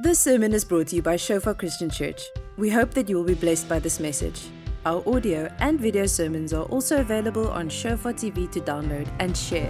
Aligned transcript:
This 0.00 0.20
sermon 0.20 0.52
is 0.52 0.64
brought 0.64 0.86
to 0.88 0.96
you 0.96 1.02
by 1.02 1.16
Shofar 1.16 1.54
Christian 1.54 1.90
Church. 1.90 2.22
We 2.56 2.70
hope 2.70 2.92
that 2.92 3.08
you 3.08 3.16
will 3.16 3.24
be 3.24 3.34
blessed 3.34 3.68
by 3.68 3.80
this 3.80 3.98
message. 3.98 4.46
Our 4.86 5.02
audio 5.12 5.52
and 5.58 5.80
video 5.80 6.06
sermons 6.06 6.52
are 6.52 6.62
also 6.66 7.00
available 7.00 7.48
on 7.48 7.68
Shofar 7.68 8.12
TV 8.12 8.48
to 8.52 8.60
download 8.60 9.08
and 9.18 9.36
share. 9.36 9.68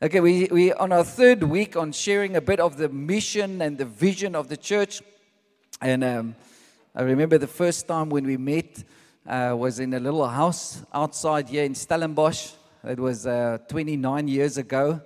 Okay, 0.00 0.20
we, 0.20 0.46
we 0.52 0.72
on 0.74 0.92
our 0.92 1.02
third 1.02 1.42
week 1.42 1.76
on 1.76 1.90
sharing 1.90 2.36
a 2.36 2.40
bit 2.40 2.60
of 2.60 2.76
the 2.76 2.88
mission 2.88 3.62
and 3.62 3.76
the 3.76 3.84
vision 3.84 4.36
of 4.36 4.46
the 4.48 4.56
church. 4.56 5.02
And 5.80 6.04
um, 6.04 6.36
I 6.94 7.02
remember 7.02 7.36
the 7.36 7.48
first 7.48 7.88
time 7.88 8.10
when 8.10 8.24
we 8.24 8.36
met 8.36 8.84
uh, 9.26 9.56
was 9.58 9.80
in 9.80 9.92
a 9.92 9.98
little 9.98 10.28
house 10.28 10.84
outside 10.94 11.48
here 11.48 11.64
in 11.64 11.74
Stellenbosch. 11.74 12.52
It 12.84 13.00
was 13.00 13.26
uh, 13.26 13.58
29 13.66 14.28
years 14.28 14.56
ago. 14.56 15.00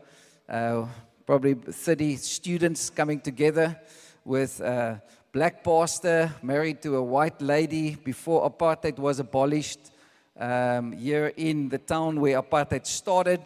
Uh, 0.47 0.85
probably 1.31 1.55
30 1.55 2.17
students 2.17 2.91
coming 2.91 3.21
together 3.21 3.81
with 4.25 4.59
a 4.63 5.01
black 5.33 5.63
pastor 5.63 6.29
married 6.43 6.83
to 6.83 6.97
a 6.97 7.03
white 7.05 7.41
lady 7.41 7.95
before 7.95 8.51
apartheid 8.51 8.99
was 8.99 9.21
abolished 9.21 9.93
um, 10.41 10.91
here 10.91 11.33
in 11.37 11.69
the 11.69 11.79
town 11.79 12.21
where 12.21 12.43
apartheid 12.43 12.85
started. 12.85 13.41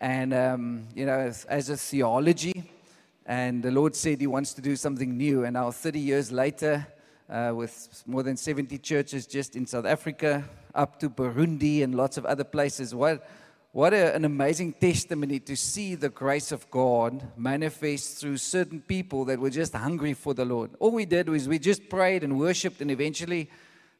And, 0.00 0.32
um, 0.32 0.88
you 0.94 1.04
know, 1.04 1.18
as, 1.18 1.44
as 1.44 1.68
a 1.68 1.76
theology. 1.76 2.70
And 3.26 3.62
the 3.62 3.72
Lord 3.72 3.94
said 3.94 4.22
He 4.22 4.26
wants 4.26 4.54
to 4.54 4.62
do 4.62 4.74
something 4.74 5.14
new. 5.14 5.44
And 5.44 5.52
now, 5.52 5.70
30 5.70 6.00
years 6.00 6.32
later, 6.32 6.86
uh, 7.28 7.52
with 7.54 8.04
more 8.06 8.22
than 8.22 8.38
70 8.38 8.78
churches 8.78 9.26
just 9.26 9.54
in 9.54 9.66
South 9.66 9.84
Africa, 9.84 10.44
up 10.74 10.98
to 11.00 11.10
Burundi 11.10 11.84
and 11.84 11.94
lots 11.94 12.16
of 12.16 12.24
other 12.24 12.44
places, 12.44 12.94
what, 12.94 13.28
what 13.72 13.92
a, 13.92 14.14
an 14.14 14.24
amazing 14.24 14.72
testimony 14.72 15.38
to 15.40 15.54
see 15.56 15.94
the 15.94 16.08
grace 16.08 16.52
of 16.52 16.70
God 16.70 17.22
manifest 17.36 18.18
through 18.18 18.38
certain 18.38 18.80
people 18.80 19.26
that 19.26 19.38
were 19.38 19.50
just 19.50 19.74
hungry 19.74 20.14
for 20.14 20.32
the 20.32 20.44
Lord. 20.44 20.70
All 20.80 20.90
we 20.90 21.04
did 21.04 21.28
was 21.28 21.46
we 21.46 21.58
just 21.58 21.88
prayed 21.88 22.24
and 22.24 22.38
worshiped, 22.38 22.80
and 22.80 22.90
eventually 22.90 23.50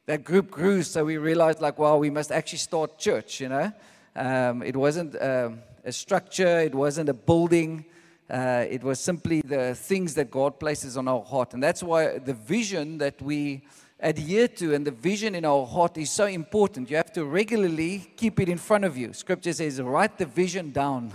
that 0.07 0.23
group 0.23 0.49
grew. 0.49 0.81
So 0.81 1.05
we 1.05 1.17
realized, 1.17 1.61
like, 1.61 1.77
wow, 1.77 1.97
we 1.97 2.09
must 2.09 2.31
actually 2.31 2.57
start 2.57 2.97
church, 2.97 3.39
you 3.39 3.49
know. 3.49 3.71
Um, 4.15 4.63
it 4.63 4.75
wasn't 4.75 5.21
um, 5.21 5.59
a 5.85 5.91
structure, 5.91 6.59
it 6.61 6.73
wasn't 6.73 7.09
a 7.09 7.13
building. 7.13 7.85
Uh, 8.29 8.65
it 8.69 8.83
was 8.83 8.99
simply 8.99 9.41
the 9.41 9.73
things 9.73 10.13
that 10.15 10.29
God 10.29 10.59
places 10.59 10.97
on 10.97 11.07
our 11.07 11.23
heart. 11.23 11.53
And 11.53 11.63
that's 11.63 11.81
why 11.81 12.19
the 12.19 12.33
vision 12.33 12.99
that 12.99 13.19
we 13.21 13.63
adhere 13.99 14.47
to 14.47 14.73
and 14.73 14.87
the 14.87 14.91
vision 14.91 15.35
in 15.35 15.45
our 15.45 15.65
heart 15.65 15.97
is 15.97 16.09
so 16.09 16.25
important. 16.25 16.89
You 16.89 16.97
have 16.97 17.11
to 17.13 17.25
regularly 17.25 18.11
keep 18.15 18.39
it 18.39 18.49
in 18.49 18.57
front 18.57 18.85
of 18.85 18.97
you. 18.97 19.13
Scripture 19.13 19.53
says, 19.53 19.81
write 19.81 20.17
the 20.17 20.25
vision 20.25 20.71
down. 20.71 21.11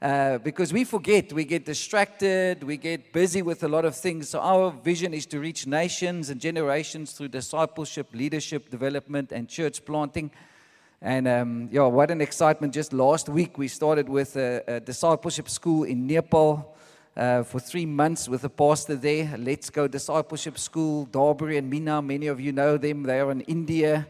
Uh, 0.00 0.36
because 0.38 0.70
we 0.70 0.84
forget, 0.84 1.32
we 1.32 1.44
get 1.44 1.64
distracted, 1.64 2.62
we 2.62 2.76
get 2.76 3.10
busy 3.12 3.40
with 3.40 3.62
a 3.64 3.68
lot 3.68 3.86
of 3.86 3.96
things. 3.96 4.28
So, 4.28 4.38
our 4.38 4.70
vision 4.70 5.14
is 5.14 5.24
to 5.26 5.40
reach 5.40 5.66
nations 5.66 6.28
and 6.28 6.38
generations 6.38 7.12
through 7.12 7.28
discipleship, 7.28 8.08
leadership, 8.12 8.68
development, 8.68 9.32
and 9.32 9.48
church 9.48 9.82
planting. 9.82 10.30
And 11.00 11.26
um, 11.26 11.68
yeah, 11.72 11.86
what 11.86 12.10
an 12.10 12.20
excitement. 12.20 12.74
Just 12.74 12.92
last 12.92 13.30
week, 13.30 13.56
we 13.56 13.66
started 13.66 14.08
with 14.10 14.36
a, 14.36 14.62
a 14.66 14.80
discipleship 14.80 15.48
school 15.48 15.84
in 15.84 16.06
Nepal 16.06 16.76
uh, 17.16 17.42
for 17.42 17.60
three 17.60 17.86
months 17.86 18.28
with 18.28 18.44
a 18.44 18.48
pastor 18.48 18.96
there. 18.96 19.36
Let's 19.38 19.70
Go 19.70 19.86
Discipleship 19.86 20.58
School, 20.58 21.06
Darbury 21.06 21.58
and 21.58 21.70
Mina. 21.70 22.02
Many 22.02 22.26
of 22.26 22.40
you 22.40 22.52
know 22.52 22.76
them. 22.76 23.04
They 23.04 23.20
are 23.20 23.30
in 23.30 23.42
India 23.42 24.06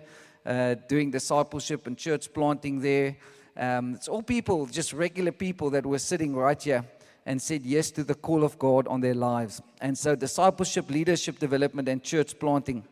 uh, 0.46 0.74
doing 0.88 1.11
discipleship 1.11 1.86
and 1.86 1.96
church 1.96 2.33
planting 2.33 2.80
there. 2.80 3.16
Um, 3.56 3.94
it's 3.94 4.08
all 4.08 4.22
people, 4.22 4.66
just 4.66 4.92
regular 4.92 5.33
people 5.33 5.70
that 5.70 5.86
were 5.86 5.98
sitting 5.98 6.34
right 6.34 6.61
here 6.61 6.84
and 7.27 7.41
said 7.41 7.62
yes 7.64 7.91
to 7.92 8.05
the 8.05 8.14
call 8.14 8.44
of 8.44 8.58
God 8.58 8.86
on 8.88 9.00
their 9.00 9.14
lives. 9.14 9.62
And 9.80 9.96
so, 9.96 10.14
discipleship, 10.14 10.91
leadership 10.91 11.39
development, 11.39 11.89
and 11.89 12.02
church 12.02 12.39
planting. 12.39 12.84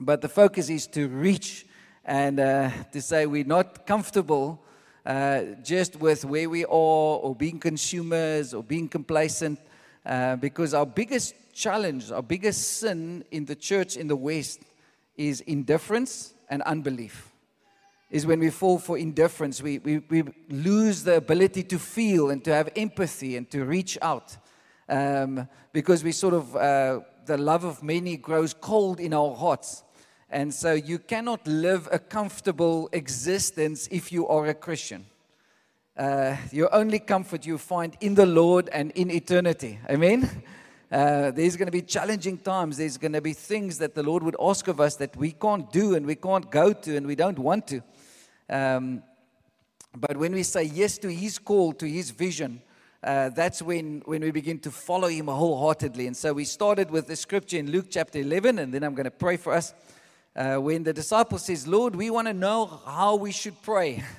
But 0.00 0.20
the 0.20 0.28
focus 0.28 0.68
is 0.68 0.86
to 0.88 1.08
reach 1.08 1.66
and 2.04 2.40
uh, 2.40 2.70
to 2.92 3.00
say 3.00 3.26
we're 3.26 3.44
not 3.44 3.86
comfortable 3.86 4.63
uh, 5.04 5.42
just 5.62 5.96
with 5.96 6.24
where 6.24 6.48
we 6.48 6.64
are 6.64 6.68
or 6.68 7.34
being 7.34 7.58
consumers 7.58 8.54
or 8.54 8.62
being 8.62 8.88
complacent. 8.88 9.58
Uh, 10.04 10.36
because 10.36 10.74
our 10.74 10.86
biggest 10.86 11.34
challenge, 11.52 12.10
our 12.10 12.22
biggest 12.22 12.78
sin 12.78 13.24
in 13.30 13.44
the 13.44 13.54
church 13.54 13.96
in 13.96 14.08
the 14.08 14.16
West 14.16 14.60
is 15.16 15.40
indifference 15.42 16.34
and 16.50 16.62
unbelief. 16.62 17.30
Is 18.10 18.26
when 18.26 18.38
we 18.38 18.50
fall 18.50 18.78
for 18.78 18.98
indifference, 18.98 19.62
we, 19.62 19.78
we, 19.78 19.98
we 19.98 20.24
lose 20.48 21.02
the 21.02 21.16
ability 21.16 21.64
to 21.64 21.78
feel 21.78 22.30
and 22.30 22.44
to 22.44 22.52
have 22.52 22.70
empathy 22.76 23.36
and 23.36 23.50
to 23.50 23.64
reach 23.64 23.98
out. 24.02 24.36
Um, 24.88 25.48
because 25.72 26.04
we 26.04 26.12
sort 26.12 26.34
of, 26.34 26.54
uh, 26.54 27.00
the 27.24 27.38
love 27.38 27.64
of 27.64 27.82
many 27.82 28.16
grows 28.16 28.54
cold 28.54 29.00
in 29.00 29.14
our 29.14 29.34
hearts. 29.34 29.82
And 30.30 30.52
so 30.52 30.72
you 30.72 30.98
cannot 30.98 31.46
live 31.46 31.88
a 31.92 31.98
comfortable 31.98 32.88
existence 32.92 33.88
if 33.90 34.10
you 34.10 34.26
are 34.28 34.46
a 34.46 34.54
Christian. 34.54 35.06
Uh, 35.96 36.36
your 36.50 36.74
only 36.74 36.98
comfort 36.98 37.46
you 37.46 37.56
find 37.56 37.96
in 38.00 38.14
the 38.14 38.26
Lord 38.26 38.68
and 38.70 38.90
in 38.92 39.10
eternity. 39.10 39.78
Amen? 39.88 40.42
Uh, 40.90 41.30
there's 41.30 41.56
going 41.56 41.66
to 41.66 41.72
be 41.72 41.82
challenging 41.82 42.38
times. 42.38 42.76
There's 42.76 42.98
going 42.98 43.12
to 43.12 43.20
be 43.20 43.32
things 43.32 43.78
that 43.78 43.94
the 43.94 44.02
Lord 44.02 44.22
would 44.22 44.36
ask 44.40 44.68
of 44.68 44.80
us 44.80 44.96
that 44.96 45.16
we 45.16 45.32
can't 45.32 45.70
do 45.72 45.94
and 45.94 46.06
we 46.06 46.14
can't 46.14 46.50
go 46.50 46.72
to 46.72 46.96
and 46.96 47.06
we 47.06 47.14
don't 47.14 47.38
want 47.38 47.66
to. 47.68 47.82
Um, 48.48 49.02
but 49.96 50.16
when 50.16 50.32
we 50.32 50.42
say 50.42 50.64
yes 50.64 50.98
to 50.98 51.12
His 51.12 51.38
call, 51.38 51.72
to 51.74 51.86
His 51.88 52.10
vision, 52.10 52.60
uh, 53.02 53.30
that's 53.30 53.60
when, 53.60 54.02
when 54.04 54.22
we 54.22 54.30
begin 54.30 54.58
to 54.60 54.70
follow 54.70 55.08
Him 55.08 55.26
wholeheartedly. 55.26 56.06
And 56.06 56.16
so 56.16 56.32
we 56.32 56.44
started 56.44 56.90
with 56.90 57.06
the 57.06 57.16
scripture 57.16 57.58
in 57.58 57.70
Luke 57.70 57.86
chapter 57.90 58.18
11, 58.18 58.58
and 58.58 58.72
then 58.72 58.82
I'm 58.82 58.94
going 58.94 59.04
to 59.04 59.10
pray 59.10 59.36
for 59.36 59.52
us 59.52 59.74
uh, 60.36 60.56
when 60.56 60.82
the 60.82 60.92
disciple 60.92 61.38
says, 61.38 61.66
Lord, 61.66 61.94
we 61.94 62.10
want 62.10 62.26
to 62.26 62.34
know 62.34 62.80
how 62.86 63.16
we 63.16 63.32
should 63.32 63.60
pray. 63.62 64.02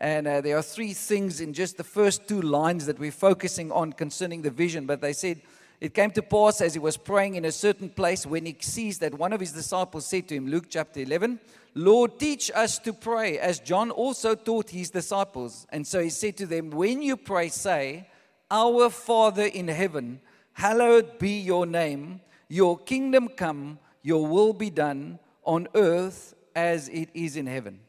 And 0.00 0.28
uh, 0.28 0.40
there 0.40 0.56
are 0.56 0.62
three 0.62 0.92
things 0.92 1.40
in 1.40 1.52
just 1.52 1.76
the 1.76 1.82
first 1.82 2.28
two 2.28 2.40
lines 2.40 2.86
that 2.86 3.00
we're 3.00 3.10
focusing 3.10 3.72
on 3.72 3.92
concerning 3.92 4.42
the 4.42 4.50
vision. 4.50 4.86
But 4.86 5.00
they 5.00 5.12
said, 5.12 5.42
It 5.80 5.92
came 5.92 6.12
to 6.12 6.22
pass 6.22 6.60
as 6.60 6.74
he 6.74 6.78
was 6.78 6.96
praying 6.96 7.34
in 7.34 7.44
a 7.44 7.50
certain 7.50 7.88
place 7.88 8.24
when 8.24 8.46
he 8.46 8.56
sees 8.60 9.00
that 9.00 9.18
one 9.18 9.32
of 9.32 9.40
his 9.40 9.50
disciples 9.50 10.06
said 10.06 10.28
to 10.28 10.36
him, 10.36 10.46
Luke 10.46 10.66
chapter 10.70 11.00
11, 11.00 11.40
Lord, 11.74 12.16
teach 12.16 12.48
us 12.54 12.78
to 12.78 12.92
pray, 12.92 13.40
as 13.40 13.58
John 13.58 13.90
also 13.90 14.36
taught 14.36 14.70
his 14.70 14.90
disciples. 14.90 15.66
And 15.70 15.84
so 15.84 16.00
he 16.00 16.10
said 16.10 16.36
to 16.36 16.46
them, 16.46 16.70
When 16.70 17.02
you 17.02 17.16
pray, 17.16 17.48
say, 17.48 18.08
Our 18.52 18.90
Father 18.90 19.46
in 19.46 19.66
heaven, 19.66 20.20
hallowed 20.52 21.18
be 21.18 21.40
your 21.40 21.66
name, 21.66 22.20
your 22.48 22.78
kingdom 22.78 23.30
come, 23.30 23.80
your 24.02 24.24
will 24.24 24.52
be 24.52 24.70
done 24.70 25.18
on 25.44 25.68
earth 25.74 26.34
as 26.54 26.88
it 26.88 27.08
is 27.14 27.36
in 27.36 27.46
heaven. 27.46 27.80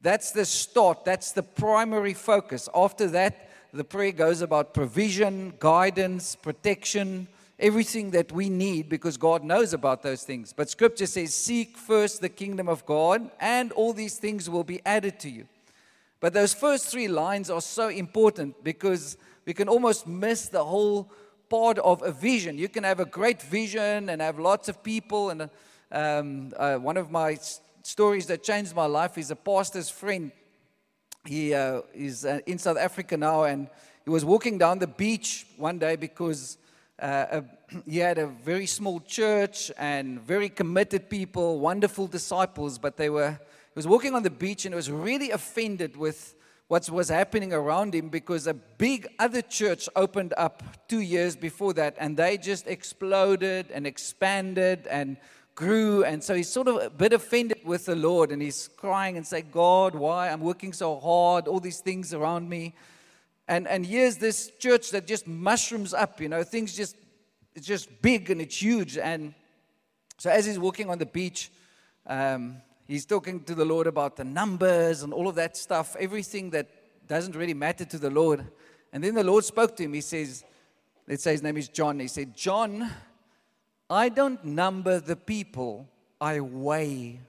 That's 0.00 0.30
the 0.30 0.44
start, 0.44 1.04
that's 1.04 1.32
the 1.32 1.42
primary 1.42 2.14
focus. 2.14 2.68
After 2.74 3.08
that, 3.08 3.50
the 3.72 3.84
prayer 3.84 4.12
goes 4.12 4.40
about 4.40 4.74
provision, 4.74 5.54
guidance, 5.58 6.36
protection, 6.36 7.28
everything 7.58 8.10
that 8.10 8.30
we 8.32 8.48
need 8.48 8.88
because 8.88 9.16
God 9.16 9.42
knows 9.42 9.72
about 9.72 10.02
those 10.02 10.22
things. 10.22 10.52
But 10.52 10.70
scripture 10.70 11.06
says, 11.06 11.34
Seek 11.34 11.76
first 11.76 12.20
the 12.20 12.28
kingdom 12.28 12.68
of 12.68 12.84
God, 12.86 13.30
and 13.40 13.72
all 13.72 13.92
these 13.92 14.18
things 14.18 14.48
will 14.48 14.64
be 14.64 14.80
added 14.84 15.18
to 15.20 15.30
you. 15.30 15.46
But 16.20 16.32
those 16.32 16.54
first 16.54 16.86
three 16.86 17.08
lines 17.08 17.50
are 17.50 17.60
so 17.60 17.88
important 17.88 18.62
because 18.64 19.16
we 19.44 19.54
can 19.54 19.68
almost 19.68 20.06
miss 20.06 20.48
the 20.48 20.64
whole 20.64 21.10
part 21.48 21.78
of 21.78 22.02
a 22.02 22.10
vision. 22.10 22.58
You 22.58 22.68
can 22.68 22.84
have 22.84 23.00
a 23.00 23.04
great 23.04 23.42
vision 23.42 24.08
and 24.08 24.20
have 24.20 24.38
lots 24.38 24.68
of 24.68 24.82
people 24.82 25.30
and 25.30 25.48
um, 25.92 26.52
uh, 26.56 26.76
one 26.76 26.96
of 26.96 27.10
my 27.10 27.38
stories 27.82 28.26
that 28.26 28.42
changed 28.42 28.74
my 28.74 28.86
life 28.86 29.16
is 29.18 29.30
a 29.30 29.36
pastor's 29.36 29.88
friend. 29.88 30.32
He 31.24 31.54
uh, 31.54 31.82
is 31.94 32.24
uh, 32.24 32.40
in 32.46 32.58
South 32.58 32.78
Africa 32.78 33.16
now, 33.16 33.44
and 33.44 33.68
he 34.04 34.10
was 34.10 34.24
walking 34.24 34.58
down 34.58 34.78
the 34.78 34.86
beach 34.86 35.46
one 35.56 35.78
day 35.78 35.96
because 35.96 36.58
uh, 37.00 37.42
he 37.86 37.98
had 37.98 38.18
a 38.18 38.26
very 38.26 38.66
small 38.66 39.00
church 39.00 39.70
and 39.78 40.20
very 40.20 40.48
committed 40.48 41.08
people, 41.08 41.60
wonderful 41.60 42.06
disciples, 42.06 42.78
but 42.78 42.96
they 42.96 43.10
were. 43.10 43.30
He 43.30 43.78
was 43.78 43.86
walking 43.86 44.14
on 44.14 44.22
the 44.22 44.30
beach 44.30 44.64
and 44.64 44.74
was 44.74 44.90
really 44.90 45.30
offended 45.30 45.96
with 45.96 46.34
what 46.68 46.88
was 46.90 47.08
happening 47.08 47.52
around 47.52 47.94
him 47.94 48.08
because 48.08 48.46
a 48.46 48.54
big 48.54 49.06
other 49.18 49.42
church 49.42 49.88
opened 49.94 50.34
up 50.36 50.62
two 50.88 51.00
years 51.00 51.36
before 51.36 51.72
that, 51.74 51.94
and 51.98 52.16
they 52.16 52.36
just 52.36 52.66
exploded 52.66 53.66
and 53.72 53.86
expanded 53.86 54.86
and 54.88 55.16
grew. 55.56 56.04
And 56.04 56.22
so 56.22 56.34
he's 56.34 56.48
sort 56.48 56.68
of 56.68 56.76
a 56.76 56.90
bit 56.90 57.12
offended 57.12 57.62
with 57.64 57.86
the 57.86 57.96
Lord 57.96 58.30
and 58.30 58.40
he's 58.40 58.68
crying 58.76 59.16
and 59.16 59.26
saying, 59.26 59.48
God, 59.50 59.96
why? 59.96 60.28
I'm 60.28 60.42
working 60.42 60.72
so 60.72 61.00
hard, 61.00 61.48
all 61.48 61.58
these 61.58 61.80
things 61.80 62.14
around 62.14 62.48
me. 62.48 62.74
And, 63.48 63.66
and 63.66 63.84
here's 63.84 64.18
this 64.18 64.52
church 64.58 64.90
that 64.90 65.06
just 65.06 65.26
mushrooms 65.26 65.94
up, 65.94 66.20
you 66.20 66.28
know, 66.28 66.44
things 66.44 66.76
just, 66.76 66.96
it's 67.54 67.66
just 67.66 68.02
big 68.02 68.30
and 68.30 68.40
it's 68.40 68.60
huge. 68.62 68.98
And 68.98 69.34
so 70.18 70.30
as 70.30 70.46
he's 70.46 70.58
walking 70.58 70.90
on 70.90 70.98
the 70.98 71.06
beach, 71.06 71.50
um, 72.06 72.58
he's 72.86 73.06
talking 73.06 73.42
to 73.44 73.54
the 73.54 73.64
Lord 73.64 73.86
about 73.86 74.16
the 74.16 74.24
numbers 74.24 75.02
and 75.02 75.12
all 75.12 75.26
of 75.26 75.36
that 75.36 75.56
stuff, 75.56 75.96
everything 75.98 76.50
that 76.50 76.68
doesn't 77.08 77.34
really 77.34 77.54
matter 77.54 77.84
to 77.84 77.98
the 77.98 78.10
Lord. 78.10 78.46
And 78.92 79.02
then 79.02 79.14
the 79.14 79.24
Lord 79.24 79.44
spoke 79.44 79.74
to 79.76 79.84
him. 79.84 79.94
He 79.94 80.00
says, 80.02 80.44
let's 81.08 81.22
say 81.22 81.32
his 81.32 81.42
name 81.42 81.56
is 81.56 81.68
John. 81.68 81.98
He 81.98 82.08
said, 82.08 82.36
John, 82.36 82.90
I 83.88 84.08
don't 84.08 84.44
number 84.44 84.98
the 84.98 85.16
people, 85.16 85.88
I 86.20 86.40
weigh 86.40 87.20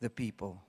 the 0.00 0.10
people. 0.10 0.62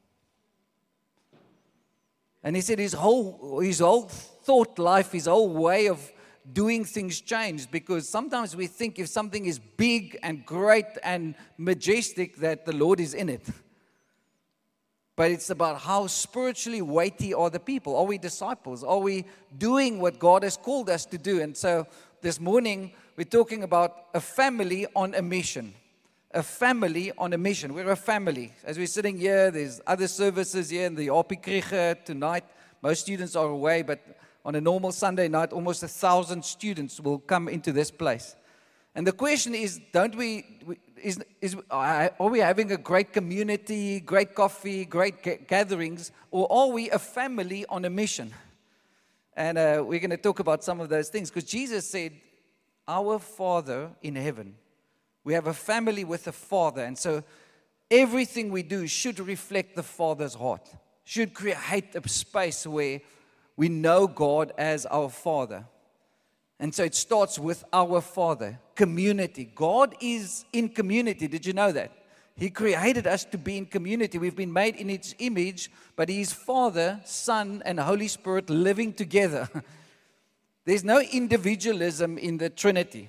And 2.43 2.55
he 2.55 2.61
said 2.61 2.79
his 2.79 2.93
whole, 2.93 3.59
his 3.59 3.79
whole 3.79 4.03
thought 4.03 4.79
life, 4.79 5.11
his 5.11 5.25
whole 5.25 5.49
way 5.49 5.87
of 5.87 6.11
doing 6.53 6.85
things 6.85 7.19
changed 7.19 7.69
because 7.71 8.07
sometimes 8.07 8.55
we 8.55 8.67
think 8.67 8.99
if 8.99 9.09
something 9.09 9.45
is 9.45 9.59
big 9.59 10.17
and 10.23 10.45
great 10.45 10.85
and 11.03 11.35
majestic 11.57 12.37
that 12.37 12.65
the 12.65 12.73
Lord 12.73 12.99
is 12.99 13.13
in 13.13 13.29
it. 13.29 13.45
But 15.15 15.31
it's 15.31 15.49
about 15.49 15.81
how 15.81 16.07
spiritually 16.07 16.81
weighty 16.81 17.33
are 17.33 17.49
the 17.49 17.59
people. 17.59 17.97
Are 17.97 18.05
we 18.05 18.17
disciples? 18.17 18.83
Are 18.83 18.99
we 18.99 19.25
doing 19.57 19.99
what 19.99 20.19
God 20.19 20.43
has 20.43 20.57
called 20.57 20.89
us 20.89 21.05
to 21.07 21.17
do? 21.17 21.41
And 21.41 21.57
so 21.57 21.87
this 22.21 22.39
morning 22.39 22.93
we're 23.17 23.23
talking 23.23 23.63
about 23.63 24.05
a 24.13 24.21
family 24.21 24.85
on 24.95 25.15
a 25.15 25.23
mission. 25.23 25.73
A 26.31 26.43
family 26.43 27.11
on 27.17 27.33
a 27.33 27.37
mission. 27.37 27.73
We're 27.73 27.89
a 27.89 27.95
family. 27.95 28.53
As 28.63 28.77
we're 28.77 28.85
sitting 28.85 29.17
here, 29.17 29.49
there's 29.49 29.81
other 29.87 30.07
services 30.07 30.69
here 30.69 30.85
in 30.85 30.93
the 30.93 31.09
Opie 31.09 31.63
tonight. 32.05 32.43
Most 32.83 33.01
students 33.01 33.35
are 33.35 33.47
away, 33.47 33.81
but 33.81 33.99
on 34.45 34.53
a 34.53 34.61
normal 34.61 34.91
Sunday 34.91 35.27
night, 35.29 35.51
almost 35.51 35.81
a 35.81 35.87
thousand 35.87 36.45
students 36.45 36.99
will 36.99 37.17
come 37.17 37.49
into 37.49 37.71
this 37.71 37.89
place. 37.89 38.35
And 38.93 39.05
the 39.07 39.11
question 39.11 39.55
is, 39.55 39.81
don't 39.91 40.15
we, 40.15 40.45
is, 41.01 41.19
is, 41.41 41.55
are 41.71 42.11
we 42.19 42.37
having 42.37 42.71
a 42.71 42.77
great 42.77 43.13
community, 43.13 43.99
great 43.99 44.35
coffee, 44.35 44.85
great 44.85 45.47
gatherings, 45.47 46.11
or 46.29 46.47
are 46.51 46.67
we 46.67 46.91
a 46.91 46.99
family 46.99 47.65
on 47.67 47.83
a 47.83 47.89
mission? 47.89 48.31
And 49.35 49.57
uh, 49.57 49.83
we're 49.83 49.99
going 49.99 50.11
to 50.11 50.17
talk 50.17 50.39
about 50.39 50.63
some 50.63 50.79
of 50.79 50.89
those 50.89 51.09
things 51.09 51.31
because 51.31 51.45
Jesus 51.45 51.87
said, 51.87 52.11
Our 52.87 53.19
Father 53.19 53.91
in 54.01 54.15
heaven. 54.15 54.55
We 55.23 55.33
have 55.33 55.47
a 55.47 55.53
family 55.53 56.03
with 56.03 56.27
a 56.27 56.31
Father. 56.31 56.83
And 56.83 56.97
so 56.97 57.23
everything 57.91 58.51
we 58.51 58.63
do 58.63 58.87
should 58.87 59.19
reflect 59.19 59.75
the 59.75 59.83
Father's 59.83 60.35
heart, 60.35 60.69
should 61.03 61.33
create 61.33 61.95
a 61.95 62.07
space 62.07 62.65
where 62.65 63.01
we 63.55 63.69
know 63.69 64.07
God 64.07 64.53
as 64.57 64.85
our 64.85 65.09
Father. 65.09 65.65
And 66.59 66.73
so 66.73 66.83
it 66.83 66.95
starts 66.95 67.37
with 67.37 67.63
our 67.71 68.01
Father, 68.01 68.59
community. 68.75 69.51
God 69.53 69.95
is 69.99 70.45
in 70.53 70.69
community. 70.69 71.27
Did 71.27 71.45
you 71.45 71.53
know 71.53 71.71
that? 71.71 71.91
He 72.35 72.51
created 72.51 73.07
us 73.07 73.25
to 73.25 73.37
be 73.37 73.57
in 73.57 73.65
community. 73.65 74.19
We've 74.19 74.35
been 74.35 74.53
made 74.53 74.75
in 74.75 74.89
His 74.89 75.15
image, 75.17 75.71
but 75.95 76.07
He 76.07 76.21
is 76.21 76.31
Father, 76.31 77.01
Son, 77.03 77.63
and 77.65 77.79
Holy 77.79 78.07
Spirit 78.07 78.49
living 78.49 78.93
together. 78.93 79.49
There's 80.67 80.83
no 80.83 80.99
individualism 80.99 82.17
in 82.17 82.39
the 82.39 82.49
Trinity. 82.49 83.07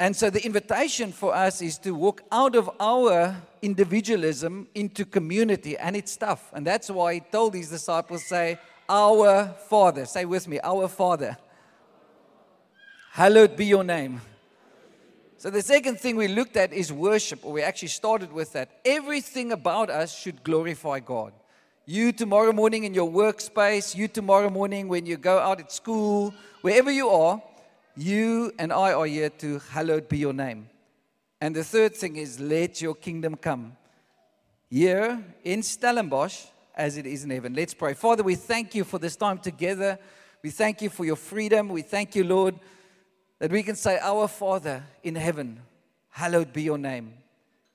And 0.00 0.16
so 0.16 0.30
the 0.30 0.42
invitation 0.42 1.12
for 1.12 1.34
us 1.34 1.60
is 1.60 1.76
to 1.80 1.90
walk 1.90 2.22
out 2.32 2.56
of 2.56 2.70
our 2.80 3.36
individualism 3.60 4.66
into 4.74 5.04
community, 5.04 5.76
and 5.76 5.94
it's 5.94 6.16
tough. 6.16 6.50
And 6.54 6.66
that's 6.66 6.90
why 6.90 7.14
He 7.14 7.20
told 7.20 7.52
His 7.54 7.68
disciples, 7.68 8.24
say, 8.24 8.58
our 8.88 9.54
Father. 9.68 10.06
Say 10.06 10.24
with 10.24 10.48
me, 10.48 10.58
Our 10.64 10.88
Father. 10.88 11.36
Hallowed 13.12 13.56
be 13.56 13.66
your 13.66 13.84
name. 13.84 14.22
So, 15.36 15.50
the 15.50 15.60
second 15.60 16.00
thing 16.00 16.16
we 16.16 16.28
looked 16.28 16.56
at 16.56 16.72
is 16.72 16.90
worship, 16.90 17.44
or 17.44 17.52
we 17.52 17.60
actually 17.60 17.88
started 17.88 18.32
with 18.32 18.54
that. 18.54 18.80
Everything 18.86 19.52
about 19.52 19.90
us 19.90 20.18
should 20.18 20.42
glorify 20.42 21.00
God. 21.00 21.34
You 21.86 22.12
tomorrow 22.12 22.52
morning 22.52 22.84
in 22.84 22.94
your 22.94 23.10
workspace, 23.10 23.94
you 23.94 24.08
tomorrow 24.08 24.48
morning 24.48 24.88
when 24.88 25.04
you 25.04 25.18
go 25.18 25.38
out 25.38 25.60
at 25.60 25.70
school, 25.70 26.32
wherever 26.62 26.90
you 26.90 27.10
are, 27.10 27.42
you 27.94 28.52
and 28.58 28.72
I 28.72 28.94
are 28.94 29.04
here 29.04 29.28
to 29.28 29.58
hallowed 29.58 30.08
be 30.08 30.16
your 30.16 30.32
name. 30.32 30.70
And 31.42 31.54
the 31.54 31.62
third 31.62 31.94
thing 31.94 32.16
is 32.16 32.40
let 32.40 32.80
your 32.80 32.94
kingdom 32.94 33.36
come. 33.36 33.76
Here 34.70 35.22
in 35.44 35.62
Stellenbosch, 35.62 36.46
as 36.74 36.96
it 36.96 37.06
is 37.06 37.24
in 37.24 37.30
heaven. 37.30 37.54
Let's 37.54 37.74
pray. 37.74 37.94
Father, 37.94 38.22
we 38.22 38.34
thank 38.34 38.74
you 38.74 38.84
for 38.84 38.98
this 38.98 39.16
time 39.16 39.38
together. 39.38 39.98
We 40.42 40.50
thank 40.50 40.82
you 40.82 40.90
for 40.90 41.04
your 41.04 41.16
freedom. 41.16 41.68
We 41.68 41.82
thank 41.82 42.16
you, 42.16 42.24
Lord, 42.24 42.58
that 43.38 43.50
we 43.50 43.62
can 43.62 43.76
say, 43.76 43.98
Our 44.00 44.26
Father 44.26 44.82
in 45.02 45.14
heaven, 45.14 45.60
hallowed 46.08 46.52
be 46.52 46.62
your 46.62 46.78
name. 46.78 47.14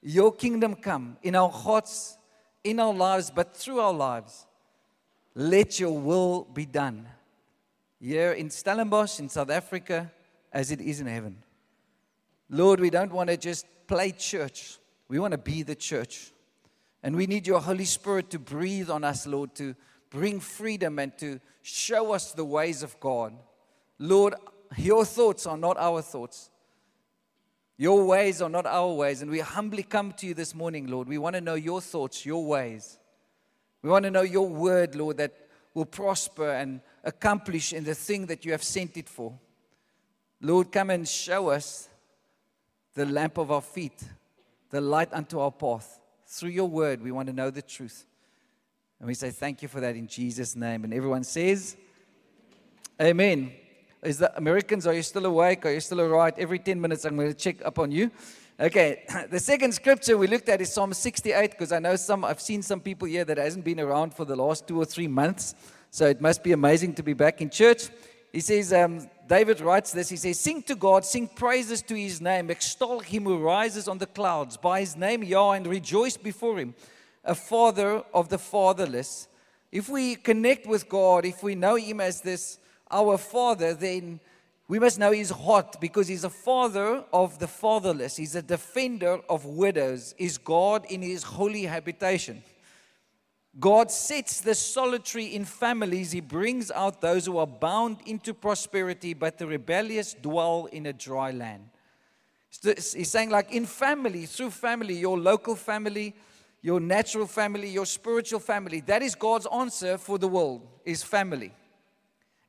Your 0.02 0.34
kingdom 0.34 0.76
come 0.76 1.18
in 1.24 1.36
our 1.36 1.50
hearts, 1.50 2.18
in 2.64 2.80
our 2.80 2.94
lives, 2.94 3.32
but 3.32 3.56
through 3.56 3.80
our 3.80 3.94
lives. 3.94 4.46
Let 5.36 5.80
your 5.80 5.98
will 5.98 6.44
be 6.44 6.66
done 6.66 7.08
here 8.00 8.32
in 8.32 8.50
Stellenbosch, 8.50 9.20
in 9.20 9.30
South 9.30 9.50
Africa, 9.50 10.12
as 10.52 10.72
it 10.72 10.82
is 10.82 11.02
in 11.02 11.08
heaven. 11.08 11.38
Lord, 12.50 12.80
we 12.80 12.90
don't 12.90 13.12
want 13.12 13.30
to 13.30 13.38
just 13.38 13.66
play 13.88 14.12
church, 14.12 14.78
we 15.08 15.20
want 15.20 15.32
to 15.32 15.38
be 15.38 15.64
the 15.64 15.76
church. 15.76 16.32
And 17.02 17.16
we 17.16 17.28
need 17.28 17.48
your 17.48 17.62
Holy 17.62 17.86
Spirit 17.86 18.30
to 18.32 18.40
breathe 18.40 18.90
on 18.90 19.06
us, 19.06 19.26
Lord, 19.26 19.56
to 19.56 19.74
bring 20.10 20.40
freedom 20.42 21.00
and 21.00 21.18
to 21.20 21.40
show 21.62 22.12
us 22.12 22.34
the 22.34 22.44
ways 22.44 22.84
of 22.84 23.00
God. 23.00 23.34
Lord, 23.98 24.36
your 24.78 25.06
thoughts 25.06 25.46
are 25.46 25.58
not 25.58 25.78
our 25.78 26.02
thoughts. 26.02 26.50
Your 27.80 28.04
ways 28.04 28.42
are 28.42 28.50
not 28.50 28.66
our 28.66 28.92
ways. 28.92 29.22
And 29.22 29.32
we 29.32 29.40
humbly 29.40 29.84
come 29.84 30.12
to 30.18 30.28
you 30.28 30.34
this 30.34 30.54
morning, 30.54 30.88
Lord. 30.88 31.08
We 31.08 31.18
want 31.18 31.36
to 31.36 31.42
know 31.42 31.54
your 31.54 31.80
thoughts, 31.80 32.26
your 32.26 32.46
ways. 32.46 33.00
We 33.82 33.90
want 33.90 34.04
to 34.04 34.12
know 34.12 34.22
your 34.22 34.50
word, 34.50 34.96
Lord, 34.96 35.16
that 35.16 35.34
will 35.74 35.86
prosper 35.86 36.52
and 36.52 36.82
accomplish 37.06 37.72
in 37.72 37.86
the 37.86 37.96
thing 37.96 38.26
that 38.26 38.44
you 38.44 38.52
have 38.52 38.64
sent 38.64 38.98
it 38.98 39.08
for. 39.08 39.34
Lord, 40.42 40.74
come 40.74 40.90
and 40.90 41.08
show 41.08 41.52
us 41.52 41.88
the 42.96 43.06
lamp 43.06 43.38
of 43.38 43.50
our 43.50 43.62
feet, 43.62 44.04
the 44.72 44.82
light 44.82 45.14
unto 45.14 45.40
our 45.40 45.52
path. 45.52 46.02
Through 46.28 46.50
your 46.50 46.68
word, 46.68 47.02
we 47.02 47.14
want 47.14 47.28
to 47.28 47.34
know 47.34 47.50
the 47.50 47.62
truth. 47.62 48.06
And 49.00 49.08
we 49.08 49.14
say 49.14 49.32
thank 49.32 49.62
you 49.62 49.70
for 49.70 49.80
that 49.80 49.96
in 49.96 50.08
Jesus' 50.08 50.54
name. 50.54 50.84
And 50.84 50.94
everyone 50.94 51.24
says, 51.24 51.78
Amen. 53.02 53.54
Is 54.02 54.20
the 54.20 54.36
Americans, 54.38 54.88
are 54.88 54.94
you 54.94 55.02
still 55.02 55.26
awake? 55.26 55.66
Are 55.66 55.74
you 55.74 55.82
still 55.82 56.00
all 56.00 56.08
right? 56.08 56.34
Every 56.38 56.58
10 56.58 56.80
minutes, 56.80 57.04
I'm 57.04 57.18
going 57.18 57.28
to 57.28 57.34
check 57.34 57.66
up 57.66 57.80
on 57.80 57.92
you. 57.92 58.10
Okay, 58.58 59.04
the 59.30 59.42
second 59.42 59.74
scripture 59.74 60.18
we 60.18 60.28
looked 60.28 60.48
at 60.48 60.62
is 60.62 60.72
Psalm 60.72 60.94
68 60.94 61.52
because 61.52 61.74
I 61.74 61.80
know 61.80 61.98
some, 61.98 62.24
I've 62.24 62.40
seen 62.40 62.62
some 62.62 62.80
people 62.80 63.10
here 63.10 63.26
that 63.26 63.38
hasn't 63.38 63.66
been 63.66 63.80
around 63.80 64.14
for 64.14 64.24
the 64.24 64.38
last 64.38 64.70
two 64.70 64.82
or 64.82 64.86
three 64.86 65.10
months. 65.10 65.54
So 65.92 66.06
it 66.06 66.22
must 66.22 66.44
be 66.44 66.54
amazing 66.54 66.94
to 66.94 67.04
be 67.04 67.12
back 67.12 67.42
in 67.42 67.50
church. 67.50 67.90
He 68.32 68.40
says, 68.40 68.72
um, 68.72 69.10
David 69.28 69.60
writes 69.60 69.92
this. 69.92 70.08
He 70.08 70.16
says, 70.16 70.40
Sing 70.40 70.64
to 70.64 70.76
God, 70.76 71.04
sing 71.04 71.28
praises 71.28 71.82
to 71.82 71.96
his 71.96 72.22
name, 72.22 72.50
extol 72.50 73.02
him 73.02 73.26
who 73.26 73.38
rises 73.40 73.90
on 73.90 73.98
the 73.98 74.06
clouds, 74.06 74.56
by 74.56 74.80
his 74.80 74.96
name, 74.96 75.24
Yah, 75.24 75.52
and 75.52 75.68
rejoice 75.68 76.16
before 76.16 76.58
him, 76.58 76.74
a 77.26 77.36
father 77.36 78.04
of 78.14 78.30
the 78.30 78.38
fatherless. 78.38 79.28
If 79.74 79.90
we 79.90 80.16
connect 80.16 80.68
with 80.68 80.88
God, 80.88 81.26
if 81.26 81.44
we 81.44 81.56
know 81.56 81.76
him 81.76 82.00
as 82.00 82.22
this, 82.22 82.60
our 82.92 83.18
father, 83.18 83.74
then 83.74 84.20
we 84.68 84.78
must 84.80 85.00
know 85.00 85.12
his 85.12 85.32
heart 85.32 85.78
because 85.82 86.08
he's 86.08 86.24
a 86.24 86.30
father 86.30 87.04
of 87.12 87.40
the 87.40 87.48
fatherless. 87.48 88.16
He's 88.16 88.36
a 88.36 88.42
defender 88.42 89.20
of 89.28 89.46
widows. 89.46 90.14
Is 90.18 90.38
God 90.38 90.86
in 90.90 91.02
his 91.02 91.24
holy 91.24 91.64
habitation? 91.64 92.44
God 93.60 93.90
sets 93.90 94.42
the 94.42 94.54
solitary 94.54 95.26
in 95.36 95.44
families. 95.44 96.12
He 96.12 96.22
brings 96.22 96.70
out 96.70 97.02
those 97.02 97.26
who 97.26 97.40
are 97.40 97.48
bound 97.48 97.98
into 98.06 98.34
prosperity, 98.34 99.16
but 99.16 99.40
the 99.40 99.48
rebellious 99.48 100.14
dwell 100.14 100.68
in 100.72 100.86
a 100.86 100.94
dry 100.94 101.32
land. 101.32 101.68
He's 102.64 103.10
saying, 103.10 103.32
like 103.32 103.52
in 103.52 103.66
family, 103.66 104.28
through 104.28 104.52
family, 104.52 104.96
your 104.96 105.18
local 105.18 105.56
family, 105.56 106.16
your 106.62 106.80
natural 106.80 107.26
family, 107.26 107.70
your 107.70 107.86
spiritual 107.86 108.40
family, 108.40 108.82
that 108.82 109.02
is 109.02 109.16
God's 109.16 109.48
answer 109.52 109.98
for 109.98 110.20
the 110.20 110.28
world, 110.28 110.68
is 110.86 111.02
family. 111.02 111.52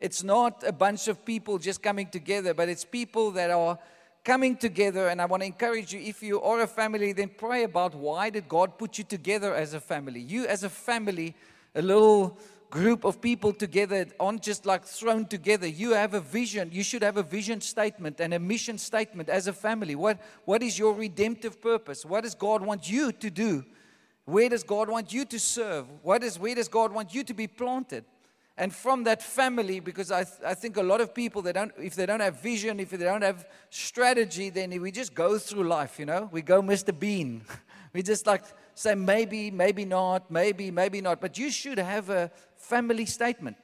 It's 0.00 0.22
not 0.22 0.64
a 0.66 0.72
bunch 0.72 1.08
of 1.08 1.24
people 1.24 1.58
just 1.58 1.82
coming 1.82 2.06
together, 2.06 2.54
but 2.54 2.68
it's 2.68 2.84
people 2.84 3.30
that 3.32 3.50
are 3.50 3.78
coming 4.22 4.54
together 4.54 5.08
and 5.08 5.20
i 5.20 5.24
want 5.24 5.40
to 5.40 5.46
encourage 5.46 5.94
you 5.94 6.00
if 6.00 6.22
you 6.22 6.40
are 6.42 6.60
a 6.60 6.66
family 6.66 7.12
then 7.12 7.30
pray 7.38 7.62
about 7.62 7.94
why 7.94 8.28
did 8.28 8.46
god 8.48 8.76
put 8.76 8.98
you 8.98 9.04
together 9.04 9.54
as 9.54 9.72
a 9.72 9.80
family? 9.80 10.20
You 10.20 10.46
as 10.46 10.62
a 10.62 10.68
family 10.68 11.34
a 11.74 11.80
little 11.80 12.38
group 12.68 13.04
of 13.04 13.20
people 13.20 13.52
together 13.52 14.06
aren't 14.20 14.42
just 14.42 14.64
like 14.64 14.84
thrown 14.84 15.26
together. 15.26 15.66
You 15.66 15.92
have 15.92 16.14
a 16.14 16.20
vision 16.20 16.70
you 16.72 16.82
should 16.82 17.02
have 17.02 17.16
a 17.16 17.22
vision 17.22 17.60
statement 17.60 18.20
and 18.20 18.34
a 18.34 18.38
mission 18.38 18.78
statement 18.78 19.28
as 19.28 19.46
a 19.46 19.52
family. 19.52 19.94
What 19.94 20.20
what 20.44 20.62
is 20.62 20.78
your 20.78 20.92
redemptive 20.94 21.60
purpose? 21.60 22.04
What 22.04 22.22
does 22.24 22.34
god 22.34 22.62
want 22.62 22.90
you 22.90 23.12
to 23.12 23.30
do? 23.30 23.64
Where 24.24 24.48
does 24.48 24.62
god 24.62 24.88
want 24.88 25.12
you 25.12 25.24
to 25.24 25.38
serve? 25.40 25.86
What 26.02 26.22
is 26.22 26.38
where 26.38 26.54
does 26.54 26.68
god 26.68 26.92
want 26.92 27.14
you 27.14 27.24
to 27.24 27.34
be 27.34 27.46
planted 27.46 28.04
and 28.60 28.74
from 28.74 29.04
that 29.04 29.22
family 29.22 29.80
because 29.80 30.12
I, 30.12 30.22
th- 30.24 30.42
I 30.44 30.52
think 30.52 30.76
a 30.76 30.82
lot 30.82 31.00
of 31.00 31.14
people 31.14 31.40
they 31.40 31.52
don't 31.52 31.72
if 31.78 31.94
they 31.94 32.06
don't 32.06 32.20
have 32.20 32.40
vision 32.40 32.78
if 32.78 32.90
they 32.90 32.98
don't 32.98 33.22
have 33.22 33.48
strategy 33.70 34.50
then 34.50 34.78
we 34.80 34.92
just 34.92 35.14
go 35.14 35.38
through 35.38 35.64
life 35.64 35.98
you 35.98 36.06
know 36.06 36.28
we 36.30 36.42
go 36.42 36.62
mr 36.62 36.96
bean 36.96 37.42
we 37.94 38.02
just 38.02 38.26
like 38.26 38.44
say 38.74 38.94
maybe 38.94 39.50
maybe 39.50 39.84
not 39.84 40.30
maybe 40.30 40.70
maybe 40.70 41.00
not 41.00 41.20
but 41.20 41.38
you 41.38 41.50
should 41.50 41.78
have 41.78 42.10
a 42.10 42.30
family 42.56 43.06
statement 43.06 43.56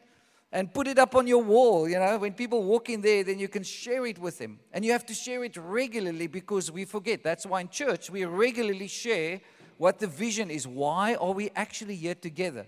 and 0.50 0.72
put 0.72 0.86
it 0.86 0.98
up 0.98 1.14
on 1.14 1.26
your 1.26 1.42
wall. 1.42 1.88
You 1.88 1.98
know, 1.98 2.16
when 2.18 2.32
people 2.32 2.62
walk 2.62 2.88
in 2.88 3.02
there, 3.02 3.24
then 3.24 3.38
you 3.38 3.48
can 3.48 3.64
share 3.64 4.06
it 4.06 4.18
with 4.18 4.38
them. 4.38 4.60
And 4.72 4.84
you 4.84 4.92
have 4.92 5.04
to 5.06 5.12
share 5.12 5.44
it 5.44 5.56
regularly 5.56 6.28
because 6.28 6.70
we 6.70 6.84
forget. 6.84 7.22
That's 7.22 7.44
why 7.44 7.60
in 7.62 7.68
church 7.68 8.08
we 8.10 8.24
regularly 8.24 8.86
share 8.86 9.40
what 9.76 9.98
the 9.98 10.06
vision 10.06 10.50
is. 10.50 10.66
Why 10.66 11.16
are 11.16 11.32
we 11.32 11.50
actually 11.56 11.96
here 11.96 12.14
together? 12.14 12.64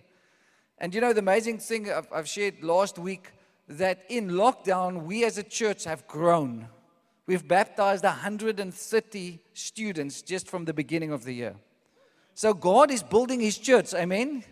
And 0.80 0.94
you 0.94 1.00
know, 1.00 1.12
the 1.12 1.20
amazing 1.20 1.58
thing 1.58 1.90
I've, 1.90 2.08
I've 2.12 2.28
shared 2.28 2.62
last 2.62 2.98
week 2.98 3.32
that 3.68 4.04
in 4.08 4.30
lockdown, 4.30 5.02
we 5.02 5.24
as 5.24 5.36
a 5.38 5.42
church 5.42 5.84
have 5.84 6.06
grown. 6.06 6.68
We've 7.26 7.46
baptized 7.46 8.04
130 8.04 9.38
students 9.52 10.22
just 10.22 10.48
from 10.48 10.64
the 10.64 10.72
beginning 10.72 11.12
of 11.12 11.24
the 11.24 11.32
year. 11.32 11.56
So 12.34 12.54
God 12.54 12.90
is 12.90 13.02
building 13.02 13.40
his 13.40 13.58
church. 13.58 13.92
Amen. 13.92 14.44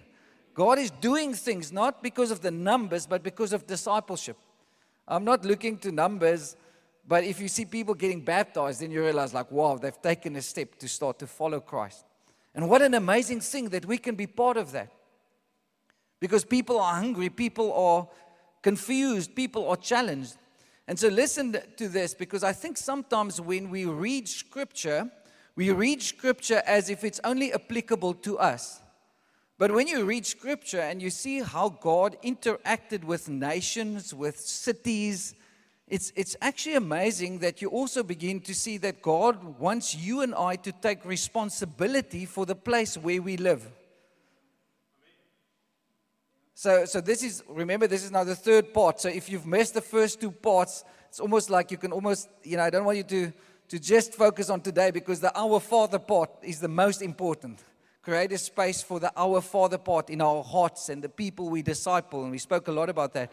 God 0.52 0.78
is 0.78 0.90
doing 0.90 1.35
things 1.35 1.73
not 1.73 2.02
because 2.02 2.30
of 2.30 2.40
the 2.40 2.50
numbers, 2.50 3.06
but 3.06 3.23
because 3.23 3.52
of 3.52 3.66
discipleship. 3.66 4.37
I'm 5.06 5.25
not 5.25 5.45
looking 5.45 5.78
to 5.78 5.92
numbers, 5.92 6.56
but 7.06 7.23
if 7.23 7.40
you 7.40 7.49
see 7.49 7.64
people 7.64 7.95
getting 7.95 8.23
baptized, 8.23 8.80
then 8.80 8.90
you 8.90 9.02
realize, 9.02 9.33
like, 9.33 9.52
wow, 9.52 9.78
they've 9.78 10.02
taken 10.02 10.35
a 10.35 10.42
step 10.42 10.76
to 10.78 10.88
start 10.88 11.18
to 11.21 11.26
follow 11.26 11.61
Christ. 11.61 12.04
And 12.54 12.68
what 12.68 12.83
an 12.83 12.95
amazing 12.95 13.40
thing 13.40 13.68
that 13.68 13.87
we 13.87 13.99
can 13.99 14.16
be 14.16 14.26
part 14.26 14.56
of 14.56 14.73
that. 14.73 14.90
Because 16.20 16.44
people 16.44 16.78
are 16.80 16.94
hungry, 16.94 17.28
people 17.28 17.73
are 17.73 18.08
confused, 18.62 19.35
people 19.35 19.68
are 19.68 19.76
challenged. 19.76 20.37
And 20.88 20.99
so 20.99 21.08
listen 21.08 21.56
to 21.76 21.88
this 21.88 22.14
because 22.14 22.44
I 22.44 22.52
think 22.52 22.76
sometimes 22.76 23.40
when 23.40 23.70
we 23.70 23.85
read 23.85 24.28
scripture, 24.28 25.11
we 25.56 25.70
read 25.70 26.02
scripture 26.02 26.62
as 26.66 26.90
if 26.90 27.02
it's 27.02 27.20
only 27.25 27.52
applicable 27.52 28.14
to 28.14 28.38
us. 28.38 28.80
But 29.58 29.73
when 29.73 29.87
you 29.87 30.04
read 30.04 30.26
scripture 30.26 30.80
and 30.80 31.00
you 31.00 31.11
see 31.11 31.40
how 31.40 31.70
God 31.70 32.16
interacted 32.23 33.04
with 33.04 33.28
nations, 33.28 34.12
with 34.12 34.38
cities, 34.38 35.35
it's, 35.88 36.12
it's 36.14 36.37
actually 36.42 36.75
amazing 36.75 37.38
that 37.38 37.62
you 37.62 37.68
also 37.68 38.02
begin 38.02 38.40
to 38.40 38.54
see 38.54 38.76
that 38.78 39.00
God 39.00 39.58
wants 39.58 39.94
you 39.94 40.20
and 40.20 40.35
I 40.35 40.56
to 40.56 40.73
take 40.73 41.04
responsibility 41.04 42.26
for 42.26 42.44
the 42.44 42.56
place 42.56 42.99
where 42.99 43.23
we 43.23 43.37
live. 43.37 43.66
So, 46.58 46.86
so 46.86 47.02
this 47.02 47.22
is, 47.22 47.42
remember, 47.50 47.86
this 47.86 48.02
is 48.02 48.10
now 48.10 48.25
the 48.25 48.34
third 48.34 48.72
part. 48.72 48.98
So 48.98 49.10
if 49.10 49.28
you've 49.28 49.44
missed 49.44 49.75
the 49.75 49.82
first 49.82 50.22
two 50.22 50.30
parts, 50.30 50.84
it's 51.06 51.20
almost 51.20 51.50
like 51.50 51.70
you 51.70 51.76
can 51.76 51.92
almost, 51.92 52.30
you 52.44 52.56
know, 52.56 52.62
I 52.62 52.70
don't 52.70 52.86
want 52.86 52.96
you 52.96 53.04
to, 53.04 53.32
to 53.68 53.78
just 53.78 54.14
focus 54.14 54.48
on 54.48 54.62
today 54.62 54.90
because 54.90 55.20
the 55.20 55.38
Our 55.38 55.60
Father 55.60 55.98
part 55.98 56.30
is 56.42 56.58
the 56.58 56.68
most 56.68 57.02
important. 57.02 57.62
Create 58.00 58.32
a 58.32 58.38
space 58.38 58.82
for 58.82 58.98
the 58.98 59.12
Our 59.18 59.42
Father 59.42 59.76
part 59.76 60.08
in 60.08 60.22
our 60.22 60.42
hearts 60.42 60.88
and 60.88 61.04
the 61.04 61.10
people 61.10 61.50
we 61.50 61.60
disciple. 61.60 62.22
And 62.22 62.30
we 62.30 62.38
spoke 62.38 62.68
a 62.68 62.72
lot 62.72 62.88
about 62.88 63.12
that. 63.12 63.30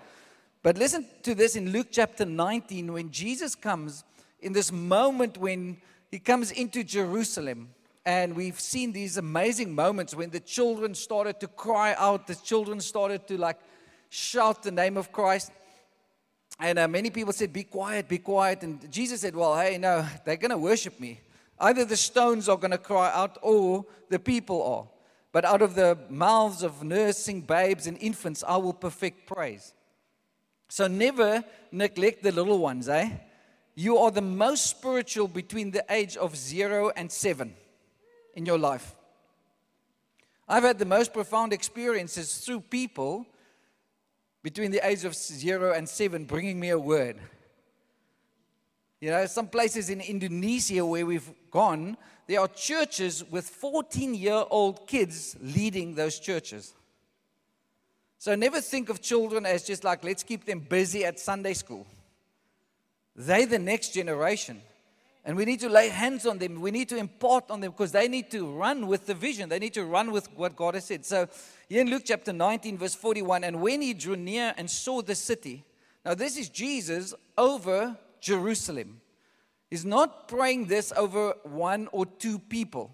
But 0.62 0.78
listen 0.78 1.06
to 1.22 1.34
this 1.34 1.56
in 1.56 1.72
Luke 1.72 1.88
chapter 1.92 2.26
19 2.26 2.92
when 2.92 3.10
Jesus 3.10 3.56
comes 3.56 4.04
in 4.42 4.52
this 4.52 4.70
moment 4.70 5.38
when 5.38 5.78
he 6.12 6.20
comes 6.20 6.52
into 6.52 6.84
Jerusalem. 6.84 7.70
And 8.06 8.36
we've 8.36 8.60
seen 8.60 8.92
these 8.92 9.18
amazing 9.18 9.74
moments 9.74 10.14
when 10.14 10.30
the 10.30 10.40
children 10.40 10.94
started 10.94 11.40
to 11.40 11.48
cry 11.48 11.96
out, 11.98 12.28
the 12.28 12.36
children 12.36 12.82
started 12.82 13.28
to 13.28 13.38
like 13.38 13.58
shout 14.10 14.64
the 14.64 14.72
name 14.72 14.98
of 14.98 15.12
Christ. 15.12 15.52
And 16.60 16.78
uh, 16.78 16.88
many 16.88 17.10
people 17.10 17.32
said, 17.32 17.54
Be 17.54 17.64
quiet, 17.64 18.10
be 18.10 18.18
quiet. 18.18 18.64
And 18.64 18.92
Jesus 18.92 19.22
said, 19.22 19.36
Well, 19.36 19.58
hey, 19.58 19.78
no, 19.78 20.06
they're 20.26 20.36
going 20.36 20.52
to 20.52 20.58
worship 20.58 21.00
me. 21.00 21.22
Either 21.60 21.86
the 21.86 21.96
stones 21.96 22.50
are 22.50 22.58
going 22.58 22.72
to 22.72 22.78
cry 22.78 23.10
out 23.14 23.38
or 23.42 23.86
the 24.10 24.20
people 24.20 24.62
are. 24.64 24.88
But 25.32 25.46
out 25.46 25.62
of 25.62 25.74
the 25.74 25.98
mouths 26.10 26.62
of 26.62 26.84
nursing 26.84 27.42
babes 27.42 27.88
and 27.88 27.98
infants, 28.00 28.44
I 28.46 28.58
will 28.58 28.74
perfect 28.74 29.28
praise. 29.28 29.74
So 30.68 30.88
never 30.88 31.44
neglect 31.72 32.22
the 32.22 32.32
little 32.32 32.60
ones, 32.60 32.90
eh? 32.90 33.10
You 33.76 33.98
are 33.98 34.12
the 34.12 34.22
most 34.22 34.68
spiritual 34.68 35.28
between 35.28 35.72
the 35.72 35.84
age 35.90 36.18
of 36.18 36.36
zero 36.36 36.92
and 36.96 37.12
seven 37.12 37.56
in 38.34 38.46
your 38.46 38.58
life. 38.58 38.96
I've 40.48 40.64
had 40.64 40.80
the 40.80 40.86
most 40.86 41.14
profound 41.14 41.54
experiences 41.54 42.38
through 42.40 42.62
people 42.62 43.26
between 44.42 44.72
the 44.72 44.86
age 44.86 45.06
of 45.06 45.16
zero 45.16 45.74
and 45.74 45.88
seven 45.88 46.26
bringing 46.26 46.60
me 46.60 46.70
a 46.70 46.78
word. 46.78 47.18
You 49.00 49.10
know, 49.10 49.26
some 49.26 49.48
places 49.48 49.90
in 49.90 50.02
Indonesia 50.02 50.86
where 50.86 51.06
we've 51.06 51.30
gone, 51.52 51.98
there 52.28 52.40
are 52.40 52.48
churches 52.48 53.24
with 53.30 53.46
14 53.46 54.16
year 54.16 54.44
old 54.50 54.88
kids 54.88 55.36
leading 55.42 55.96
those 55.96 56.20
churches. 56.20 56.74
So 58.18 58.36
never 58.36 58.62
think 58.62 58.88
of 58.88 59.02
children 59.02 59.46
as 59.46 59.64
just 59.64 59.84
like, 59.84 60.04
let's 60.04 60.24
keep 60.24 60.46
them 60.46 60.60
busy 60.60 61.04
at 61.04 61.20
Sunday 61.20 61.54
school. 61.54 61.86
They're 63.16 63.46
the 63.46 63.60
next 63.60 63.94
generation. 63.94 64.62
And 65.26 65.38
we 65.38 65.46
need 65.46 65.62
to 65.62 65.70
lay 65.70 65.88
hands 65.88 66.26
on 66.26 66.38
them. 66.38 66.60
We 66.60 66.72
need 66.72 66.90
to 66.90 66.98
impart 66.98 67.50
on 67.50 67.62
them 67.62 67.72
because 67.72 67.94
they 67.94 68.10
need 68.10 68.30
to 68.32 68.46
run 68.46 68.88
with 68.88 69.06
the 69.06 69.14
vision. 69.14 69.48
They 69.48 69.60
need 69.60 69.74
to 69.76 69.86
run 69.86 70.12
with 70.12 70.28
what 70.36 70.56
God 70.56 70.74
has 70.74 70.86
said. 70.86 71.06
So, 71.06 71.30
here 71.70 71.82
in 71.82 71.90
Luke 71.90 72.04
chapter 72.06 72.34
19, 72.34 72.78
verse 72.78 72.94
41, 72.96 73.46
and 73.46 73.62
when 73.62 73.82
he 73.82 73.94
drew 73.94 74.18
near 74.18 74.54
and 74.58 74.70
saw 74.70 75.02
the 75.02 75.16
city, 75.16 75.64
now 76.04 76.14
this 76.14 76.38
is 76.38 76.50
Jesus 76.50 77.14
over 77.38 77.98
Jerusalem. 78.20 79.00
He's 79.70 79.86
not 79.86 80.28
praying 80.28 80.66
this 80.66 80.92
over 80.96 81.36
one 81.44 81.88
or 81.94 82.06
two 82.06 82.38
people. 82.38 82.92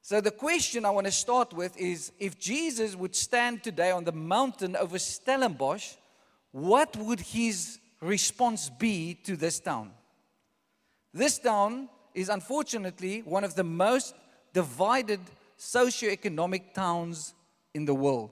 So, 0.00 0.22
the 0.22 0.30
question 0.30 0.86
I 0.86 0.90
want 0.90 1.06
to 1.06 1.12
start 1.12 1.52
with 1.52 1.76
is 1.76 2.10
if 2.18 2.38
Jesus 2.38 2.96
would 2.96 3.14
stand 3.14 3.62
today 3.62 3.90
on 3.90 4.04
the 4.04 4.12
mountain 4.12 4.76
over 4.76 4.98
Stellenbosch, 4.98 5.94
what 6.52 6.96
would 6.96 7.20
his 7.20 7.78
response 8.00 8.70
be 8.70 9.14
to 9.24 9.36
this 9.36 9.60
town? 9.60 9.90
This 11.14 11.38
town 11.38 11.88
is 12.12 12.28
unfortunately 12.28 13.20
one 13.20 13.44
of 13.44 13.54
the 13.54 13.62
most 13.62 14.16
divided 14.52 15.20
socioeconomic 15.56 16.74
towns 16.74 17.34
in 17.72 17.84
the 17.84 17.94
world. 17.94 18.30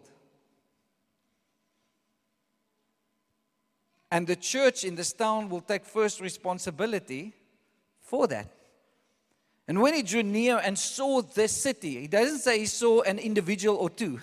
And 4.11 4.27
the 4.27 4.37
church 4.37 4.85
in 4.85 4.97
this 4.97 5.12
town 5.12 5.49
will 5.49 5.61
take 5.61 5.87
first 5.87 6.21
responsibility 6.21 7.33
for 8.01 8.27
that. 8.27 8.49
And 9.69 9.81
when 9.81 9.95
he 9.95 10.03
drew 10.03 10.25
near 10.25 10.59
and 10.59 10.77
saw 10.77 11.23
this 11.23 11.53
city, 11.53 12.01
he 12.01 12.09
doesn't 12.09 12.41
say 12.41 12.59
he 12.59 12.67
saw 12.67 13.03
an 13.03 13.21
individual 13.21 13.77
or 13.77 13.89
two. 13.89 14.21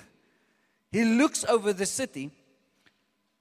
He 0.92 1.06
looks 1.06 1.46
over 1.46 1.72
the 1.72 1.86
city 1.86 2.32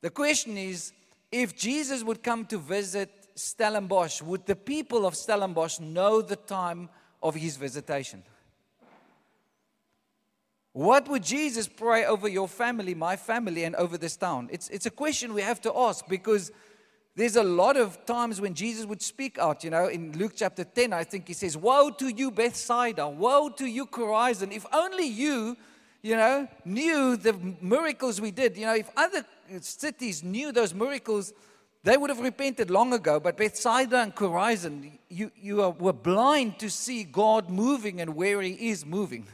The 0.00 0.10
question 0.10 0.56
is 0.56 0.92
if 1.30 1.56
Jesus 1.56 2.02
would 2.04 2.22
come 2.22 2.46
to 2.46 2.58
visit 2.58 3.10
Stellenbosch, 3.34 4.22
would 4.22 4.46
the 4.46 4.56
people 4.56 5.06
of 5.06 5.14
Stellenbosch 5.14 5.80
know 5.80 6.22
the 6.22 6.36
time 6.36 6.88
of 7.22 7.34
his 7.34 7.56
visitation? 7.56 8.22
What 10.72 11.08
would 11.08 11.24
Jesus 11.24 11.66
pray 11.66 12.04
over 12.04 12.28
your 12.28 12.46
family, 12.46 12.94
my 12.94 13.16
family, 13.16 13.64
and 13.64 13.74
over 13.76 13.98
this 13.98 14.16
town? 14.16 14.48
It's, 14.52 14.68
it's 14.68 14.86
a 14.86 14.90
question 14.90 15.34
we 15.34 15.42
have 15.42 15.60
to 15.62 15.76
ask 15.76 16.06
because 16.08 16.52
there's 17.16 17.34
a 17.34 17.42
lot 17.42 17.76
of 17.76 18.06
times 18.06 18.40
when 18.40 18.54
Jesus 18.54 18.86
would 18.86 19.02
speak 19.02 19.38
out. 19.38 19.64
You 19.64 19.70
know, 19.70 19.88
in 19.88 20.16
Luke 20.16 20.34
chapter 20.36 20.62
10, 20.62 20.92
I 20.92 21.02
think 21.02 21.26
he 21.26 21.34
says, 21.34 21.56
Woe 21.56 21.90
to 21.90 22.08
you, 22.08 22.30
Bethsaida! 22.30 23.08
Woe 23.08 23.48
to 23.48 23.66
you, 23.66 23.86
Chorazin! 23.86 24.52
If 24.52 24.64
only 24.72 25.06
you, 25.06 25.56
you 26.02 26.16
know, 26.16 26.48
knew 26.64 27.16
the 27.16 27.32
miracles 27.60 28.20
we 28.20 28.30
did. 28.30 28.56
You 28.56 28.66
know, 28.66 28.74
if 28.74 28.90
other 28.96 29.24
cities 29.60 30.22
knew 30.22 30.52
those 30.52 30.72
miracles, 30.72 31.32
they 31.82 31.96
would 31.96 32.10
have 32.10 32.20
repented 32.20 32.70
long 32.70 32.92
ago. 32.92 33.18
But 33.18 33.36
Bethsaida 33.36 33.98
and 33.98 34.14
Chorazin, 34.14 34.92
you, 35.08 35.30
you 35.36 35.62
are, 35.62 35.70
were 35.70 35.92
blind 35.92 36.58
to 36.60 36.70
see 36.70 37.04
God 37.04 37.50
moving 37.50 38.00
and 38.00 38.14
where 38.14 38.40
He 38.42 38.70
is 38.70 38.84
moving. 38.84 39.26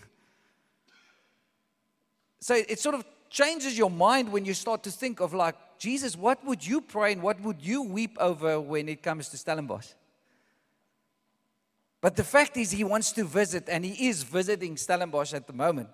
So 2.40 2.54
it 2.54 2.78
sort 2.78 2.94
of 2.94 3.04
changes 3.30 3.76
your 3.76 3.90
mind 3.90 4.30
when 4.30 4.44
you 4.44 4.54
start 4.54 4.82
to 4.84 4.90
think 4.90 5.20
of 5.20 5.34
like, 5.34 5.56
Jesus, 5.78 6.16
what 6.16 6.44
would 6.44 6.66
you 6.66 6.80
pray 6.80 7.12
and 7.12 7.22
what 7.22 7.40
would 7.40 7.60
you 7.60 7.82
weep 7.82 8.16
over 8.20 8.60
when 8.60 8.88
it 8.88 9.02
comes 9.02 9.28
to 9.30 9.36
Stellenbosch? 9.36 9.88
But 12.00 12.16
the 12.16 12.24
fact 12.24 12.56
is, 12.58 12.70
he 12.70 12.84
wants 12.84 13.12
to 13.12 13.24
visit, 13.24 13.68
and 13.68 13.82
he 13.82 14.08
is 14.08 14.22
visiting 14.22 14.76
Stellenbosch 14.76 15.32
at 15.32 15.46
the 15.46 15.54
moment. 15.54 15.88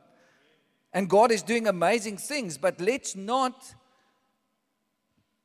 And 0.93 1.09
God 1.09 1.31
is 1.31 1.43
doing 1.43 1.69
amazing 1.69 2.17
things, 2.17 2.59
but 2.59 2.81
let's 2.81 3.15
not 3.15 3.75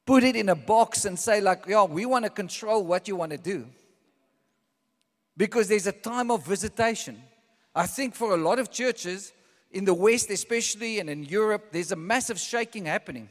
put 0.05 0.23
it 0.23 0.35
in 0.35 0.49
a 0.49 0.55
box 0.55 1.05
and 1.05 1.17
say, 1.17 1.41
like, 1.41 1.65
yeah, 1.67 1.83
we 1.83 2.05
want 2.05 2.25
to 2.25 2.31
control 2.31 2.83
what 2.83 3.07
you 3.07 3.15
want 3.15 3.31
to 3.31 3.37
do. 3.37 3.67
Because 5.37 5.67
there's 5.67 5.87
a 5.87 5.91
time 5.91 6.31
of 6.31 6.45
visitation. 6.45 7.21
I 7.75 7.87
think 7.87 8.15
for 8.15 8.33
a 8.33 8.37
lot 8.37 8.57
of 8.57 8.71
churches, 8.71 9.33
in 9.71 9.83
the 9.83 9.93
West 9.93 10.29
especially, 10.29 10.99
and 10.99 11.09
in 11.09 11.23
Europe, 11.23 11.67
there's 11.71 11.91
a 11.91 11.95
massive 11.95 12.39
shaking 12.39 12.85
happening. 12.85 13.29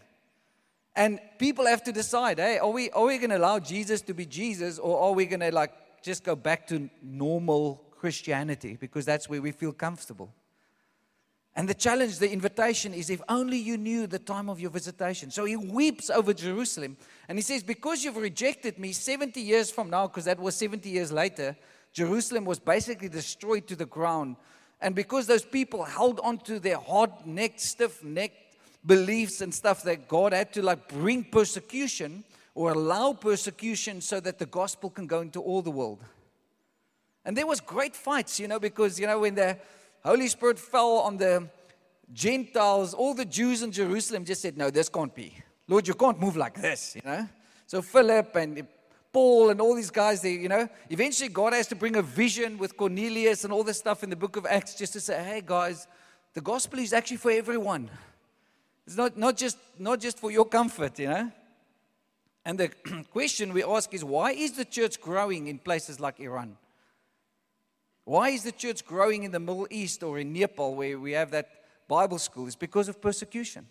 And 0.94 1.18
people 1.38 1.66
have 1.66 1.82
to 1.84 1.92
decide, 1.92 2.38
hey, 2.38 2.58
are 2.58 2.70
we, 2.70 2.90
are 2.90 3.06
we 3.06 3.18
going 3.18 3.30
to 3.30 3.38
allow 3.38 3.58
Jesus 3.58 4.02
to 4.02 4.14
be 4.14 4.26
Jesus, 4.26 4.78
or 4.78 5.00
are 5.00 5.12
we 5.12 5.26
going 5.26 5.40
to 5.40 5.50
like 5.50 5.72
just 6.02 6.22
go 6.22 6.36
back 6.36 6.66
to 6.68 6.88
normal 7.02 7.82
Christianity 7.98 8.76
because 8.78 9.04
that's 9.04 9.28
where 9.28 9.40
we 9.40 9.50
feel 9.50 9.72
comfortable? 9.72 10.30
And 11.56 11.68
the 11.68 11.74
challenge, 11.74 12.18
the 12.18 12.32
invitation 12.32 12.92
is 12.92 13.10
if 13.10 13.22
only 13.28 13.58
you 13.58 13.76
knew 13.76 14.08
the 14.08 14.18
time 14.18 14.48
of 14.48 14.58
your 14.58 14.70
visitation. 14.70 15.30
So 15.30 15.44
he 15.44 15.56
weeps 15.56 16.10
over 16.10 16.34
Jerusalem 16.34 16.96
and 17.28 17.38
he 17.38 17.42
says, 17.42 17.62
Because 17.62 18.02
you've 18.02 18.16
rejected 18.16 18.78
me 18.78 18.92
70 18.92 19.40
years 19.40 19.70
from 19.70 19.88
now, 19.88 20.08
because 20.08 20.24
that 20.24 20.40
was 20.40 20.56
70 20.56 20.88
years 20.88 21.12
later, 21.12 21.56
Jerusalem 21.92 22.44
was 22.44 22.58
basically 22.58 23.08
destroyed 23.08 23.68
to 23.68 23.76
the 23.76 23.86
ground. 23.86 24.34
And 24.80 24.96
because 24.96 25.26
those 25.28 25.44
people 25.44 25.84
held 25.84 26.18
on 26.24 26.38
to 26.38 26.58
their 26.58 26.78
hard 26.78 27.10
necked, 27.24 27.60
stiff 27.60 28.02
necked 28.02 28.56
beliefs 28.84 29.40
and 29.40 29.54
stuff, 29.54 29.84
that 29.84 30.08
God 30.08 30.32
had 30.32 30.52
to 30.54 30.62
like 30.62 30.88
bring 30.88 31.22
persecution 31.22 32.24
or 32.56 32.72
allow 32.72 33.12
persecution 33.12 34.00
so 34.00 34.18
that 34.18 34.40
the 34.40 34.46
gospel 34.46 34.90
can 34.90 35.06
go 35.06 35.20
into 35.20 35.40
all 35.40 35.62
the 35.62 35.70
world. 35.70 36.02
And 37.24 37.36
there 37.36 37.46
was 37.46 37.60
great 37.60 37.94
fights, 37.94 38.38
you 38.38 38.48
know, 38.48 38.58
because, 38.58 38.98
you 38.98 39.06
know, 39.06 39.20
when 39.20 39.36
the 39.36 39.56
Holy 40.04 40.28
Spirit 40.28 40.58
fell 40.58 40.98
on 40.98 41.16
the 41.16 41.48
Gentiles, 42.12 42.92
all 42.94 43.14
the 43.14 43.24
Jews 43.24 43.62
in 43.62 43.72
Jerusalem 43.72 44.24
just 44.24 44.42
said, 44.42 44.56
No, 44.56 44.70
this 44.70 44.88
can't 44.88 45.14
be. 45.14 45.34
Lord, 45.66 45.88
you 45.88 45.94
can't 45.94 46.20
move 46.20 46.36
like 46.36 46.60
this, 46.60 46.94
you 46.96 47.02
know. 47.04 47.26
So 47.66 47.80
Philip 47.80 48.36
and 48.36 48.66
Paul 49.12 49.50
and 49.50 49.60
all 49.60 49.74
these 49.74 49.90
guys, 49.90 50.20
they, 50.20 50.32
you 50.32 50.48
know, 50.48 50.68
eventually 50.90 51.30
God 51.30 51.54
has 51.54 51.66
to 51.68 51.74
bring 51.74 51.96
a 51.96 52.02
vision 52.02 52.58
with 52.58 52.76
Cornelius 52.76 53.44
and 53.44 53.52
all 53.52 53.64
this 53.64 53.78
stuff 53.78 54.02
in 54.02 54.10
the 54.10 54.16
book 54.16 54.36
of 54.36 54.44
Acts 54.44 54.74
just 54.74 54.92
to 54.92 55.00
say, 55.00 55.22
hey 55.24 55.42
guys, 55.44 55.86
the 56.34 56.40
gospel 56.40 56.80
is 56.80 56.92
actually 56.92 57.16
for 57.16 57.30
everyone. 57.30 57.88
It's 58.86 58.96
not, 58.96 59.16
not, 59.16 59.36
just, 59.36 59.56
not 59.78 60.00
just 60.00 60.18
for 60.18 60.30
your 60.30 60.44
comfort, 60.44 60.98
you 60.98 61.08
know. 61.08 61.32
And 62.44 62.58
the 62.58 62.68
question 63.10 63.54
we 63.54 63.64
ask 63.64 63.94
is 63.94 64.04
why 64.04 64.32
is 64.32 64.52
the 64.52 64.64
church 64.66 65.00
growing 65.00 65.46
in 65.46 65.58
places 65.58 65.98
like 65.98 66.20
Iran? 66.20 66.58
Why 68.04 68.30
is 68.30 68.42
the 68.42 68.52
church 68.52 68.84
growing 68.84 69.24
in 69.24 69.30
the 69.30 69.40
Middle 69.40 69.66
East 69.70 70.02
or 70.02 70.18
in 70.18 70.32
Nepal 70.32 70.74
where 70.74 70.98
we 70.98 71.12
have 71.12 71.30
that 71.30 71.48
Bible 71.88 72.18
school? 72.18 72.46
It's 72.46 72.56
because 72.56 72.88
of 72.88 73.00
persecution. 73.00 73.66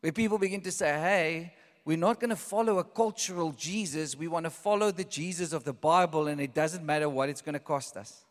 Where 0.00 0.12
people 0.12 0.38
begin 0.38 0.62
to 0.62 0.72
say, 0.72 0.88
hey, 0.88 1.54
we're 1.84 1.98
not 1.98 2.20
going 2.20 2.30
to 2.30 2.36
follow 2.36 2.78
a 2.78 2.84
cultural 2.84 3.52
Jesus. 3.52 4.16
We 4.16 4.28
want 4.28 4.44
to 4.44 4.50
follow 4.50 4.90
the 4.90 5.04
Jesus 5.04 5.52
of 5.52 5.64
the 5.64 5.72
Bible, 5.72 6.28
and 6.28 6.40
it 6.40 6.54
doesn't 6.54 6.84
matter 6.84 7.08
what 7.08 7.28
it's 7.28 7.42
going 7.42 7.54
to 7.54 7.58
cost 7.58 7.96
us. 7.96 8.24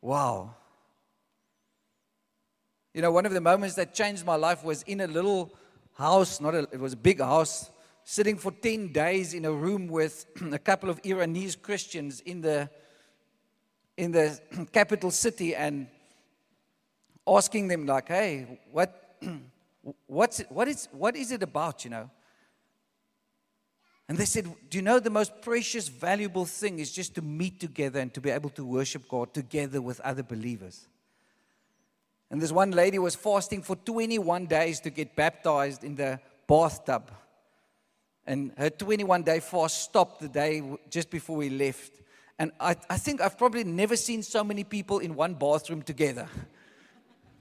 Wow. 0.00 0.54
You 2.94 3.02
know, 3.02 3.10
one 3.10 3.26
of 3.26 3.32
the 3.32 3.40
moments 3.40 3.74
that 3.74 3.94
changed 3.94 4.24
my 4.24 4.36
life 4.36 4.64
was 4.64 4.82
in 4.82 5.00
a 5.00 5.06
little 5.06 5.52
house, 5.94 6.40
not 6.40 6.54
a, 6.54 6.68
it 6.72 6.78
was 6.78 6.92
a 6.92 6.96
big 6.96 7.20
house, 7.20 7.70
sitting 8.04 8.36
for 8.36 8.52
10 8.52 8.92
days 8.92 9.34
in 9.34 9.44
a 9.44 9.52
room 9.52 9.88
with 9.88 10.26
a 10.52 10.58
couple 10.58 10.88
of 10.88 11.02
Iranese 11.02 11.60
Christians 11.60 12.20
in 12.20 12.40
the 12.40 12.70
in 13.96 14.12
the 14.12 14.38
capital 14.72 15.10
city 15.10 15.54
and 15.54 15.86
asking 17.26 17.68
them 17.68 17.86
like, 17.86 18.08
hey, 18.08 18.60
what, 18.70 19.16
what's 20.06 20.40
it, 20.40 20.50
what, 20.50 20.68
is, 20.68 20.88
what 20.92 21.16
is 21.16 21.32
it 21.32 21.42
about, 21.42 21.84
you 21.84 21.90
know? 21.90 22.10
And 24.08 24.18
they 24.18 24.26
said, 24.26 24.44
Do 24.68 24.78
you 24.78 24.82
know 24.82 24.98
the 24.98 25.10
most 25.10 25.40
precious, 25.40 25.88
valuable 25.88 26.44
thing 26.44 26.78
is 26.78 26.92
just 26.92 27.14
to 27.14 27.22
meet 27.22 27.58
together 27.58 28.00
and 28.00 28.12
to 28.12 28.20
be 28.20 28.30
able 28.30 28.50
to 28.50 28.64
worship 28.64 29.08
God 29.08 29.32
together 29.32 29.80
with 29.80 30.00
other 30.00 30.22
believers? 30.22 30.86
And 32.30 32.40
this 32.40 32.52
one 32.52 32.72
lady 32.72 32.98
was 32.98 33.14
fasting 33.14 33.62
for 33.62 33.76
21 33.76 34.46
days 34.46 34.80
to 34.80 34.90
get 34.90 35.16
baptized 35.16 35.84
in 35.84 35.94
the 35.94 36.20
bathtub. 36.46 37.10
And 38.26 38.52
her 38.58 38.70
21 38.70 39.22
day 39.22 39.40
fast 39.40 39.82
stopped 39.82 40.20
the 40.20 40.28
day 40.28 40.62
just 40.90 41.10
before 41.10 41.36
we 41.36 41.48
left. 41.48 42.00
And 42.38 42.50
I, 42.58 42.76
I 42.90 42.96
think 42.96 43.20
I've 43.20 43.38
probably 43.38 43.64
never 43.64 43.96
seen 43.96 44.22
so 44.22 44.42
many 44.42 44.64
people 44.64 44.98
in 44.98 45.14
one 45.14 45.34
bathroom 45.34 45.82
together. 45.82 46.28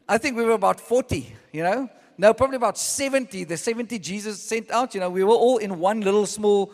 I 0.07 0.17
think 0.17 0.37
we 0.37 0.43
were 0.43 0.51
about 0.51 0.79
40, 0.79 1.35
you 1.51 1.63
know? 1.63 1.89
No, 2.17 2.33
probably 2.33 2.57
about 2.57 2.77
70. 2.77 3.45
The 3.45 3.57
70 3.57 3.97
Jesus 3.99 4.41
sent 4.41 4.69
out, 4.69 4.93
you 4.93 4.99
know, 4.99 5.09
we 5.09 5.23
were 5.23 5.33
all 5.33 5.57
in 5.57 5.79
one 5.79 6.01
little 6.01 6.25
small 6.27 6.71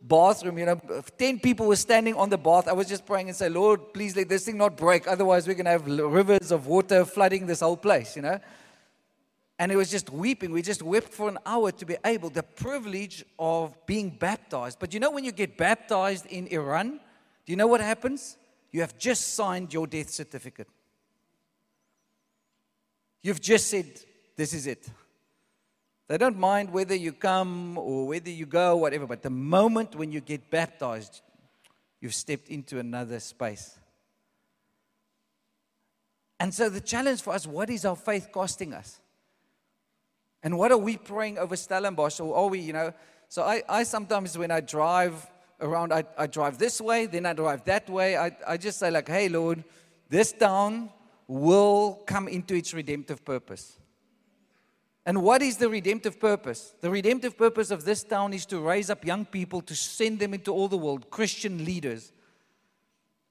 bathroom, 0.00 0.58
you 0.58 0.64
know. 0.64 0.80
10 1.18 1.40
people 1.40 1.66
were 1.66 1.76
standing 1.76 2.14
on 2.14 2.30
the 2.30 2.38
bath. 2.38 2.68
I 2.68 2.72
was 2.72 2.88
just 2.88 3.04
praying 3.04 3.28
and 3.28 3.36
say, 3.36 3.48
Lord, 3.48 3.92
please 3.92 4.16
let 4.16 4.28
this 4.28 4.46
thing 4.46 4.56
not 4.56 4.76
break. 4.76 5.06
Otherwise, 5.06 5.46
we're 5.46 5.54
going 5.54 5.66
to 5.66 5.72
have 5.72 5.86
rivers 5.86 6.50
of 6.50 6.66
water 6.66 7.04
flooding 7.04 7.46
this 7.46 7.60
whole 7.60 7.76
place, 7.76 8.16
you 8.16 8.22
know. 8.22 8.38
And 9.58 9.72
it 9.72 9.76
was 9.76 9.90
just 9.90 10.08
weeping. 10.10 10.52
We 10.52 10.62
just 10.62 10.82
wept 10.82 11.12
for 11.12 11.28
an 11.28 11.38
hour 11.44 11.72
to 11.72 11.84
be 11.84 11.96
able, 12.04 12.30
the 12.30 12.44
privilege 12.44 13.24
of 13.38 13.74
being 13.86 14.08
baptized. 14.08 14.78
But 14.78 14.94
you 14.94 15.00
know, 15.00 15.10
when 15.10 15.24
you 15.24 15.32
get 15.32 15.58
baptized 15.58 16.26
in 16.26 16.46
Iran, 16.46 17.00
do 17.48 17.52
you 17.52 17.56
know 17.56 17.66
what 17.66 17.80
happens? 17.80 18.36
You 18.72 18.82
have 18.82 18.98
just 18.98 19.32
signed 19.32 19.72
your 19.72 19.86
death 19.86 20.10
certificate. 20.10 20.68
You've 23.22 23.40
just 23.40 23.70
said, 23.70 23.86
This 24.36 24.52
is 24.52 24.66
it. 24.66 24.86
They 26.08 26.18
don't 26.18 26.36
mind 26.36 26.70
whether 26.70 26.94
you 26.94 27.14
come 27.14 27.78
or 27.78 28.06
whether 28.06 28.28
you 28.28 28.44
go, 28.44 28.76
whatever, 28.76 29.06
but 29.06 29.22
the 29.22 29.30
moment 29.30 29.96
when 29.96 30.12
you 30.12 30.20
get 30.20 30.50
baptized, 30.50 31.22
you've 32.02 32.12
stepped 32.12 32.50
into 32.50 32.78
another 32.80 33.18
space. 33.18 33.78
And 36.38 36.52
so 36.52 36.68
the 36.68 36.82
challenge 36.82 37.22
for 37.22 37.32
us 37.32 37.46
what 37.46 37.70
is 37.70 37.86
our 37.86 37.96
faith 37.96 38.28
costing 38.30 38.74
us? 38.74 39.00
And 40.42 40.58
what 40.58 40.70
are 40.70 40.76
we 40.76 40.98
praying 40.98 41.38
over 41.38 41.56
Stellenbosch? 41.56 42.20
Or 42.20 42.36
are 42.36 42.48
we, 42.48 42.58
you 42.58 42.74
know? 42.74 42.92
So 43.30 43.42
I, 43.42 43.62
I 43.66 43.84
sometimes, 43.84 44.36
when 44.36 44.50
I 44.50 44.60
drive 44.60 45.26
around, 45.60 45.92
I, 45.92 46.04
I 46.16 46.26
drive 46.26 46.58
this 46.58 46.80
way, 46.80 47.06
then 47.06 47.26
I 47.26 47.32
drive 47.32 47.64
that 47.64 47.88
way. 47.88 48.16
I, 48.16 48.36
I 48.46 48.56
just 48.56 48.78
say, 48.78 48.90
like, 48.90 49.08
hey, 49.08 49.28
Lord, 49.28 49.64
this 50.08 50.32
town 50.32 50.90
will 51.26 52.02
come 52.06 52.28
into 52.28 52.54
its 52.54 52.72
redemptive 52.72 53.24
purpose. 53.24 53.78
And 55.04 55.22
what 55.22 55.40
is 55.42 55.56
the 55.56 55.68
redemptive 55.68 56.20
purpose? 56.20 56.74
The 56.80 56.90
redemptive 56.90 57.36
purpose 57.36 57.70
of 57.70 57.84
this 57.84 58.04
town 58.04 58.34
is 58.34 58.44
to 58.46 58.60
raise 58.60 58.90
up 58.90 59.04
young 59.04 59.24
people, 59.24 59.62
to 59.62 59.74
send 59.74 60.18
them 60.18 60.34
into 60.34 60.52
all 60.52 60.68
the 60.68 60.76
world, 60.76 61.10
Christian 61.10 61.64
leaders, 61.64 62.12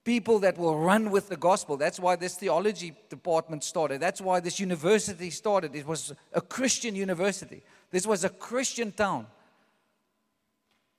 people 0.04 0.40
that 0.40 0.58
will 0.58 0.78
run 0.80 1.12
with 1.12 1.30
the 1.30 1.36
gospel. 1.36 1.78
That's 1.78 2.00
why 2.00 2.16
this 2.16 2.36
theology 2.36 2.96
department 3.10 3.64
started. 3.64 4.02
That's 4.02 4.22
why 4.22 4.40
this 4.40 4.60
university 4.60 5.30
started. 5.30 5.76
It 5.76 5.86
was 5.86 6.14
a 6.34 6.42
Christian 6.42 6.96
university, 6.96 7.62
this 7.92 8.08
was 8.08 8.24
a 8.24 8.30
Christian 8.30 8.92
town. 8.92 9.28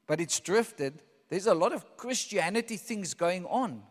But 0.07 0.21
it's 0.21 0.41
drifted 0.41 1.03
there's 1.29 1.47
a 1.47 1.55
lot 1.55 1.73
of 1.73 1.97
Christianity 1.97 2.77
things 2.77 3.15
going 3.15 3.45
on. 3.47 3.83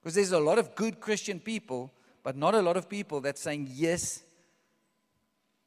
Because 0.00 0.14
there's 0.16 0.32
a 0.32 0.40
lot 0.40 0.58
of 0.58 0.74
good 0.74 1.00
Christian 1.00 1.40
people, 1.40 1.90
but 2.22 2.36
not 2.36 2.54
a 2.54 2.60
lot 2.60 2.76
of 2.76 2.88
people 2.88 3.20
that's 3.20 3.40
saying 3.40 3.68
yes 3.72 4.22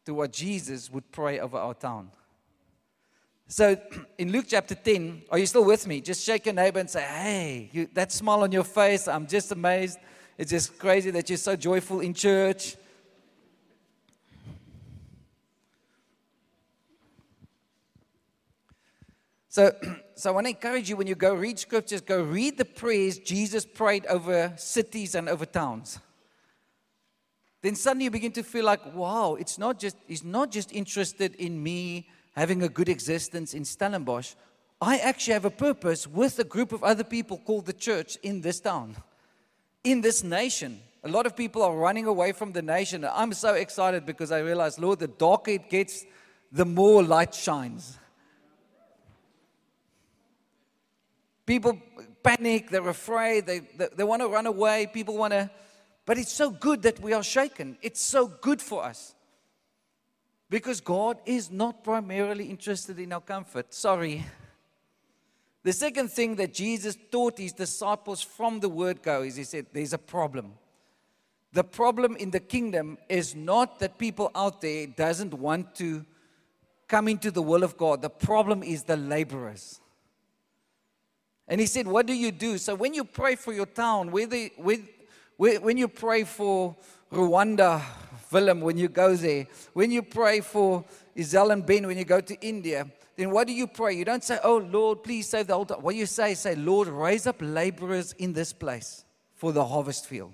to 0.06 0.14
what 0.14 0.32
Jesus 0.32 0.92
would 0.92 1.12
pray 1.12 1.40
over 1.40 1.58
our 1.58 1.74
town. 1.74 2.12
So 3.48 3.78
in 4.18 4.32
Luke 4.32 4.46
chapter 4.48 4.76
10, 4.76 5.24
are 5.32 5.40
you 5.40 5.46
still 5.46 5.66
with 5.66 5.88
me? 5.88 6.02
Just 6.02 6.24
shake 6.24 6.46
your 6.46 6.56
neighbor 6.56 6.80
and 6.80 6.90
say, 6.90 7.02
Hey, 7.02 7.70
you, 7.72 7.88
that 7.94 8.12
smile 8.12 8.44
on 8.44 8.52
your 8.52 8.64
face, 8.64 9.08
I'm 9.08 9.28
just 9.28 9.52
amazed. 9.52 9.98
It's 10.38 10.52
just 10.52 10.78
crazy 10.78 11.10
that 11.12 11.30
you're 11.30 11.38
so 11.38 11.56
joyful 11.56 12.02
in 12.02 12.14
church. 12.14 12.76
So, 19.50 19.76
so 20.18 20.32
I 20.32 20.34
want 20.34 20.48
to 20.48 20.50
encourage 20.50 20.90
you 20.90 20.98
when 20.98 21.06
you 21.06 21.14
go 21.14 21.36
read 21.36 21.60
scriptures, 21.60 22.02
go 22.02 22.24
read 22.24 22.58
the 22.58 22.66
prayers 22.66 23.20
Jesus 23.20 23.66
prayed 23.66 24.06
over 24.08 24.52
cities 24.58 25.14
and 25.14 25.30
over 25.30 25.46
towns. 25.46 26.00
Then 27.62 27.76
suddenly 27.76 28.06
you 28.06 28.12
begin 28.12 28.32
to 28.32 28.44
feel 28.44 28.66
like, 28.66 28.96
wow, 28.96 29.36
it's 29.36 29.60
not 29.60 29.78
just, 29.78 29.96
he's 30.08 30.24
not 30.24 30.52
just 30.52 30.74
interested 30.74 31.36
in 31.36 31.62
me 31.62 32.08
having 32.36 32.64
a 32.64 32.70
good 32.70 32.90
existence 32.90 33.54
in 33.54 33.64
Stellenbosch. 33.64 34.34
I 34.82 34.98
actually 34.98 35.34
have 35.34 35.46
a 35.46 35.52
purpose 35.52 36.08
with 36.08 36.40
a 36.40 36.44
group 36.44 36.72
of 36.72 36.84
other 36.84 37.04
people 37.04 37.38
called 37.38 37.68
the 37.68 37.74
church 37.74 38.18
in 38.24 38.42
this 38.42 38.60
town, 38.60 38.96
in 39.84 40.02
this 40.02 40.24
nation. 40.24 40.80
A 41.04 41.10
lot 41.10 41.28
of 41.28 41.36
people 41.36 41.62
are 41.62 41.76
running 41.76 42.08
away 42.08 42.32
from 42.32 42.54
the 42.54 42.64
nation. 42.64 43.08
I'm 43.12 43.34
so 43.34 43.54
excited 43.54 44.06
because 44.06 44.32
I 44.32 44.40
realize, 44.40 44.80
Lord, 44.80 44.98
the 44.98 45.08
darker 45.08 45.52
it 45.52 45.70
gets, 45.70 46.06
the 46.52 46.66
more 46.66 47.04
light 47.04 47.36
shines. 47.36 48.00
People 51.48 51.82
panic, 52.22 52.70
they're 52.70 52.90
afraid, 52.90 53.46
they, 53.48 53.60
they, 53.60 53.88
they 53.96 54.04
want 54.04 54.22
to 54.22 54.28
run 54.28 54.46
away, 54.46 54.86
people 54.94 55.18
want 55.18 55.32
to. 55.32 55.50
But 56.06 56.18
it's 56.18 56.32
so 56.32 56.52
good 56.52 56.82
that 56.84 57.00
we 57.00 57.14
are 57.14 57.24
shaken. 57.24 57.78
It's 57.82 58.02
so 58.02 58.28
good 58.28 58.62
for 58.62 58.84
us. 58.84 59.16
Because 60.50 60.82
God 60.82 61.18
is 61.26 61.50
not 61.50 61.84
primarily 61.84 62.46
interested 62.50 63.00
in 63.00 63.14
our 63.14 63.22
comfort. 63.22 63.74
Sorry. 63.74 64.26
The 65.64 65.74
second 65.74 66.12
thing 66.12 66.36
that 66.36 66.54
Jesus 66.54 66.98
taught 67.12 67.38
his 67.38 67.54
disciples 67.54 68.22
from 68.22 68.60
the 68.60 68.70
word 68.70 69.02
go 69.02 69.24
is 69.24 69.36
he 69.38 69.44
said, 69.44 69.68
There's 69.74 69.94
a 69.94 69.98
problem. 69.98 70.54
The 71.54 71.64
problem 71.64 72.18
in 72.18 72.32
the 72.32 72.40
kingdom 72.40 72.98
is 73.10 73.36
not 73.36 73.80
that 73.80 73.98
people 73.98 74.32
out 74.36 74.62
there 74.62 74.88
doesn't 74.88 75.34
want 75.34 75.76
to 75.76 76.06
come 76.88 77.08
into 77.08 77.32
the 77.32 77.42
will 77.42 77.64
of 77.64 77.78
God. 77.78 78.02
The 78.02 78.10
problem 78.10 78.64
is 78.64 78.84
the 78.84 78.98
laborers. 78.98 79.80
And 81.48 81.62
he 81.62 81.68
said, 81.68 81.88
What 81.88 82.06
do 82.06 82.14
you 82.14 82.32
do? 82.32 82.58
So 82.58 82.76
when 82.76 82.94
you 82.94 83.04
pray 83.04 83.36
for 83.36 83.54
your 83.54 83.66
town, 83.66 84.12
when 84.12 85.78
you 85.78 85.88
pray 85.88 86.24
for 86.24 86.76
Rwanda, 87.12 87.82
Willem, 88.32 88.62
when 88.62 88.78
you 88.78 88.90
go 88.90 89.16
there, 89.16 89.48
when 89.74 89.92
you 89.92 90.04
pray 90.04 90.42
for 90.42 90.84
Isel 91.16 91.54
and 91.54 91.66
Ben, 91.66 91.88
when 91.88 91.98
you 91.98 92.04
go 92.06 92.20
to 92.20 92.36
India, 92.42 92.88
then 93.16 93.32
what 93.32 93.48
do 93.48 93.54
you 93.54 93.68
pray? 93.68 93.94
You 93.94 94.06
don't 94.06 94.24
say, 94.24 94.38
Oh 94.44 94.58
Lord, 94.58 95.04
please 95.04 95.30
save 95.30 95.48
the 95.48 95.54
whole 95.54 95.66
What 95.66 95.96
you 95.96 96.06
say, 96.06 96.34
say, 96.34 96.56
Lord, 96.56 96.88
raise 96.88 97.26
up 97.26 97.38
laborers 97.40 98.14
in 98.14 98.34
this 98.34 98.52
place 98.52 99.06
for 99.34 99.52
the 99.54 99.64
harvest 99.64 100.06
field. 100.06 100.34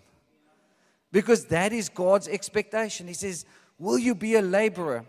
Because 1.12 1.46
that 1.46 1.72
is 1.72 1.90
God's 1.90 2.28
expectation. 2.28 3.08
He 3.08 3.14
says, 3.14 3.46
Will 3.78 4.00
you 4.00 4.16
be 4.16 4.36
a 4.36 4.42
laborer? 4.42 5.06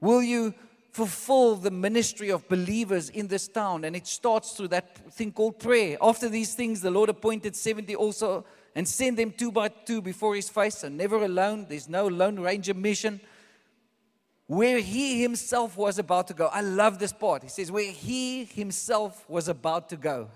Will 0.00 0.22
you 0.22 0.54
fulfill 0.94 1.56
the 1.56 1.70
ministry 1.70 2.30
of 2.30 2.48
believers 2.48 3.10
in 3.10 3.26
this 3.26 3.48
town? 3.48 3.84
And 3.84 3.96
it 3.96 4.06
starts 4.06 4.52
through 4.52 4.68
that 4.68 5.12
thing 5.12 5.32
called 5.32 5.58
prayer. 5.58 5.98
After 6.00 6.28
these 6.28 6.54
things, 6.54 6.80
the 6.80 6.90
Lord 6.90 7.08
appointed 7.08 7.56
70 7.56 7.96
also 7.96 8.44
and 8.74 8.86
sent 8.86 9.16
them 9.16 9.32
two 9.32 9.52
by 9.52 9.68
two 9.68 10.00
before 10.00 10.34
his 10.34 10.48
face, 10.48 10.82
and 10.82 10.96
never 10.96 11.24
alone. 11.24 11.66
There's 11.68 11.88
no 11.88 12.06
Lone 12.06 12.40
Ranger 12.40 12.74
mission. 12.74 13.20
Where 14.46 14.78
he 14.78 15.22
himself 15.22 15.76
was 15.76 15.98
about 15.98 16.28
to 16.28 16.34
go. 16.34 16.46
I 16.46 16.60
love 16.60 16.98
this 16.98 17.12
part. 17.12 17.42
He 17.42 17.48
says, 17.48 17.70
Where 17.72 17.90
he 17.90 18.44
himself 18.44 19.28
was 19.28 19.48
about 19.48 19.88
to 19.90 19.96
go. 19.96 20.28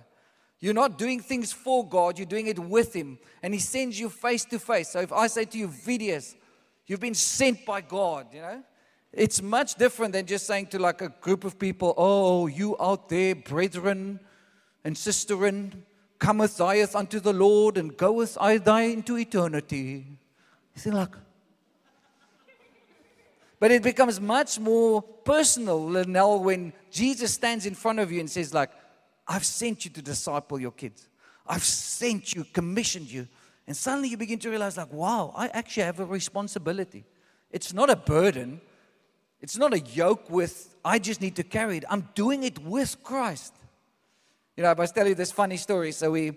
You're 0.60 0.74
not 0.74 0.98
doing 0.98 1.20
things 1.20 1.52
for 1.52 1.86
God, 1.86 2.18
you're 2.18 2.26
doing 2.26 2.48
it 2.48 2.58
with 2.58 2.92
Him. 2.92 3.18
And 3.42 3.54
He 3.54 3.60
sends 3.60 3.98
you 3.98 4.08
face 4.08 4.44
to 4.46 4.58
face. 4.58 4.88
So 4.88 5.00
if 5.00 5.12
I 5.12 5.28
say 5.28 5.44
to 5.44 5.58
you, 5.58 5.68
Vidius, 5.68 6.34
you've 6.86 7.00
been 7.00 7.14
sent 7.14 7.64
by 7.64 7.80
God, 7.80 8.26
you 8.32 8.40
know, 8.40 8.62
it's 9.12 9.40
much 9.40 9.74
different 9.76 10.12
than 10.12 10.26
just 10.26 10.46
saying 10.46 10.66
to 10.66 10.78
like 10.78 11.00
a 11.00 11.08
group 11.08 11.44
of 11.44 11.58
people, 11.58 11.94
Oh, 11.96 12.46
you 12.46 12.76
out 12.78 13.08
there, 13.08 13.34
brethren 13.34 14.20
and 14.84 14.96
sisterin, 14.96 15.72
cometh 16.18 16.52
thieth 16.52 16.94
unto 16.94 17.20
the 17.20 17.32
Lord 17.32 17.78
and 17.78 17.96
goeth 17.96 18.36
I 18.40 18.58
thy 18.58 18.82
into 18.82 19.16
eternity. 19.16 20.06
You 20.74 20.80
see, 20.80 20.90
like, 20.90 21.14
but 23.60 23.72
it 23.72 23.82
becomes 23.82 24.20
much 24.20 24.58
more 24.58 25.02
personal, 25.02 25.84
Linnell, 25.84 26.42
when 26.42 26.72
Jesus 26.90 27.34
stands 27.34 27.66
in 27.66 27.74
front 27.74 27.98
of 27.98 28.12
you 28.12 28.20
and 28.20 28.30
says, 28.30 28.54
like, 28.54 28.70
I've 29.26 29.44
sent 29.44 29.84
you 29.84 29.90
to 29.92 30.02
disciple 30.02 30.60
your 30.60 30.70
kids. 30.70 31.08
I've 31.46 31.64
sent 31.64 32.34
you, 32.34 32.44
commissioned 32.44 33.10
you. 33.10 33.26
And 33.66 33.76
suddenly 33.76 34.08
you 34.08 34.16
begin 34.16 34.38
to 34.40 34.50
realize, 34.50 34.76
like, 34.76 34.92
wow, 34.92 35.32
I 35.34 35.48
actually 35.48 35.82
have 35.82 35.98
a 35.98 36.04
responsibility. 36.04 37.04
It's 37.50 37.74
not 37.74 37.90
a 37.90 37.96
burden, 37.96 38.60
it's 39.40 39.56
not 39.56 39.72
a 39.72 39.80
yoke 39.80 40.30
with, 40.30 40.74
I 40.84 40.98
just 40.98 41.20
need 41.20 41.36
to 41.36 41.42
carry 41.42 41.78
it. 41.78 41.84
I'm 41.88 42.08
doing 42.14 42.42
it 42.42 42.58
with 42.58 43.02
Christ. 43.02 43.54
You 44.56 44.64
know, 44.64 44.70
I 44.70 44.74
must 44.74 44.94
tell 44.94 45.06
you 45.06 45.14
this 45.14 45.30
funny 45.30 45.56
story. 45.56 45.92
So 45.92 46.10
we're 46.10 46.36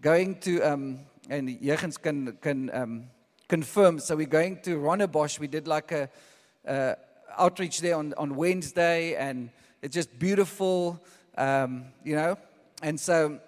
going 0.00 0.38
to, 0.40 0.60
um, 0.60 1.00
and 1.30 1.48
Jurgens 1.60 2.00
can, 2.00 2.36
can 2.40 2.70
um, 2.74 3.04
confirm. 3.48 3.98
So 3.98 4.16
we're 4.16 4.26
going 4.26 4.60
to 4.62 4.78
Rondebosch. 4.78 5.38
We 5.38 5.46
did 5.46 5.66
like 5.66 5.92
a, 5.92 6.08
outreach 7.38 7.80
there 7.80 7.96
on, 7.96 8.14
on 8.16 8.34
Wednesday, 8.34 9.14
and 9.14 9.50
it's 9.82 9.94
just 9.94 10.18
beautiful 10.18 11.00
um, 11.36 11.86
you 12.04 12.14
know. 12.14 12.36
And 12.82 12.98
so 12.98 13.38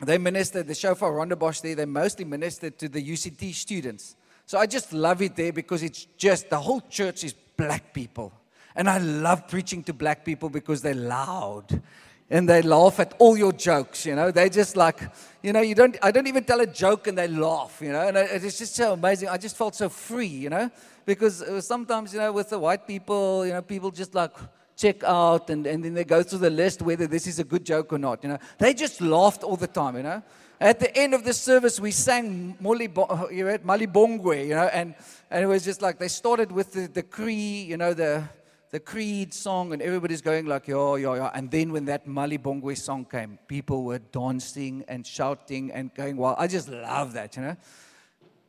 they 0.00 0.18
ministered, 0.18 0.66
the 0.66 0.74
shofar 0.74 1.12
Rondebosch 1.12 1.62
there, 1.62 1.74
they 1.74 1.84
mostly 1.84 2.24
ministered 2.24 2.78
to 2.78 2.88
the 2.88 3.02
UCT 3.02 3.54
students. 3.54 4.16
So 4.46 4.58
I 4.58 4.66
just 4.66 4.92
love 4.92 5.22
it 5.22 5.34
there 5.36 5.52
because 5.52 5.82
it's 5.82 6.04
just, 6.16 6.50
the 6.50 6.60
whole 6.60 6.80
church 6.80 7.24
is 7.24 7.34
black 7.56 7.92
people. 7.92 8.32
And 8.74 8.88
I 8.88 8.98
love 8.98 9.48
preaching 9.48 9.82
to 9.84 9.92
black 9.92 10.24
people 10.24 10.50
because 10.50 10.82
they're 10.82 10.94
loud 10.94 11.82
and 12.28 12.48
they 12.48 12.60
laugh 12.60 12.98
at 13.00 13.14
all 13.18 13.36
your 13.36 13.52
jokes, 13.52 14.04
you 14.04 14.14
know. 14.14 14.30
They 14.30 14.50
just 14.50 14.76
like, 14.76 15.00
you 15.42 15.52
know, 15.52 15.60
you 15.60 15.74
don't, 15.74 15.96
I 16.02 16.10
don't 16.10 16.26
even 16.26 16.44
tell 16.44 16.60
a 16.60 16.66
joke 16.66 17.06
and 17.06 17.16
they 17.16 17.28
laugh, 17.28 17.78
you 17.80 17.92
know. 17.92 18.08
And 18.08 18.16
it's 18.16 18.58
just 18.58 18.74
so 18.74 18.92
amazing. 18.94 19.28
I 19.28 19.36
just 19.38 19.56
felt 19.56 19.74
so 19.74 19.88
free, 19.88 20.26
you 20.26 20.50
know, 20.50 20.70
because 21.04 21.42
uh, 21.42 21.60
sometimes, 21.60 22.12
you 22.12 22.20
know, 22.20 22.32
with 22.32 22.50
the 22.50 22.58
white 22.58 22.86
people, 22.86 23.46
you 23.46 23.52
know, 23.52 23.62
people 23.62 23.90
just 23.90 24.14
like, 24.14 24.32
check 24.76 25.02
out 25.04 25.48
and, 25.50 25.66
and 25.66 25.82
then 25.82 25.94
they 25.94 26.04
go 26.04 26.22
through 26.22 26.38
the 26.38 26.50
list 26.50 26.82
whether 26.82 27.06
this 27.06 27.26
is 27.26 27.38
a 27.38 27.44
good 27.44 27.64
joke 27.64 27.92
or 27.92 27.98
not. 27.98 28.22
You 28.22 28.30
know, 28.30 28.38
they 28.58 28.74
just 28.74 29.00
laughed 29.00 29.42
all 29.42 29.56
the 29.56 29.66
time. 29.66 29.96
You 29.96 30.02
know, 30.02 30.22
at 30.60 30.78
the 30.80 30.96
end 30.96 31.14
of 31.14 31.24
the 31.24 31.32
service 31.32 31.78
we 31.80 31.90
sang 31.90 32.56
Malibongwe. 32.62 34.48
You 34.48 34.54
know, 34.54 34.68
and 34.72 34.94
and 35.30 35.44
it 35.44 35.46
was 35.46 35.64
just 35.64 35.82
like 35.82 35.98
they 35.98 36.08
started 36.08 36.52
with 36.52 36.72
the 36.72 36.88
the 36.88 37.02
creed. 37.02 37.68
You 37.68 37.76
know, 37.76 37.94
the 37.94 38.24
the 38.70 38.80
creed 38.80 39.32
song 39.32 39.72
and 39.72 39.80
everybody's 39.80 40.20
going 40.20 40.46
like 40.46 40.66
yo 40.66 40.96
yo 40.96 41.14
yo 41.14 41.30
and 41.32 41.50
then 41.50 41.72
when 41.72 41.84
that 41.84 42.06
Malibongwe 42.06 42.76
song 42.76 43.04
came 43.04 43.38
people 43.46 43.84
were 43.84 44.00
dancing 44.00 44.84
and 44.88 45.06
shouting 45.06 45.70
and 45.70 45.94
going 45.94 46.16
wild 46.16 46.34
I 46.36 46.48
just 46.48 46.68
love 46.68 47.12
that 47.12 47.36
you 47.36 47.42
know 47.42 47.56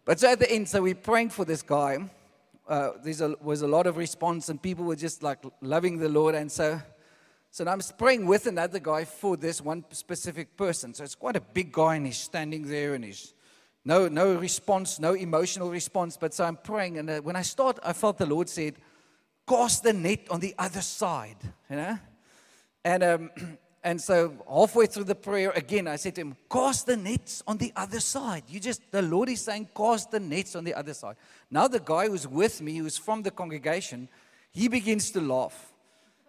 but 0.05 0.19
so 0.19 0.31
at 0.31 0.39
the 0.39 0.51
end 0.51 0.67
so 0.67 0.81
we're 0.81 0.95
praying 0.95 1.29
for 1.29 1.45
this 1.45 1.61
guy 1.61 2.09
uh, 2.67 2.91
there 3.03 3.35
was 3.41 3.61
a 3.61 3.67
lot 3.67 3.87
of 3.87 3.97
response, 3.97 4.49
and 4.49 4.61
people 4.61 4.83
were 4.83 4.95
just 4.95 5.23
like 5.23 5.39
loving 5.61 5.97
the 5.97 6.09
Lord. 6.09 6.35
And 6.35 6.51
so, 6.51 6.81
so 7.57 7.65
I'm 7.67 7.81
praying 7.97 8.27
with 8.27 8.45
another 8.45 8.77
guy 8.77 9.03
for 9.03 9.35
this 9.35 9.61
one 9.61 9.83
specific 9.89 10.55
person. 10.55 10.93
So 10.93 11.03
it's 11.03 11.15
quite 11.15 11.35
a 11.35 11.41
big 11.41 11.71
guy, 11.71 11.95
and 11.95 12.05
he's 12.05 12.19
standing 12.19 12.67
there, 12.67 12.93
and 12.93 13.03
he's 13.03 13.33
no, 13.83 14.07
no 14.07 14.35
response, 14.35 14.99
no 14.99 15.15
emotional 15.15 15.71
response. 15.71 16.17
But 16.17 16.35
so 16.35 16.43
I'm 16.43 16.57
praying, 16.57 16.99
and 16.99 17.09
uh, 17.09 17.19
when 17.21 17.35
I 17.35 17.41
start, 17.41 17.79
I 17.81 17.93
felt 17.93 18.19
the 18.19 18.27
Lord 18.27 18.47
said, 18.47 18.75
"Cast 19.49 19.81
the 19.81 19.93
net 19.93 20.27
on 20.29 20.39
the 20.39 20.53
other 20.59 20.81
side," 20.81 21.37
you 21.67 21.77
know. 21.77 21.97
And 22.85 23.03
um, 23.03 23.31
And 23.83 23.99
so 24.01 24.33
halfway 24.47 24.85
through 24.85 25.05
the 25.05 25.15
prayer, 25.15 25.51
again, 25.51 25.87
I 25.87 25.95
said 25.95 26.13
to 26.15 26.21
him, 26.21 26.35
cast 26.51 26.87
the 26.87 26.97
nets 26.97 27.41
on 27.47 27.57
the 27.57 27.71
other 27.73 28.01
side. 28.01 28.43
You 28.49 28.59
just, 28.59 28.81
the 28.91 29.01
Lord 29.01 29.29
is 29.29 29.39
saying, 29.39 29.69
cast 29.73 30.11
the 30.11 30.19
nets 30.19 30.57
on 30.57 30.65
the 30.65 30.73
other 30.73 30.93
side. 30.93 31.15
Now 31.49 31.69
the 31.69 31.79
guy 31.79 32.09
who's 32.09 32.27
with 32.27 32.59
me, 32.61 32.77
who's 32.77 32.97
from 32.97 33.21
the 33.21 33.31
congregation, 33.31 34.09
he 34.51 34.67
begins 34.67 35.09
to 35.11 35.21
laugh. 35.21 35.66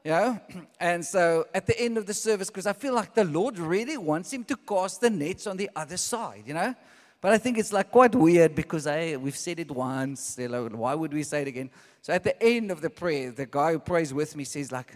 You 0.08 0.14
know? 0.14 0.40
And 0.80 1.04
so 1.04 1.46
at 1.52 1.66
the 1.66 1.78
end 1.78 1.98
of 1.98 2.06
the 2.06 2.14
service, 2.14 2.48
because 2.48 2.66
I 2.66 2.72
feel 2.72 2.94
like 2.94 3.12
the 3.12 3.24
Lord 3.24 3.58
really 3.58 3.98
wants 3.98 4.32
him 4.32 4.42
to 4.44 4.56
cast 4.56 5.02
the 5.02 5.10
nets 5.10 5.46
on 5.46 5.58
the 5.58 5.68
other 5.76 5.98
side, 5.98 6.44
you 6.46 6.54
know? 6.54 6.74
But 7.20 7.32
I 7.32 7.38
think 7.38 7.58
it's 7.58 7.74
like 7.74 7.90
quite 7.90 8.14
weird 8.14 8.54
because 8.54 8.86
I, 8.86 9.16
we've 9.16 9.36
said 9.36 9.60
it 9.60 9.70
once. 9.70 10.36
You 10.38 10.48
know, 10.48 10.66
why 10.68 10.94
would 10.94 11.12
we 11.12 11.24
say 11.24 11.42
it 11.42 11.48
again? 11.48 11.68
So 12.00 12.14
at 12.14 12.24
the 12.24 12.42
end 12.42 12.70
of 12.70 12.80
the 12.80 12.88
prayer, 12.88 13.32
the 13.32 13.44
guy 13.44 13.72
who 13.72 13.80
prays 13.80 14.14
with 14.14 14.34
me 14.34 14.44
says 14.44 14.72
like, 14.72 14.94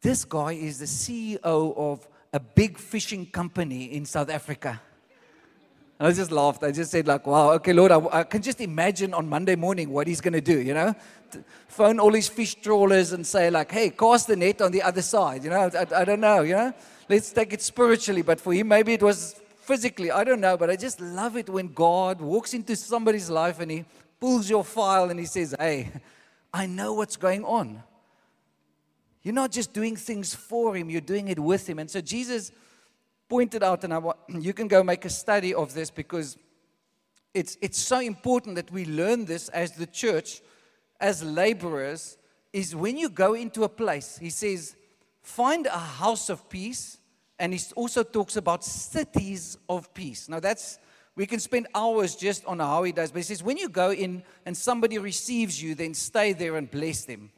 this 0.00 0.24
guy 0.24 0.52
is 0.52 0.78
the 0.78 0.86
CEO 0.86 1.76
of 1.76 2.08
a 2.32 2.40
big 2.40 2.78
fishing 2.78 3.26
company 3.26 3.92
in 3.92 4.06
South 4.06 4.30
Africa. 4.30 4.80
I 5.98 6.12
just 6.12 6.30
laughed. 6.30 6.62
I 6.62 6.72
just 6.72 6.90
said, 6.90 7.06
like, 7.06 7.26
wow, 7.26 7.52
okay, 7.52 7.72
Lord, 7.72 7.90
I, 7.90 8.20
I 8.20 8.22
can 8.24 8.42
just 8.42 8.60
imagine 8.60 9.14
on 9.14 9.28
Monday 9.28 9.56
morning 9.56 9.90
what 9.90 10.06
he's 10.06 10.20
going 10.20 10.34
to 10.34 10.42
do, 10.42 10.60
you 10.60 10.74
know? 10.74 10.94
Phone 11.68 11.98
all 11.98 12.12
his 12.12 12.28
fish 12.28 12.54
trawlers 12.56 13.12
and 13.12 13.26
say, 13.26 13.48
like, 13.48 13.72
hey, 13.72 13.90
cast 13.90 14.26
the 14.26 14.36
net 14.36 14.60
on 14.60 14.72
the 14.72 14.82
other 14.82 15.00
side, 15.00 15.44
you 15.44 15.50
know? 15.50 15.70
I, 15.74 15.86
I 16.00 16.04
don't 16.04 16.20
know, 16.20 16.42
you 16.42 16.54
know? 16.54 16.74
Let's 17.08 17.32
take 17.32 17.52
it 17.54 17.62
spiritually, 17.62 18.22
but 18.22 18.40
for 18.40 18.52
him, 18.52 18.68
maybe 18.68 18.92
it 18.92 19.02
was 19.02 19.40
physically. 19.60 20.10
I 20.10 20.22
don't 20.22 20.40
know, 20.40 20.56
but 20.56 20.68
I 20.68 20.76
just 20.76 21.00
love 21.00 21.36
it 21.36 21.48
when 21.48 21.72
God 21.72 22.20
walks 22.20 22.52
into 22.52 22.76
somebody's 22.76 23.30
life 23.30 23.58
and 23.60 23.70
he 23.70 23.84
pulls 24.20 24.50
your 24.50 24.64
file 24.64 25.10
and 25.10 25.18
he 25.18 25.26
says, 25.26 25.54
hey, 25.58 25.92
I 26.52 26.66
know 26.66 26.92
what's 26.92 27.16
going 27.16 27.44
on. 27.44 27.82
You're 29.22 29.34
not 29.34 29.50
just 29.50 29.72
doing 29.72 29.96
things 29.96 30.34
for 30.34 30.76
him, 30.76 30.90
you're 30.90 31.00
doing 31.00 31.28
it 31.28 31.38
with 31.38 31.68
him. 31.68 31.78
And 31.78 31.90
so 31.90 32.00
Jesus 32.00 32.52
pointed 33.28 33.62
out, 33.62 33.84
and 33.84 33.92
I 33.92 33.98
want, 33.98 34.18
you 34.40 34.52
can 34.52 34.68
go 34.68 34.82
make 34.82 35.04
a 35.04 35.10
study 35.10 35.54
of 35.54 35.74
this 35.74 35.90
because 35.90 36.36
it's, 37.34 37.56
it's 37.60 37.78
so 37.78 38.00
important 38.00 38.56
that 38.56 38.70
we 38.70 38.84
learn 38.84 39.24
this 39.24 39.48
as 39.50 39.72
the 39.72 39.86
church, 39.86 40.40
as 41.00 41.22
laborers, 41.22 42.16
is 42.52 42.74
when 42.74 42.96
you 42.96 43.08
go 43.08 43.34
into 43.34 43.64
a 43.64 43.68
place, 43.68 44.16
he 44.18 44.30
says, 44.30 44.76
find 45.22 45.66
a 45.66 45.78
house 45.78 46.30
of 46.30 46.48
peace. 46.48 46.98
And 47.38 47.52
he 47.52 47.60
also 47.74 48.02
talks 48.02 48.36
about 48.36 48.64
cities 48.64 49.58
of 49.68 49.92
peace. 49.92 50.28
Now, 50.28 50.40
that's, 50.40 50.78
we 51.14 51.26
can 51.26 51.38
spend 51.38 51.66
hours 51.74 52.16
just 52.16 52.46
on 52.46 52.60
how 52.60 52.82
he 52.84 52.92
does, 52.92 53.10
but 53.10 53.18
he 53.18 53.24
says, 53.24 53.42
when 53.42 53.58
you 53.58 53.68
go 53.68 53.92
in 53.92 54.22
and 54.46 54.56
somebody 54.56 54.96
receives 54.96 55.62
you, 55.62 55.74
then 55.74 55.92
stay 55.92 56.32
there 56.32 56.56
and 56.56 56.70
bless 56.70 57.04
them 57.04 57.30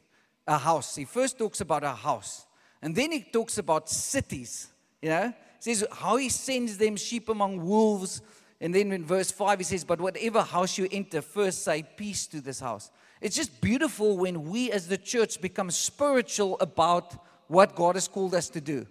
a 0.47 0.57
house. 0.57 0.95
He 0.95 1.05
first 1.05 1.37
talks 1.37 1.61
about 1.61 1.83
a 1.83 1.91
house, 1.91 2.45
and 2.81 2.95
then 2.95 3.11
he 3.11 3.21
talks 3.21 3.57
about 3.57 3.89
cities. 3.89 4.67
You 5.01 5.09
know, 5.09 5.33
says 5.59 5.85
how 5.91 6.17
he 6.17 6.29
sends 6.29 6.77
them 6.77 6.95
sheep 6.95 7.29
among 7.29 7.65
wolves. 7.65 8.21
And 8.61 8.73
then 8.73 8.91
in 8.91 9.05
verse 9.05 9.31
5, 9.31 9.59
he 9.59 9.63
says, 9.63 9.83
But 9.83 10.01
whatever 10.01 10.41
house 10.41 10.77
you 10.77 10.87
enter, 10.91 11.21
first 11.21 11.63
say 11.63 11.83
peace 11.83 12.27
to 12.27 12.41
this 12.41 12.59
house. 12.59 12.91
It's 13.21 13.35
just 13.35 13.61
beautiful 13.61 14.17
when 14.17 14.49
we 14.49 14.71
as 14.71 14.87
the 14.87 14.97
church 14.97 15.41
become 15.41 15.71
spiritual 15.71 16.57
about 16.59 17.25
what 17.47 17.75
God 17.75 17.95
has 17.95 18.07
called 18.07 18.33
us 18.33 18.49
to 18.49 18.61
do. 18.61 18.85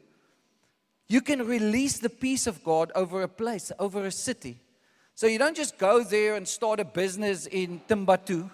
You 1.08 1.22
can 1.22 1.46
release 1.46 1.98
the 1.98 2.10
peace 2.10 2.46
of 2.46 2.62
God 2.62 2.92
over 2.94 3.22
a 3.22 3.28
place, 3.28 3.72
over 3.78 4.04
a 4.04 4.10
city. 4.10 4.60
So 5.14 5.26
you 5.26 5.38
don't 5.38 5.56
just 5.56 5.78
go 5.78 6.04
there 6.04 6.36
and 6.36 6.46
start 6.46 6.80
a 6.80 6.84
business 6.84 7.46
in 7.46 7.80
Timbuktu. 7.88 8.50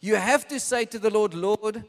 You 0.00 0.16
have 0.16 0.46
to 0.48 0.60
say 0.60 0.84
to 0.86 0.98
the 0.98 1.10
Lord, 1.10 1.34
Lord, 1.34 1.84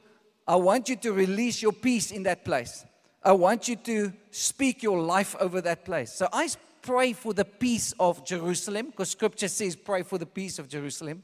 I 0.48 0.56
want 0.56 0.90
you 0.90 0.96
to 0.98 1.14
release 1.14 1.62
your 1.62 1.72
peace 1.72 2.12
in 2.12 2.24
that 2.24 2.44
place. 2.44 2.86
I 3.24 3.32
want 3.32 3.68
you 3.68 3.76
to 3.78 4.12
speak 4.32 4.84
your 4.84 5.00
life 5.00 5.36
over 5.40 5.62
that 5.62 5.86
place. 5.86 6.12
So 6.12 6.28
I 6.34 6.50
pray 6.82 7.14
for 7.14 7.34
the 7.34 7.46
peace 7.46 7.94
of 8.00 8.26
Jerusalem, 8.26 8.88
because 8.88 9.12
scripture 9.12 9.48
says, 9.48 9.76
pray 9.76 10.04
for 10.04 10.18
the 10.18 10.26
peace 10.26 10.60
of 10.60 10.68
Jerusalem. 10.68 11.24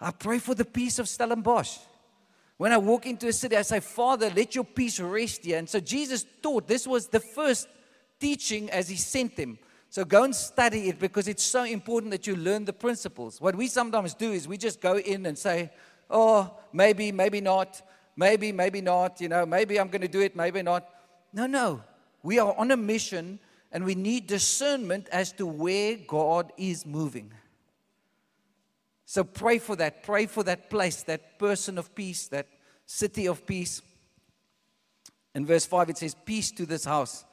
I 0.00 0.12
pray 0.12 0.38
for 0.38 0.54
the 0.54 0.64
peace 0.64 0.98
of 0.98 1.08
Stellenbosch. 1.08 1.78
When 2.56 2.72
I 2.72 2.76
walk 2.76 3.06
into 3.06 3.26
a 3.26 3.32
city, 3.32 3.56
I 3.56 3.62
say, 3.62 3.80
Father, 3.80 4.30
let 4.30 4.54
your 4.54 4.64
peace 4.64 5.00
rest 5.00 5.44
here. 5.44 5.58
And 5.58 5.68
so 5.68 5.80
Jesus 5.80 6.24
taught 6.40 6.68
this 6.68 6.86
was 6.86 7.08
the 7.08 7.18
first 7.18 7.68
teaching 8.20 8.70
as 8.70 8.88
he 8.88 8.96
sent 8.96 9.34
them. 9.36 9.58
So 9.90 10.04
go 10.04 10.22
and 10.22 10.34
study 10.34 10.88
it 10.88 11.00
because 11.00 11.26
it's 11.26 11.42
so 11.42 11.64
important 11.64 12.12
that 12.12 12.28
you 12.28 12.36
learn 12.36 12.64
the 12.64 12.72
principles. 12.72 13.40
What 13.40 13.56
we 13.56 13.66
sometimes 13.66 14.14
do 14.14 14.30
is 14.32 14.46
we 14.46 14.56
just 14.56 14.80
go 14.80 14.98
in 14.98 15.26
and 15.26 15.36
say, 15.36 15.70
oh, 16.08 16.56
maybe, 16.72 17.10
maybe 17.10 17.40
not, 17.40 17.82
maybe, 18.16 18.52
maybe 18.52 18.80
not, 18.80 19.20
you 19.20 19.28
know, 19.28 19.44
maybe 19.44 19.80
I'm 19.80 19.88
going 19.88 20.02
to 20.02 20.08
do 20.08 20.20
it, 20.20 20.36
maybe 20.36 20.62
not. 20.62 20.88
No, 21.34 21.46
no. 21.46 21.82
We 22.22 22.38
are 22.38 22.54
on 22.56 22.70
a 22.70 22.76
mission 22.76 23.40
and 23.72 23.84
we 23.84 23.96
need 23.96 24.28
discernment 24.28 25.08
as 25.10 25.32
to 25.32 25.46
where 25.46 25.96
God 25.96 26.52
is 26.56 26.86
moving. 26.86 27.32
So 29.04 29.24
pray 29.24 29.58
for 29.58 29.74
that. 29.76 30.04
Pray 30.04 30.26
for 30.26 30.44
that 30.44 30.70
place, 30.70 31.02
that 31.02 31.38
person 31.38 31.76
of 31.76 31.92
peace, 31.94 32.28
that 32.28 32.46
city 32.86 33.26
of 33.26 33.44
peace. 33.44 33.82
In 35.34 35.44
verse 35.44 35.66
5, 35.66 35.90
it 35.90 35.98
says, 35.98 36.14
Peace 36.24 36.52
to 36.52 36.64
this 36.64 36.84
house. 36.84 37.24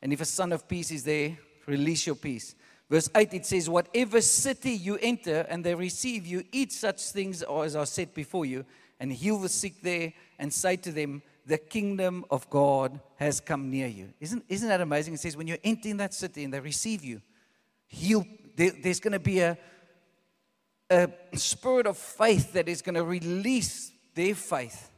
And 0.00 0.12
if 0.12 0.20
a 0.20 0.24
son 0.24 0.52
of 0.52 0.68
peace 0.68 0.92
is 0.92 1.02
there, 1.02 1.36
release 1.66 2.06
your 2.06 2.14
peace. 2.14 2.54
Verse 2.88 3.10
8, 3.14 3.34
it 3.34 3.46
says, 3.46 3.68
Whatever 3.68 4.20
city 4.20 4.70
you 4.70 4.96
enter 5.02 5.44
and 5.48 5.64
they 5.64 5.74
receive 5.74 6.26
you, 6.26 6.44
eat 6.52 6.72
such 6.72 7.10
things 7.10 7.42
as 7.42 7.74
are 7.74 7.86
set 7.86 8.14
before 8.14 8.46
you, 8.46 8.64
and 9.00 9.12
heal 9.12 9.38
the 9.38 9.48
sick 9.48 9.82
there, 9.82 10.12
and 10.38 10.52
say 10.52 10.76
to 10.76 10.92
them, 10.92 11.22
the 11.48 11.56
kingdom 11.56 12.26
of 12.30 12.48
God 12.50 13.00
has 13.16 13.40
come 13.40 13.70
near 13.70 13.86
you. 13.86 14.12
Isn't, 14.20 14.44
isn't 14.50 14.68
that 14.68 14.82
amazing? 14.82 15.14
It 15.14 15.20
says, 15.20 15.34
when 15.34 15.46
you 15.46 15.56
enter 15.64 15.88
in 15.88 15.96
that 15.96 16.12
city 16.12 16.44
and 16.44 16.52
they 16.52 16.60
receive 16.60 17.02
you, 17.02 17.22
there, 18.54 18.72
there's 18.82 19.00
going 19.00 19.14
to 19.14 19.18
be 19.18 19.40
a, 19.40 19.56
a 20.90 21.08
spirit 21.34 21.86
of 21.86 21.96
faith 21.96 22.52
that 22.52 22.68
is 22.68 22.82
going 22.82 22.96
to 22.96 23.02
release 23.02 23.90
their 24.14 24.34
faith. 24.34 24.90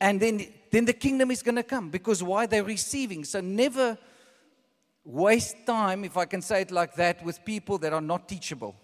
And 0.00 0.18
then, 0.18 0.44
then 0.72 0.86
the 0.86 0.92
kingdom 0.92 1.30
is 1.30 1.40
going 1.40 1.54
to 1.54 1.62
come 1.62 1.88
because 1.88 2.20
why? 2.20 2.46
They're 2.46 2.64
receiving. 2.64 3.22
So 3.22 3.40
never 3.40 3.96
waste 5.04 5.54
time, 5.66 6.04
if 6.04 6.16
I 6.16 6.24
can 6.24 6.42
say 6.42 6.62
it 6.62 6.72
like 6.72 6.94
that, 6.96 7.24
with 7.24 7.44
people 7.44 7.78
that 7.78 7.92
are 7.92 8.00
not 8.00 8.28
teachable, 8.28 8.74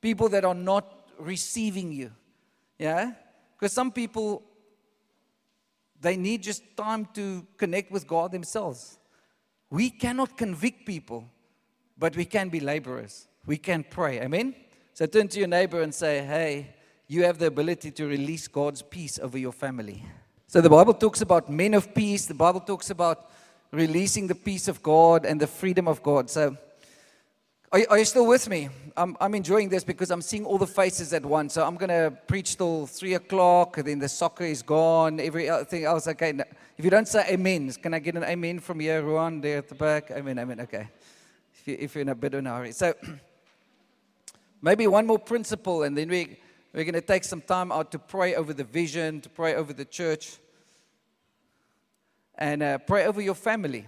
people 0.00 0.28
that 0.28 0.44
are 0.44 0.54
not 0.54 1.10
receiving 1.18 1.90
you. 1.90 2.12
Yeah? 2.78 3.14
Because 3.58 3.72
some 3.72 3.90
people 3.90 4.44
they 6.00 6.16
need 6.16 6.42
just 6.42 6.62
time 6.76 7.06
to 7.14 7.46
connect 7.56 7.90
with 7.90 8.06
God 8.06 8.32
themselves. 8.32 8.98
We 9.70 9.90
cannot 9.90 10.36
convict 10.36 10.86
people, 10.86 11.24
but 11.98 12.16
we 12.16 12.24
can 12.24 12.48
be 12.48 12.60
laborers. 12.60 13.28
We 13.46 13.56
can 13.56 13.84
pray. 13.84 14.20
Amen? 14.20 14.54
So 14.94 15.06
turn 15.06 15.28
to 15.28 15.38
your 15.38 15.48
neighbor 15.48 15.82
and 15.82 15.94
say, 15.94 16.24
hey, 16.24 16.74
you 17.06 17.24
have 17.24 17.38
the 17.38 17.46
ability 17.46 17.90
to 17.92 18.06
release 18.06 18.48
God's 18.48 18.82
peace 18.82 19.18
over 19.18 19.38
your 19.38 19.52
family. 19.52 20.04
So 20.46 20.60
the 20.60 20.70
Bible 20.70 20.94
talks 20.94 21.20
about 21.20 21.48
men 21.48 21.74
of 21.74 21.94
peace, 21.94 22.26
the 22.26 22.34
Bible 22.34 22.60
talks 22.60 22.90
about 22.90 23.30
releasing 23.72 24.26
the 24.26 24.34
peace 24.34 24.68
of 24.68 24.82
God 24.82 25.24
and 25.24 25.40
the 25.40 25.46
freedom 25.46 25.86
of 25.86 26.02
God. 26.02 26.28
So 26.28 26.56
are, 27.72 27.80
are 27.90 27.98
you 27.98 28.04
still 28.04 28.26
with 28.26 28.48
me? 28.48 28.68
I'm, 28.96 29.16
I'm 29.20 29.34
enjoying 29.34 29.68
this 29.68 29.84
because 29.84 30.10
I'm 30.10 30.22
seeing 30.22 30.44
all 30.44 30.58
the 30.58 30.66
faces 30.66 31.12
at 31.12 31.24
once. 31.24 31.54
So 31.54 31.64
I'm 31.64 31.76
going 31.76 31.90
to 31.90 32.16
preach 32.26 32.56
till 32.56 32.86
3 32.86 33.14
o'clock, 33.14 33.76
then 33.76 34.00
the 34.00 34.08
soccer 34.08 34.44
is 34.44 34.62
gone, 34.62 35.20
everything 35.20 35.84
else. 35.84 36.08
Okay, 36.08 36.34
if 36.76 36.84
you 36.84 36.90
don't 36.90 37.06
say 37.06 37.24
amen, 37.30 37.70
can 37.80 37.94
I 37.94 38.00
get 38.00 38.16
an 38.16 38.24
amen 38.24 38.58
from 38.58 38.80
here, 38.80 39.02
Ruan, 39.02 39.40
there 39.40 39.58
at 39.58 39.68
the 39.68 39.76
back? 39.76 40.10
Amen, 40.10 40.38
amen, 40.38 40.60
okay. 40.62 40.88
If, 41.54 41.68
you, 41.68 41.76
if 41.78 41.94
you're 41.94 42.02
in 42.02 42.08
a 42.08 42.14
bit 42.14 42.34
of 42.34 42.44
a 42.44 42.48
hurry. 42.48 42.72
So 42.72 42.94
maybe 44.62 44.88
one 44.88 45.06
more 45.06 45.18
principle, 45.18 45.84
and 45.84 45.96
then 45.96 46.08
we, 46.08 46.38
we're 46.72 46.84
going 46.84 46.94
to 46.94 47.00
take 47.00 47.22
some 47.22 47.40
time 47.40 47.70
out 47.70 47.92
to 47.92 48.00
pray 48.00 48.34
over 48.34 48.52
the 48.52 48.64
vision, 48.64 49.20
to 49.20 49.28
pray 49.28 49.54
over 49.54 49.72
the 49.72 49.84
church, 49.84 50.38
and 52.36 52.62
uh, 52.62 52.78
pray 52.78 53.06
over 53.06 53.20
your 53.20 53.34
family. 53.34 53.86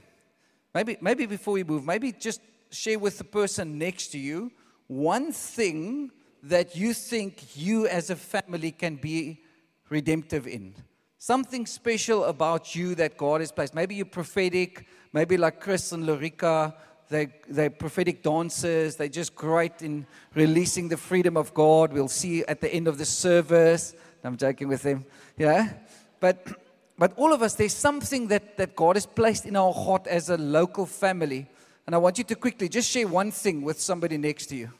Maybe, 0.73 0.97
maybe 1.01 1.27
before 1.27 1.55
we 1.55 1.64
move, 1.64 1.85
maybe 1.85 2.12
just 2.12 2.40
share 2.72 2.98
with 2.98 3.18
the 3.18 3.24
person 3.24 3.78
next 3.78 4.08
to 4.08 4.18
you 4.18 4.50
one 4.88 5.30
thing 5.32 6.11
that 6.42 6.74
you 6.74 6.92
think 6.92 7.56
you 7.56 7.87
as 7.87 8.11
a 8.11 8.16
family 8.16 8.72
can 8.72 8.96
be 8.96 9.40
redemptive 9.88 10.46
in. 10.46 10.74
Something 11.18 11.66
special 11.66 12.24
about 12.24 12.74
you 12.74 12.94
that 12.96 13.16
God 13.16 13.40
has 13.40 13.52
placed. 13.52 13.74
Maybe 13.74 13.94
you're 13.94 14.06
prophetic, 14.06 14.87
maybe 15.12 15.37
like 15.37 15.61
Chris 15.61 15.92
and 15.92 16.04
Lorica, 16.04 16.74
they, 17.08 17.28
they're 17.48 17.70
prophetic 17.70 18.22
dancers. 18.22 18.96
They're 18.96 19.08
just 19.08 19.35
great 19.35 19.82
in 19.82 20.06
releasing 20.35 20.88
the 20.88 20.96
freedom 20.96 21.37
of 21.37 21.52
God. 21.52 21.92
We'll 21.92 22.08
see 22.08 22.42
at 22.46 22.61
the 22.61 22.72
end 22.72 22.88
of 22.88 22.96
the 22.98 23.04
service. 23.04 23.94
I'm 24.24 24.37
joking 24.37 24.68
with 24.68 24.82
them. 24.82 25.04
Yeah? 25.37 25.74
But, 26.20 26.46
but 26.98 27.12
all 27.16 27.32
of 27.32 27.42
us, 27.42 27.54
there's 27.54 27.74
something 27.74 28.28
that, 28.28 28.56
that 28.56 28.74
God 28.74 28.96
has 28.96 29.06
placed 29.06 29.44
in 29.44 29.56
our 29.56 29.72
heart 29.72 30.06
as 30.06 30.30
a 30.30 30.38
local 30.38 30.87
family 30.87 31.48
and 31.87 31.95
I 31.95 31.99
want 31.99 32.18
you 32.18 32.25
to 32.25 32.35
quickly 32.35 32.68
just 32.68 32.90
share 32.90 33.09
one 33.09 33.31
thing 33.31 33.62
with 33.62 33.81
somebody 33.81 34.16
next 34.16 34.47
to 34.47 34.57
you. 34.57 34.71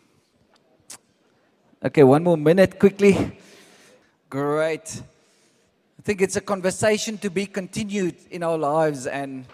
Okay, 1.85 2.05
one 2.05 2.23
more 2.23 2.37
minute 2.37 2.79
quickly. 2.79 3.39
Great. 4.31 5.03
I 5.99 6.03
think 6.03 6.23
it's 6.23 6.37
a 6.37 6.41
conversation 6.41 7.19
to 7.19 7.31
be 7.31 7.47
continued 7.47 8.17
in 8.31 8.43
our 8.43 8.57
lives 8.57 9.07
and 9.07 9.47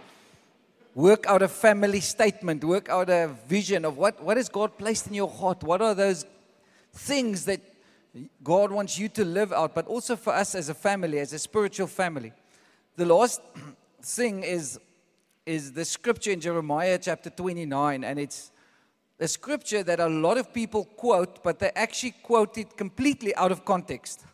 work 0.95 1.27
out 1.27 1.43
a 1.43 1.49
family 1.49 2.01
statement, 2.01 2.65
work 2.65 2.89
out 2.89 3.09
a 3.09 3.31
vision 3.47 3.85
of 3.85 3.97
what, 3.97 4.23
what 4.23 4.37
has 4.37 4.49
God 4.49 4.77
placed 4.77 5.07
in 5.07 5.15
your 5.15 5.29
heart? 5.29 5.63
What 5.63 5.81
are 5.81 5.95
those 5.95 6.27
things 6.93 7.45
that 7.47 7.61
God 8.43 8.73
wants 8.73 8.99
you 8.99 9.09
to 9.11 9.25
live 9.25 9.53
out, 9.53 9.75
but 9.75 9.87
also 9.87 10.17
for 10.17 10.33
us 10.33 10.55
as 10.55 10.69
a 10.69 10.75
family, 10.75 11.19
as 11.19 11.33
a 11.33 11.39
spiritual 11.39 11.87
family. 11.87 12.33
The 12.97 13.07
last 13.07 13.41
thing 14.03 14.43
is 14.43 14.79
is 15.49 15.73
the 15.73 15.85
scripture 15.85 16.31
in 16.31 16.41
Jeremiah 16.41 16.99
chapter 17.01 17.31
29, 17.31 18.05
and 18.05 18.19
it's 18.19 18.53
a 19.19 19.27
scripture 19.27 19.83
that 19.83 19.99
a 19.99 20.07
lot 20.07 20.37
of 20.37 20.53
people 20.53 20.85
quote, 20.85 21.43
but 21.43 21.59
they 21.59 21.71
actually 21.75 22.15
quote 22.23 22.59
it 22.59 22.77
completely 22.77 23.35
out 23.35 23.51
of 23.51 23.65
context. 23.65 24.27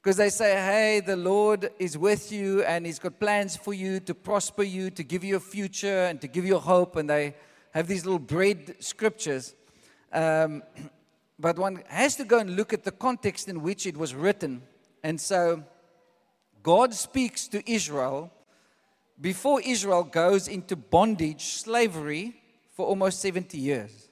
Because 0.00 0.16
they 0.16 0.30
say, 0.30 0.52
hey, 0.52 1.00
the 1.00 1.16
Lord 1.16 1.70
is 1.80 1.98
with 1.98 2.30
you 2.30 2.62
and 2.62 2.86
He's 2.86 3.00
got 3.00 3.18
plans 3.18 3.56
for 3.56 3.74
you 3.74 3.98
to 4.00 4.14
prosper 4.14 4.62
you, 4.62 4.88
to 4.90 5.02
give 5.02 5.24
you 5.24 5.34
a 5.34 5.40
future 5.40 6.04
and 6.04 6.20
to 6.20 6.28
give 6.28 6.46
you 6.46 6.58
hope. 6.58 6.94
And 6.94 7.10
they 7.10 7.34
have 7.72 7.88
these 7.88 8.04
little 8.06 8.20
bread 8.20 8.76
scriptures. 8.78 9.56
Um, 10.12 10.62
but 11.40 11.58
one 11.58 11.82
has 11.88 12.14
to 12.16 12.24
go 12.24 12.38
and 12.38 12.54
look 12.54 12.72
at 12.72 12.84
the 12.84 12.92
context 12.92 13.48
in 13.48 13.62
which 13.62 13.84
it 13.84 13.96
was 13.96 14.14
written. 14.14 14.62
And 15.02 15.20
so 15.20 15.64
God 16.62 16.94
speaks 16.94 17.48
to 17.48 17.68
Israel 17.70 18.32
before 19.20 19.60
Israel 19.60 20.02
goes 20.02 20.48
into 20.48 20.76
bondage, 20.76 21.44
slavery, 21.44 22.40
for 22.72 22.86
almost 22.86 23.20
70 23.20 23.58
years. 23.58 24.08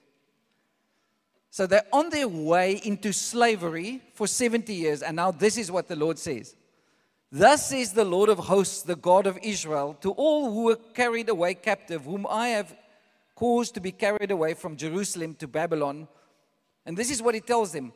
So 1.51 1.66
they're 1.66 1.87
on 1.92 2.11
their 2.11 2.29
way 2.29 2.81
into 2.85 3.12
slavery 3.12 4.03
for 4.14 4.27
70 4.27 4.73
years, 4.75 5.03
and 5.03 5.16
now 5.16 5.31
this 5.31 5.57
is 5.57 5.71
what 5.71 5.88
the 5.88 5.97
Lord 5.97 6.18
says. 6.18 6.55
Thus 7.33 7.68
says 7.68 7.92
the 7.92 8.05
Lord 8.05 8.29
of 8.29 8.38
hosts, 8.38 8.83
the 8.83 8.97
God 8.97 9.27
of 9.27 9.38
Israel, 9.42 9.97
to 10.03 10.12
all 10.12 10.53
who 10.53 10.64
were 10.64 10.77
carried 10.77 11.29
away 11.29 11.55
captive, 11.55 12.05
whom 12.05 12.27
I 12.29 12.49
have 12.49 12.77
caused 13.35 13.75
to 13.75 13.81
be 13.81 13.92
carried 13.92 14.31
away 14.31 14.55
from 14.55 14.77
Jerusalem 14.77 15.35
to 15.35 15.49
Babylon. 15.49 16.09
And 16.87 16.97
this 16.97 17.11
is 17.11 17.23
what 17.23 17.35
he 17.35 17.40
tells 17.40 17.73
them 17.73 17.92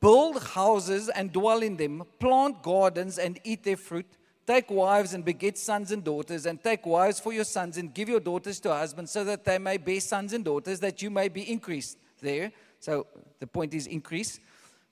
build 0.00 0.42
houses 0.42 1.10
and 1.10 1.32
dwell 1.32 1.62
in 1.62 1.76
them, 1.76 2.04
plant 2.18 2.62
gardens 2.62 3.18
and 3.18 3.38
eat 3.44 3.64
their 3.64 3.76
fruit 3.76 4.06
Take 4.50 4.68
wives 4.68 5.14
and 5.14 5.24
beget 5.24 5.56
sons 5.56 5.92
and 5.92 6.02
daughters, 6.02 6.44
and 6.44 6.60
take 6.60 6.84
wives 6.84 7.20
for 7.20 7.32
your 7.32 7.44
sons, 7.44 7.76
and 7.76 7.94
give 7.94 8.08
your 8.08 8.18
daughters 8.18 8.58
to 8.62 8.74
husbands, 8.74 9.12
so 9.12 9.22
that 9.22 9.44
they 9.44 9.58
may 9.58 9.76
bear 9.76 10.00
sons 10.00 10.32
and 10.32 10.44
daughters, 10.44 10.80
that 10.80 11.00
you 11.00 11.08
may 11.08 11.28
be 11.28 11.48
increased 11.48 11.96
there. 12.20 12.50
So 12.80 13.06
the 13.38 13.46
point 13.46 13.74
is 13.74 13.86
increase, 13.86 14.40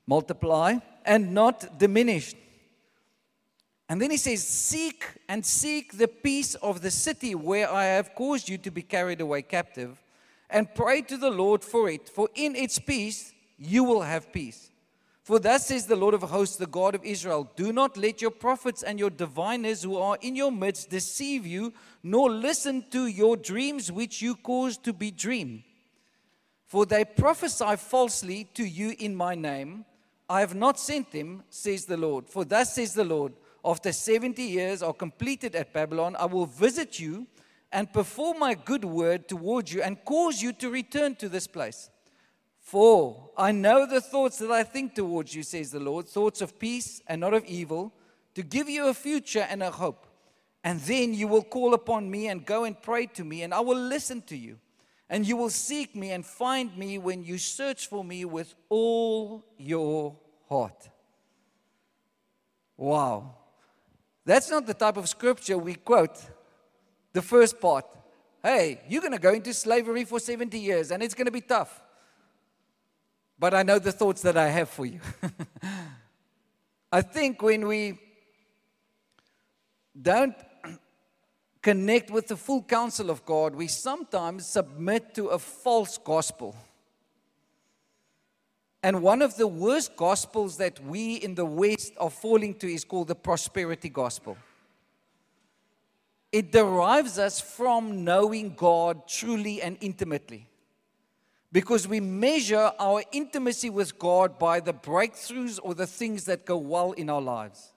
multiply, 0.06 0.76
and 1.04 1.34
not 1.34 1.76
diminished. 1.76 2.36
And 3.88 4.00
then 4.00 4.12
he 4.12 4.16
says, 4.16 4.46
Seek 4.46 5.04
and 5.28 5.44
seek 5.44 5.98
the 5.98 6.06
peace 6.06 6.54
of 6.54 6.80
the 6.80 6.92
city 6.92 7.34
where 7.34 7.68
I 7.68 7.86
have 7.86 8.14
caused 8.14 8.48
you 8.48 8.58
to 8.58 8.70
be 8.70 8.82
carried 8.82 9.20
away 9.20 9.42
captive, 9.42 10.00
and 10.48 10.72
pray 10.72 11.02
to 11.02 11.16
the 11.16 11.30
Lord 11.30 11.64
for 11.64 11.90
it, 11.90 12.08
for 12.08 12.28
in 12.36 12.54
its 12.54 12.78
peace 12.78 13.32
you 13.58 13.82
will 13.82 14.02
have 14.02 14.32
peace. 14.32 14.70
For 15.28 15.38
thus 15.38 15.66
says 15.66 15.84
the 15.84 15.94
Lord 15.94 16.14
of 16.14 16.22
hosts, 16.22 16.56
the 16.56 16.66
God 16.66 16.94
of 16.94 17.04
Israel 17.04 17.52
Do 17.54 17.70
not 17.70 17.98
let 17.98 18.22
your 18.22 18.30
prophets 18.30 18.82
and 18.82 18.98
your 18.98 19.10
diviners 19.10 19.82
who 19.82 19.98
are 19.98 20.16
in 20.22 20.34
your 20.34 20.50
midst 20.50 20.88
deceive 20.88 21.46
you, 21.46 21.74
nor 22.02 22.30
listen 22.30 22.82
to 22.92 23.06
your 23.06 23.36
dreams 23.36 23.92
which 23.92 24.22
you 24.22 24.36
cause 24.36 24.78
to 24.78 24.94
be 24.94 25.10
dreamed. 25.10 25.64
For 26.64 26.86
they 26.86 27.04
prophesy 27.04 27.76
falsely 27.76 28.44
to 28.54 28.64
you 28.64 28.94
in 28.98 29.14
my 29.14 29.34
name. 29.34 29.84
I 30.30 30.40
have 30.40 30.54
not 30.54 30.80
sent 30.80 31.10
them, 31.10 31.42
says 31.50 31.84
the 31.84 31.98
Lord. 31.98 32.26
For 32.26 32.46
thus 32.46 32.76
says 32.76 32.94
the 32.94 33.04
Lord, 33.04 33.34
after 33.62 33.92
70 33.92 34.42
years 34.42 34.82
are 34.82 34.94
completed 34.94 35.54
at 35.54 35.74
Babylon, 35.74 36.16
I 36.18 36.24
will 36.24 36.46
visit 36.46 36.98
you 36.98 37.26
and 37.70 37.92
perform 37.92 38.38
my 38.38 38.54
good 38.54 38.86
word 38.86 39.28
towards 39.28 39.74
you 39.74 39.82
and 39.82 40.02
cause 40.06 40.40
you 40.40 40.54
to 40.54 40.70
return 40.70 41.16
to 41.16 41.28
this 41.28 41.46
place. 41.46 41.90
For 42.68 43.30
I 43.34 43.52
know 43.52 43.86
the 43.86 44.02
thoughts 44.02 44.36
that 44.40 44.50
I 44.50 44.62
think 44.62 44.94
towards 44.94 45.34
you, 45.34 45.42
says 45.42 45.70
the 45.70 45.80
Lord, 45.80 46.06
thoughts 46.06 46.42
of 46.42 46.58
peace 46.58 47.00
and 47.06 47.18
not 47.18 47.32
of 47.32 47.46
evil, 47.46 47.94
to 48.34 48.42
give 48.42 48.68
you 48.68 48.88
a 48.88 48.92
future 48.92 49.46
and 49.48 49.62
a 49.62 49.70
hope. 49.70 50.06
And 50.62 50.78
then 50.80 51.14
you 51.14 51.28
will 51.28 51.44
call 51.44 51.72
upon 51.72 52.10
me 52.10 52.28
and 52.28 52.44
go 52.44 52.64
and 52.64 52.76
pray 52.78 53.06
to 53.06 53.24
me, 53.24 53.42
and 53.42 53.54
I 53.54 53.60
will 53.60 53.78
listen 53.78 54.20
to 54.26 54.36
you. 54.36 54.58
And 55.08 55.26
you 55.26 55.34
will 55.34 55.48
seek 55.48 55.96
me 55.96 56.10
and 56.10 56.26
find 56.26 56.76
me 56.76 56.98
when 56.98 57.24
you 57.24 57.38
search 57.38 57.86
for 57.86 58.04
me 58.04 58.26
with 58.26 58.54
all 58.68 59.46
your 59.56 60.18
heart. 60.46 60.90
Wow. 62.76 63.34
That's 64.26 64.50
not 64.50 64.66
the 64.66 64.74
type 64.74 64.98
of 64.98 65.08
scripture 65.08 65.56
we 65.56 65.76
quote. 65.76 66.18
The 67.14 67.22
first 67.22 67.58
part. 67.62 67.86
Hey, 68.42 68.82
you're 68.90 69.00
going 69.00 69.14
to 69.14 69.18
go 69.18 69.32
into 69.32 69.54
slavery 69.54 70.04
for 70.04 70.20
70 70.20 70.58
years 70.58 70.90
and 70.90 71.02
it's 71.02 71.14
going 71.14 71.24
to 71.24 71.32
be 71.32 71.40
tough. 71.40 71.82
But 73.38 73.54
I 73.54 73.62
know 73.62 73.78
the 73.78 73.92
thoughts 73.92 74.22
that 74.22 74.36
I 74.36 74.48
have 74.48 74.68
for 74.68 74.84
you. 74.84 75.00
I 76.92 77.02
think 77.02 77.40
when 77.40 77.68
we 77.68 77.98
don't 80.00 80.34
connect 81.62 82.10
with 82.10 82.26
the 82.28 82.36
full 82.36 82.62
counsel 82.62 83.10
of 83.10 83.24
God, 83.24 83.54
we 83.54 83.68
sometimes 83.68 84.46
submit 84.46 85.14
to 85.14 85.28
a 85.28 85.38
false 85.38 85.98
gospel. 85.98 86.56
And 88.82 89.02
one 89.02 89.22
of 89.22 89.36
the 89.36 89.46
worst 89.46 89.96
gospels 89.96 90.56
that 90.56 90.84
we 90.84 91.16
in 91.16 91.34
the 91.34 91.44
West 91.44 91.92
are 91.98 92.10
falling 92.10 92.54
to 92.56 92.72
is 92.72 92.84
called 92.84 93.08
the 93.08 93.14
prosperity 93.14 93.88
gospel. 93.88 94.36
It 96.32 96.50
derives 96.52 97.18
us 97.18 97.40
from 97.40 98.04
knowing 98.04 98.54
God 98.54 99.06
truly 99.06 99.62
and 99.62 99.78
intimately. 99.80 100.47
Because 101.50 101.88
we 101.88 102.00
measure 102.00 102.72
our 102.78 103.02
intimacy 103.10 103.70
with 103.70 103.98
God 103.98 104.38
by 104.38 104.60
the 104.60 104.74
breakthroughs 104.74 105.58
or 105.62 105.74
the 105.74 105.86
things 105.86 106.24
that 106.24 106.44
go 106.44 106.58
well 106.58 106.92
in 106.92 107.08
our 107.08 107.22
lives 107.22 107.72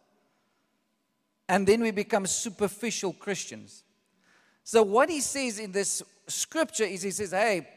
and 1.51 1.67
then 1.67 1.81
we 1.81 1.91
become 1.91 2.25
superficial 2.25 3.11
Christians. 3.11 3.83
So, 4.63 4.83
what 4.83 5.09
he 5.09 5.19
says 5.19 5.59
in 5.59 5.73
this 5.73 6.01
scripture 6.25 6.85
is 6.85 7.01
he 7.01 7.11
says, 7.11 7.31
Hey, 7.31 7.67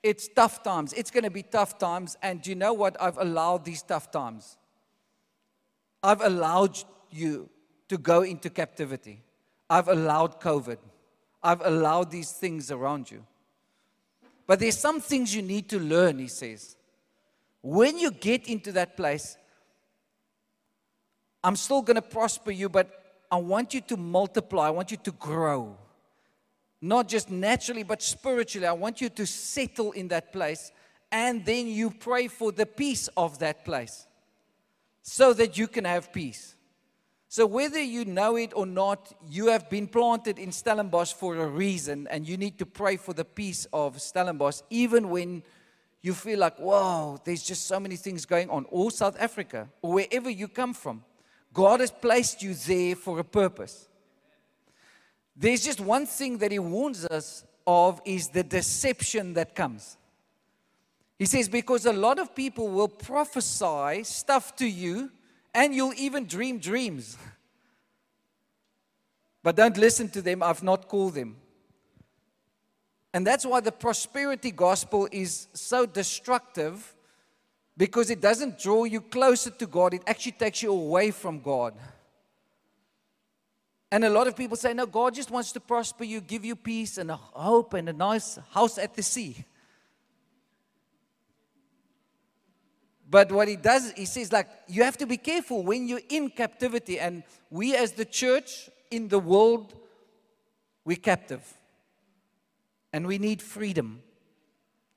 it's 0.00 0.28
tough 0.28 0.62
times. 0.62 0.92
It's 0.92 1.10
going 1.10 1.24
to 1.24 1.30
be 1.30 1.42
tough 1.42 1.76
times. 1.76 2.16
And 2.22 2.46
you 2.46 2.54
know 2.54 2.72
what? 2.72 2.96
I've 3.02 3.18
allowed 3.18 3.64
these 3.64 3.82
tough 3.82 4.12
times. 4.12 4.56
I've 6.04 6.20
allowed 6.20 6.78
you 7.10 7.50
to 7.88 7.98
go 7.98 8.22
into 8.22 8.48
captivity. 8.48 9.24
I've 9.68 9.88
allowed 9.88 10.40
COVID. 10.40 10.78
I've 11.42 11.62
allowed 11.62 12.12
these 12.12 12.30
things 12.30 12.70
around 12.70 13.10
you. 13.10 13.24
But 14.46 14.60
there's 14.60 14.78
some 14.78 15.00
things 15.00 15.34
you 15.34 15.42
need 15.42 15.68
to 15.70 15.78
learn, 15.78 16.18
he 16.18 16.28
says. 16.28 16.76
When 17.62 17.98
you 17.98 18.10
get 18.10 18.48
into 18.48 18.72
that 18.72 18.96
place, 18.96 19.36
I'm 21.42 21.56
still 21.56 21.82
going 21.82 21.96
to 21.96 22.02
prosper 22.02 22.50
you, 22.50 22.68
but 22.68 22.90
I 23.30 23.36
want 23.36 23.74
you 23.74 23.80
to 23.82 23.96
multiply. 23.96 24.66
I 24.66 24.70
want 24.70 24.90
you 24.90 24.96
to 24.98 25.12
grow. 25.12 25.76
Not 26.80 27.08
just 27.08 27.30
naturally, 27.30 27.82
but 27.82 28.02
spiritually. 28.02 28.66
I 28.66 28.72
want 28.72 29.00
you 29.00 29.08
to 29.10 29.26
settle 29.26 29.92
in 29.92 30.08
that 30.08 30.32
place. 30.32 30.72
And 31.10 31.44
then 31.44 31.68
you 31.68 31.90
pray 31.90 32.28
for 32.28 32.52
the 32.52 32.66
peace 32.66 33.08
of 33.16 33.38
that 33.38 33.64
place 33.64 34.06
so 35.02 35.32
that 35.34 35.56
you 35.56 35.68
can 35.68 35.84
have 35.84 36.12
peace. 36.12 36.55
So, 37.28 37.44
whether 37.44 37.82
you 37.82 38.04
know 38.04 38.36
it 38.36 38.52
or 38.54 38.66
not, 38.66 39.12
you 39.28 39.48
have 39.48 39.68
been 39.68 39.88
planted 39.88 40.38
in 40.38 40.52
Stellenbosch 40.52 41.12
for 41.12 41.36
a 41.36 41.46
reason, 41.46 42.06
and 42.08 42.26
you 42.26 42.36
need 42.36 42.58
to 42.58 42.66
pray 42.66 42.96
for 42.96 43.12
the 43.12 43.24
peace 43.24 43.66
of 43.72 44.00
Stellenbosch, 44.00 44.60
even 44.70 45.10
when 45.10 45.42
you 46.02 46.14
feel 46.14 46.38
like, 46.38 46.58
wow, 46.60 47.20
there's 47.24 47.42
just 47.42 47.66
so 47.66 47.80
many 47.80 47.96
things 47.96 48.26
going 48.26 48.48
on, 48.48 48.64
or 48.70 48.92
South 48.92 49.16
Africa, 49.18 49.68
or 49.82 49.94
wherever 49.94 50.30
you 50.30 50.46
come 50.46 50.72
from. 50.72 51.02
God 51.52 51.80
has 51.80 51.90
placed 51.90 52.42
you 52.42 52.54
there 52.54 52.94
for 52.94 53.18
a 53.18 53.24
purpose. 53.24 53.88
There's 55.34 55.64
just 55.64 55.80
one 55.80 56.06
thing 56.06 56.38
that 56.38 56.52
he 56.52 56.58
warns 56.60 57.04
us 57.06 57.44
of 57.66 58.00
is 58.04 58.28
the 58.28 58.44
deception 58.44 59.34
that 59.34 59.54
comes. 59.54 59.96
He 61.18 61.26
says, 61.26 61.48
because 61.48 61.86
a 61.86 61.92
lot 61.92 62.18
of 62.18 62.34
people 62.34 62.68
will 62.68 62.88
prophesy 62.88 64.04
stuff 64.04 64.54
to 64.56 64.66
you 64.66 65.10
and 65.56 65.74
you'll 65.74 65.94
even 65.96 66.26
dream 66.26 66.58
dreams. 66.58 67.16
But 69.42 69.56
don't 69.56 69.76
listen 69.76 70.08
to 70.10 70.22
them, 70.22 70.42
I've 70.42 70.62
not 70.62 70.86
called 70.86 71.14
them. 71.14 71.36
And 73.14 73.26
that's 73.26 73.46
why 73.46 73.60
the 73.60 73.72
prosperity 73.72 74.50
gospel 74.50 75.08
is 75.10 75.48
so 75.54 75.86
destructive 75.86 76.94
because 77.76 78.10
it 78.10 78.20
doesn't 78.20 78.58
draw 78.58 78.84
you 78.84 79.00
closer 79.00 79.50
to 79.50 79.66
God, 79.66 79.94
it 79.94 80.02
actually 80.06 80.32
takes 80.32 80.62
you 80.62 80.72
away 80.72 81.10
from 81.10 81.40
God. 81.40 81.74
And 83.90 84.04
a 84.04 84.10
lot 84.10 84.26
of 84.26 84.36
people 84.36 84.56
say, 84.56 84.74
No, 84.74 84.84
God 84.84 85.14
just 85.14 85.30
wants 85.30 85.52
to 85.52 85.60
prosper 85.60 86.04
you, 86.04 86.20
give 86.20 86.44
you 86.44 86.56
peace 86.56 86.98
and 86.98 87.10
a 87.10 87.16
hope 87.16 87.72
and 87.74 87.88
a 87.88 87.92
nice 87.92 88.38
house 88.50 88.76
at 88.78 88.94
the 88.94 89.02
sea. 89.02 89.44
But 93.08 93.30
what 93.30 93.46
he 93.46 93.56
does, 93.56 93.92
he 93.92 94.04
says, 94.04 94.32
like, 94.32 94.48
you 94.66 94.82
have 94.82 94.96
to 94.98 95.06
be 95.06 95.16
careful 95.16 95.62
when 95.62 95.86
you're 95.86 96.00
in 96.08 96.28
captivity. 96.28 96.98
And 96.98 97.22
we, 97.50 97.76
as 97.76 97.92
the 97.92 98.04
church 98.04 98.68
in 98.90 99.08
the 99.08 99.20
world, 99.20 99.74
we're 100.84 100.96
captive. 100.96 101.42
And 102.92 103.06
we 103.06 103.18
need 103.18 103.40
freedom. 103.40 104.02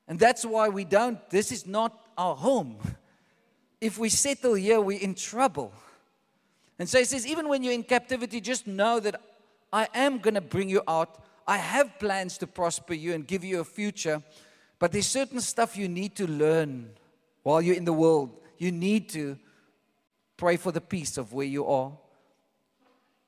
And 0.08 0.18
that's 0.18 0.44
why 0.44 0.68
we 0.68 0.84
don't, 0.84 1.18
this 1.30 1.52
is 1.52 1.66
not 1.66 1.98
our 2.18 2.34
home. 2.34 2.78
If 3.80 3.96
we 3.96 4.10
settle 4.10 4.52
here, 4.52 4.78
we're 4.78 5.00
in 5.00 5.14
trouble. 5.14 5.72
And 6.78 6.86
so 6.86 6.98
he 6.98 7.06
says, 7.06 7.26
even 7.26 7.48
when 7.48 7.62
you're 7.62 7.72
in 7.72 7.82
captivity, 7.82 8.38
just 8.38 8.66
know 8.66 9.00
that 9.00 9.22
I 9.72 9.88
am 9.94 10.18
going 10.18 10.34
to 10.34 10.42
bring 10.42 10.68
you 10.68 10.82
out. 10.86 11.24
I 11.46 11.56
have 11.56 11.98
plans 11.98 12.36
to 12.38 12.46
prosper 12.46 12.92
you 12.92 13.14
and 13.14 13.26
give 13.26 13.42
you 13.42 13.60
a 13.60 13.64
future. 13.64 14.22
But 14.78 14.92
there's 14.92 15.06
certain 15.06 15.40
stuff 15.40 15.78
you 15.78 15.88
need 15.88 16.14
to 16.16 16.26
learn 16.26 16.90
while 17.42 17.62
you're 17.62 17.76
in 17.76 17.84
the 17.84 17.92
world. 17.92 18.36
You 18.58 18.72
need 18.72 19.08
to 19.10 19.38
pray 20.36 20.56
for 20.56 20.72
the 20.72 20.80
peace 20.80 21.16
of 21.16 21.32
where 21.32 21.46
you 21.46 21.66
are. 21.66 21.92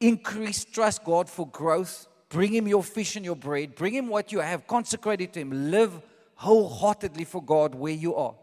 Increase, 0.00 0.64
trust 0.64 1.04
God 1.04 1.28
for 1.28 1.46
growth. 1.46 2.08
Bring 2.28 2.54
Him 2.54 2.66
your 2.66 2.82
fish 2.82 3.16
and 3.16 3.24
your 3.24 3.36
bread. 3.36 3.74
Bring 3.74 3.94
Him 3.94 4.08
what 4.08 4.32
you 4.32 4.40
have. 4.40 4.66
Consecrate 4.66 5.20
it 5.20 5.32
to 5.34 5.40
Him. 5.40 5.70
Live 5.70 6.00
wholeheartedly 6.36 7.24
for 7.24 7.42
God 7.42 7.74
where 7.74 7.92
you 7.92 8.14
are. 8.14 8.34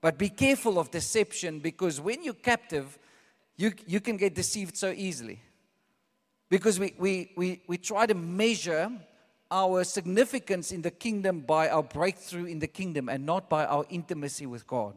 But 0.00 0.18
be 0.18 0.28
careful 0.28 0.78
of 0.78 0.90
deception 0.90 1.58
because 1.58 2.00
when 2.00 2.22
you're 2.22 2.34
captive, 2.34 2.98
you, 3.56 3.72
you 3.86 4.00
can 4.00 4.16
get 4.16 4.34
deceived 4.34 4.76
so 4.76 4.90
easily. 4.90 5.40
Because 6.48 6.78
we, 6.78 6.94
we, 6.98 7.32
we, 7.36 7.62
we 7.66 7.76
try 7.76 8.06
to 8.06 8.14
measure 8.14 8.92
our 9.50 9.84
significance 9.84 10.72
in 10.72 10.82
the 10.82 10.90
kingdom 10.90 11.40
by 11.40 11.68
our 11.68 11.82
breakthrough 11.82 12.46
in 12.46 12.58
the 12.58 12.66
kingdom 12.66 13.08
and 13.08 13.24
not 13.24 13.48
by 13.48 13.64
our 13.64 13.84
intimacy 13.88 14.46
with 14.46 14.66
God. 14.66 14.94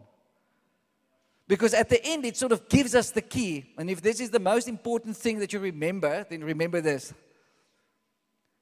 Because 1.48 1.74
at 1.74 1.90
the 1.90 2.04
end, 2.06 2.26
it 2.26 2.38
sort 2.38 2.52
of 2.52 2.70
gives 2.70 2.94
us 2.94 3.12
the 3.12 3.22
key. 3.22 3.66
And 3.78 3.90
if 3.90 4.02
this 4.02 4.20
is 4.20 4.30
the 4.30 4.40
most 4.40 4.68
important 4.68 5.18
thing 5.18 5.40
that 5.40 5.52
you 5.52 5.60
remember, 5.60 6.26
then 6.30 6.44
remember 6.44 6.82
this 6.82 7.14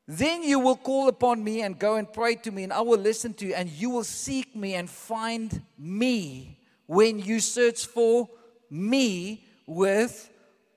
then 0.08 0.42
you 0.42 0.60
will 0.60 0.78
call 0.78 1.10
upon 1.10 1.44
me 1.44 1.62
and 1.62 1.78
go 1.78 1.96
and 1.96 2.12
pray 2.12 2.36
to 2.36 2.52
me, 2.52 2.64
and 2.64 2.72
I 2.72 2.80
will 2.80 3.00
listen 3.00 3.34
to 3.36 3.46
you, 3.46 3.54
and 3.54 3.70
you 3.70 3.90
will 3.90 4.06
seek 4.06 4.56
me 4.56 4.76
and 4.76 4.90
find 4.90 5.62
me 5.78 6.60
when 6.86 7.20
you 7.20 7.42
search 7.42 7.86
for 7.86 8.30
me 8.70 9.46
with 9.66 10.30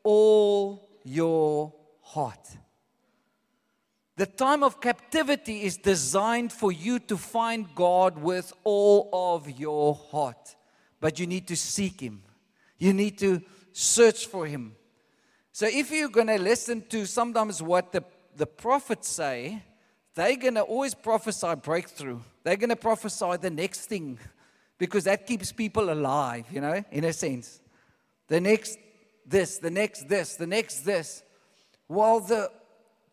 all 0.03 0.89
your 1.05 1.73
heart. 2.03 2.45
The 4.21 4.27
time 4.27 4.63
of 4.63 4.83
captivity 4.83 5.63
is 5.63 5.79
designed 5.79 6.53
for 6.53 6.71
you 6.71 6.99
to 6.99 7.17
find 7.17 7.75
God 7.75 8.19
with 8.19 8.53
all 8.65 9.09
of 9.15 9.49
your 9.59 9.95
heart. 9.95 10.57
But 11.01 11.19
you 11.19 11.27
need 11.27 11.49
to 11.49 11.57
seek 11.57 12.03
Him, 12.03 12.23
you 12.77 12.93
need 12.93 13.17
to 13.21 13.41
search 13.73 14.27
for 14.27 14.45
Him. 14.45 14.77
So, 15.53 15.67
if 15.67 15.91
you're 15.91 16.11
going 16.11 16.27
to 16.27 16.39
listen 16.39 16.85
to 16.91 17.07
sometimes 17.07 17.63
what 17.63 17.93
the 17.93 18.05
the 18.37 18.45
prophets 18.45 19.09
say 19.09 19.63
they're 20.15 20.37
going 20.37 20.57
to 20.57 20.63
always 20.65 20.95
prophesy 20.95 21.55
breakthrough. 21.55 22.21
They're 22.45 22.57
going 22.57 22.69
to 22.69 22.77
prophesy 22.77 23.39
the 23.41 23.49
next 23.49 23.87
thing 23.87 24.19
because 24.77 25.05
that 25.05 25.27
keeps 25.27 25.51
people 25.51 25.91
alive, 25.91 26.45
you 26.53 26.61
know, 26.61 26.85
in 26.91 27.05
a 27.05 27.15
sense. 27.15 27.63
The 28.29 28.39
next 28.39 28.77
this, 29.25 29.57
the 29.57 29.71
next 29.71 30.11
this, 30.11 30.37
the 30.37 30.47
next 30.47 30.81
this. 30.81 31.23
While 31.87 32.21
the 32.21 32.60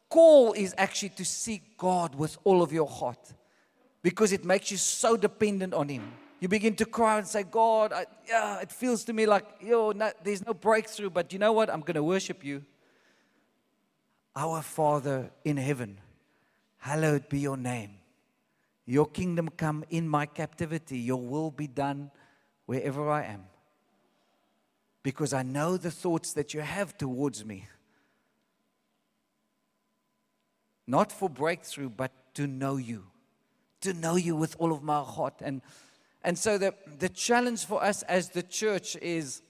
call 0.09 0.53
is 0.53 0.73
actually 0.77 1.09
to 1.09 1.25
seek 1.25 1.77
God 1.77 2.15
with 2.15 2.37
all 2.43 2.61
of 2.61 2.71
your 2.71 2.87
heart 2.87 3.33
because 4.01 4.31
it 4.31 4.45
makes 4.45 4.71
you 4.71 4.77
so 4.77 5.17
dependent 5.17 5.73
on 5.73 5.89
Him. 5.89 6.11
You 6.39 6.47
begin 6.47 6.75
to 6.75 6.85
cry 6.85 7.17
and 7.17 7.27
say, 7.27 7.43
God, 7.43 7.91
I, 7.91 8.05
yeah, 8.27 8.59
it 8.59 8.71
feels 8.71 9.03
to 9.05 9.13
me 9.13 9.25
like 9.25 9.45
yo, 9.59 9.93
there's 10.23 10.45
no 10.45 10.53
breakthrough, 10.53 11.09
but 11.09 11.33
you 11.33 11.39
know 11.39 11.51
what? 11.51 11.69
I'm 11.69 11.81
going 11.81 11.95
to 11.95 12.03
worship 12.03 12.43
you. 12.43 12.63
Our 14.35 14.61
Father 14.61 15.31
in 15.43 15.57
heaven, 15.57 15.99
hallowed 16.77 17.27
be 17.27 17.39
your 17.39 17.57
name. 17.57 17.95
Your 18.85 19.07
kingdom 19.07 19.49
come 19.49 19.83
in 19.89 20.07
my 20.07 20.25
captivity. 20.25 20.99
Your 20.99 21.19
will 21.19 21.51
be 21.51 21.67
done 21.67 22.11
wherever 22.67 23.09
I 23.09 23.23
am. 23.23 23.45
Because 25.03 25.33
I 25.33 25.43
know 25.43 25.75
the 25.75 25.91
thoughts 25.91 26.33
that 26.33 26.53
you 26.53 26.61
have 26.61 26.97
towards 26.97 27.43
me. 27.43 27.67
Not 30.87 31.11
for 31.11 31.29
breakthrough, 31.29 31.89
but 31.89 32.11
to 32.35 32.47
know 32.47 32.77
you. 32.77 33.03
To 33.81 33.93
know 33.93 34.15
you 34.15 34.35
with 34.35 34.55
all 34.57 34.71
of 34.71 34.81
my 34.81 35.01
heart. 35.01 35.35
And, 35.41 35.61
and 36.23 36.37
so 36.37 36.57
the, 36.57 36.73
the 36.97 37.09
challenge 37.09 37.65
for 37.65 37.83
us 37.83 38.03
as 38.03 38.29
the 38.29 38.43
church 38.43 38.95
is 39.01 39.41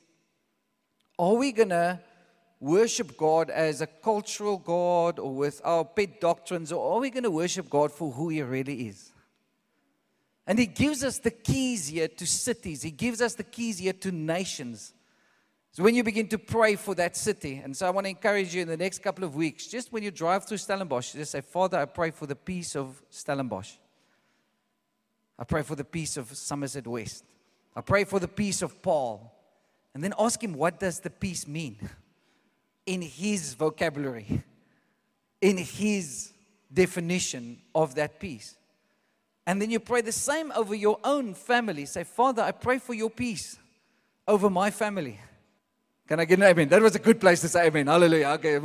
are 1.19 1.33
we 1.33 1.51
going 1.51 1.69
to 1.69 1.99
worship 2.59 3.17
God 3.17 3.49
as 3.49 3.81
a 3.81 3.87
cultural 3.87 4.57
God 4.57 5.19
or 5.19 5.33
with 5.33 5.61
our 5.63 5.85
pet 5.85 6.19
doctrines, 6.19 6.71
or 6.71 6.93
are 6.93 6.99
we 6.99 7.09
going 7.09 7.23
to 7.23 7.31
worship 7.31 7.69
God 7.69 7.91
for 7.91 8.11
who 8.11 8.29
He 8.29 8.41
really 8.41 8.87
is? 8.87 9.11
And 10.45 10.57
He 10.57 10.65
gives 10.65 11.03
us 11.03 11.19
the 11.19 11.31
keys 11.31 11.87
here 11.87 12.07
to 12.07 12.25
cities, 12.25 12.81
He 12.81 12.91
gives 12.91 13.21
us 13.21 13.35
the 13.35 13.43
keys 13.43 13.79
here 13.79 13.93
to 13.93 14.11
nations. 14.11 14.93
So 15.77 15.83
when 15.83 15.93
you 15.93 16.03
begin 16.03 16.27
to 16.29 16.39
pray 16.39 16.75
for 16.75 16.95
that 16.95 17.15
city, 17.15 17.61
and 17.63 17.77
so 17.77 17.85
I 17.85 17.91
want 17.91 18.05
to 18.05 18.09
encourage 18.09 18.55
you 18.55 18.63
in 18.63 18.67
the 18.67 18.75
next 18.75 19.03
couple 19.03 19.23
of 19.23 19.35
weeks, 19.35 19.67
just 19.67 19.93
when 19.93 20.01
you 20.01 20.09
drive 20.09 20.47
through 20.47 20.57
Stellenbosch, 20.57 21.13
just 21.13 21.33
say, 21.33 21.41
Father, 21.41 21.77
I 21.77 21.85
pray 21.85 22.09
for 22.09 22.25
the 22.25 22.35
peace 22.35 22.75
of 22.75 22.99
Stellenbosch. 23.11 23.73
I 25.37 25.43
pray 25.43 25.61
for 25.61 25.75
the 25.75 25.83
peace 25.83 26.17
of 26.17 26.35
Somerset 26.35 26.87
West. 26.87 27.25
I 27.75 27.81
pray 27.81 28.05
for 28.05 28.19
the 28.19 28.27
peace 28.27 28.63
of 28.63 28.81
Paarl. 28.81 29.31
And 29.93 30.03
then 30.03 30.15
ask 30.17 30.43
him, 30.43 30.53
what 30.53 30.79
does 30.79 30.99
the 30.99 31.11
peace 31.11 31.47
mean? 31.47 31.77
In 32.87 33.03
his 33.03 33.53
vocabulary, 33.53 34.41
in 35.41 35.57
his 35.57 36.33
definition 36.73 37.59
of 37.75 37.93
that 37.93 38.19
peace. 38.19 38.57
And 39.45 39.61
then 39.61 39.69
you 39.69 39.79
pray 39.79 40.01
the 40.01 40.11
same 40.11 40.51
over 40.55 40.73
your 40.73 40.97
own 41.03 41.35
family. 41.35 41.85
Say, 41.85 42.03
Father, 42.03 42.41
I 42.41 42.51
pray 42.51 42.79
for 42.79 42.95
your 42.95 43.11
peace 43.11 43.59
over 44.27 44.49
my 44.49 44.71
family. 44.71 45.19
Can 46.07 46.19
I 46.19 46.25
get 46.25 46.39
an 46.39 46.45
amen? 46.45 46.69
That 46.69 46.81
was 46.81 46.95
a 46.95 46.99
good 46.99 47.19
place 47.19 47.41
to 47.41 47.49
say 47.49 47.67
amen. 47.67 47.87
Hallelujah. 47.87 48.27
Okay. 48.39 48.55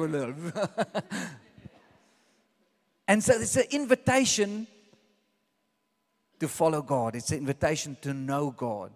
and 3.09 3.22
so 3.22 3.34
it's 3.34 3.57
an 3.57 3.64
invitation 3.70 4.66
to 6.38 6.49
follow 6.49 6.82
God, 6.82 7.16
it's 7.16 7.30
an 7.30 7.38
invitation 7.38 7.97
to 8.03 8.12
know 8.14 8.51
God. 8.51 8.93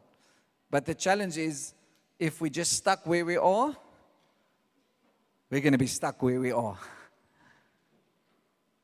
But 0.71 0.85
the 0.85 0.95
challenge 0.95 1.37
is 1.39 1.75
if 2.19 2.41
we 2.41 2.51
just 2.51 2.73
stuck 2.73 3.07
where 3.07 3.25
we 3.25 3.37
are, 3.37 3.77
we're 5.51 5.61
going 5.61 5.73
to 5.73 5.79
be 5.79 5.87
stuck 5.87 6.23
where 6.23 6.41
we 6.41 6.51
are. 6.51 6.79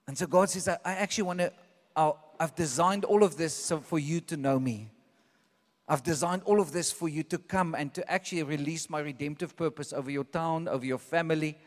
And 0.06 0.16
so 0.16 0.26
God 0.26 0.48
says, 0.50 0.68
I 0.68 0.78
actually 0.84 1.24
want 1.24 1.40
to 1.40 1.52
I've 2.42 2.54
designed 2.56 3.04
all 3.04 3.22
of 3.22 3.36
this 3.36 3.54
so 3.54 3.78
for 3.78 3.98
you 3.98 4.20
to 4.22 4.36
know 4.36 4.58
me. 4.58 4.90
I've 5.88 6.02
designed 6.02 6.42
all 6.44 6.60
of 6.60 6.72
this 6.72 6.92
for 6.92 7.08
you 7.08 7.22
to 7.24 7.38
come 7.38 7.74
and 7.74 7.92
to 7.94 8.10
actually 8.10 8.42
release 8.44 8.88
my 8.88 9.00
redemptive 9.00 9.56
purpose 9.56 9.92
over 9.92 10.10
your 10.10 10.24
town, 10.24 10.68
over 10.68 10.84
your 10.84 10.98
family. 10.98 11.58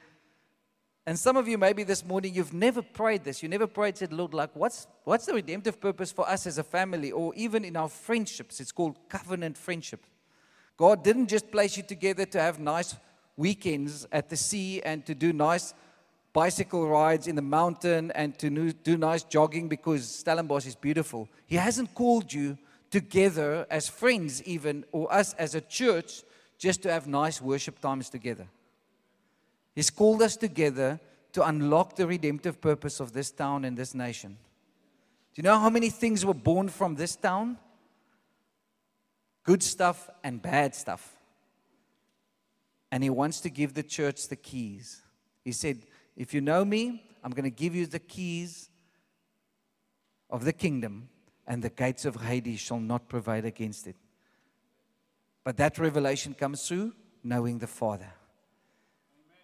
And 1.05 1.20
some 1.20 1.38
of 1.38 1.47
you, 1.47 1.57
maybe 1.57 1.84
this 1.84 2.03
morning, 2.03 2.34
you've 2.34 2.53
never 2.53 2.82
prayed 2.82 3.24
this. 3.24 3.43
You 3.43 3.49
never 3.49 3.68
prayed, 3.68 3.97
said, 3.97 4.11
Lord, 4.11 4.34
like, 4.34 4.55
what's, 4.55 4.88
what's 5.03 5.26
the 5.26 5.34
redemptive 5.34 5.80
purpose 5.80 6.11
for 6.11 6.28
us 6.28 6.47
as 6.47 6.57
a 6.57 6.63
family 6.63 7.11
or 7.11 7.34
even 7.36 7.63
in 7.63 7.76
our 7.76 7.89
friendships? 7.89 8.59
It's 8.59 8.72
called 8.72 8.97
covenant 9.09 9.57
friendship. 9.57 10.05
God 10.78 11.03
didn't 11.03 11.28
just 11.28 11.51
place 11.51 11.78
you 11.78 11.84
together 11.84 12.26
to 12.26 12.39
have 12.39 12.59
nice 12.59 12.95
weekends 13.38 14.07
at 14.11 14.30
the 14.30 14.38
sea 14.38 14.82
and 14.82 15.05
to 15.05 15.13
do 15.13 15.34
nice 15.34 15.74
bicycle 16.34 16.88
rides 16.88 17.28
in 17.28 17.36
the 17.36 17.41
mountain 17.41 18.11
and 18.11 18.38
to 18.39 18.74
do 18.74 18.97
nice 18.97 19.24
jogging 19.24 19.70
because 19.70 20.07
Stellenbosch 20.07 20.66
is 20.66 20.76
beautiful. 20.76 21.30
He 21.45 21.55
hasn't 21.55 21.93
called 21.93 22.34
you 22.34 22.57
together 22.92 23.66
as 23.70 23.90
friends, 23.90 24.42
even, 24.44 24.86
or 24.92 25.12
us 25.12 25.34
as 25.34 25.56
a 25.56 25.62
church, 25.62 26.24
just 26.58 26.82
to 26.84 26.92
have 26.92 27.08
nice 27.08 27.42
worship 27.42 27.80
times 27.80 28.10
together. 28.10 28.48
He's 29.74 29.90
called 29.90 30.22
us 30.22 30.38
together 30.38 31.00
to 31.34 31.46
unlock 31.46 31.96
the 31.96 32.08
redemptive 32.08 32.62
purpose 32.62 33.00
of 33.00 33.12
this 33.12 33.32
town 33.32 33.66
and 33.66 33.76
this 33.78 33.94
nation. 33.94 34.38
Do 35.34 35.42
you 35.42 35.44
know 35.44 35.60
how 35.60 35.70
many 35.70 35.90
things 35.90 36.26
were 36.26 36.34
born 36.34 36.70
from 36.70 36.96
this 36.96 37.18
town? 37.18 37.58
Good 39.44 39.62
stuff 39.62 40.10
and 40.24 40.42
bad 40.42 40.74
stuff. 40.74 41.18
And 42.90 43.04
he 43.04 43.10
wants 43.10 43.42
to 43.42 43.50
give 43.50 43.74
the 43.74 43.84
church 43.84 44.30
the 44.30 44.38
keys. 44.38 45.02
He 45.44 45.52
said, 45.52 45.80
if 46.16 46.34
you 46.34 46.40
know 46.40 46.64
me, 46.64 47.04
I'm 47.22 47.32
going 47.32 47.44
to 47.44 47.50
give 47.50 47.76
you 47.76 47.86
the 47.86 48.00
keys 48.00 48.70
of 50.30 50.46
the 50.46 50.54
kingdom, 50.54 51.10
and 51.48 51.62
the 51.62 51.70
gates 51.70 52.06
of 52.06 52.16
Hades 52.16 52.60
shall 52.60 52.80
not 52.80 53.08
prevail 53.08 53.46
against 53.46 53.88
it. 53.88 53.96
But 55.43 55.58
that 55.58 55.78
revelation 55.78 56.34
comes 56.34 56.68
through 56.68 56.93
knowing 57.24 57.60
the 57.60 57.68
Father. 57.68 58.12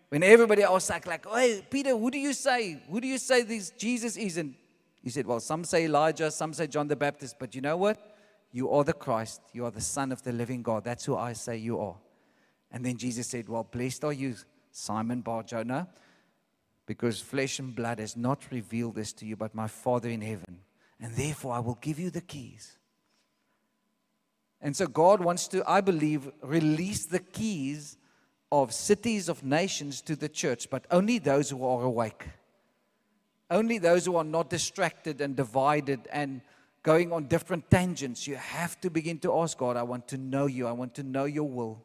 When 0.10 0.24
everybody 0.24 0.62
else 0.64 0.90
like, 0.90 1.08
like, 1.08 1.26
hey, 1.26 1.66
Peter, 1.70 1.92
who 1.92 2.12
do 2.12 2.18
you 2.18 2.34
say? 2.34 2.82
Who 2.90 3.00
do 3.00 3.08
you 3.08 3.18
say 3.18 3.44
this 3.44 3.70
Jesus 3.72 4.18
is? 4.18 4.38
And 4.38 4.56
he 5.04 5.10
said, 5.10 5.26
well, 5.26 5.40
some 5.40 5.64
say 5.64 5.86
Elijah, 5.86 6.30
some 6.32 6.54
say 6.54 6.68
John 6.68 6.88
the 6.88 6.96
Baptist, 6.96 7.38
but 7.40 7.56
you 7.56 7.62
know 7.62 7.78
what? 7.78 7.98
You 8.52 8.70
are 8.72 8.84
the 8.84 8.94
Christ. 8.94 9.42
You 9.54 9.66
are 9.66 9.72
the 9.72 9.82
Son 9.82 10.12
of 10.12 10.22
the 10.22 10.34
living 10.34 10.64
God. 10.64 10.84
That's 10.84 11.06
who 11.06 11.16
I 11.16 11.34
say 11.34 11.58
you 11.58 11.80
are. 11.80 11.96
And 12.72 12.86
then 12.86 12.98
Jesus 12.98 13.28
said, 13.28 13.48
well, 13.48 13.64
blessed 13.64 14.04
are 14.04 14.14
you, 14.14 14.36
Simon 14.72 15.22
Bar 15.22 15.44
Jonah, 15.44 15.88
because 16.86 17.20
flesh 17.20 17.60
and 17.60 17.76
blood 17.76 18.00
has 18.00 18.18
not 18.18 18.52
revealed 18.52 18.96
this 18.96 19.14
to 19.14 19.26
you, 19.26 19.36
but 19.36 19.56
my 19.56 19.68
Father 19.68 20.10
in 20.10 20.22
heaven. 20.22 20.60
And 21.02 21.16
therefore, 21.16 21.54
I 21.54 21.60
will 21.60 21.80
give 21.82 22.00
you 22.00 22.10
the 22.10 22.22
keys. 22.22 22.78
And 24.62 24.76
so, 24.76 24.86
God 24.86 25.24
wants 25.24 25.48
to, 25.50 25.64
I 25.70 25.82
believe, 25.82 26.32
release 26.44 27.06
the 27.06 27.20
keys 27.20 27.98
of 28.52 28.74
cities, 28.74 29.28
of 29.28 29.44
nations 29.44 30.02
to 30.02 30.16
the 30.16 30.30
church, 30.30 30.70
but 30.70 30.86
only 30.92 31.18
those 31.18 31.50
who 31.50 31.66
are 31.66 31.84
awake. 31.84 32.28
Only 33.50 33.80
those 33.80 34.06
who 34.06 34.16
are 34.16 34.24
not 34.24 34.50
distracted 34.50 35.20
and 35.20 35.36
divided 35.36 36.08
and 36.12 36.42
going 36.84 37.12
on 37.12 37.26
different 37.26 37.70
tangents. 37.70 38.28
You 38.28 38.36
have 38.36 38.80
to 38.82 38.90
begin 38.90 39.18
to 39.20 39.40
ask 39.40 39.58
God, 39.58 39.78
I 39.78 39.84
want 39.84 40.08
to 40.10 40.18
know 40.18 40.46
you. 40.46 40.68
I 40.68 40.72
want 40.72 40.94
to 40.96 41.04
know 41.04 41.26
your 41.26 41.50
will 41.50 41.84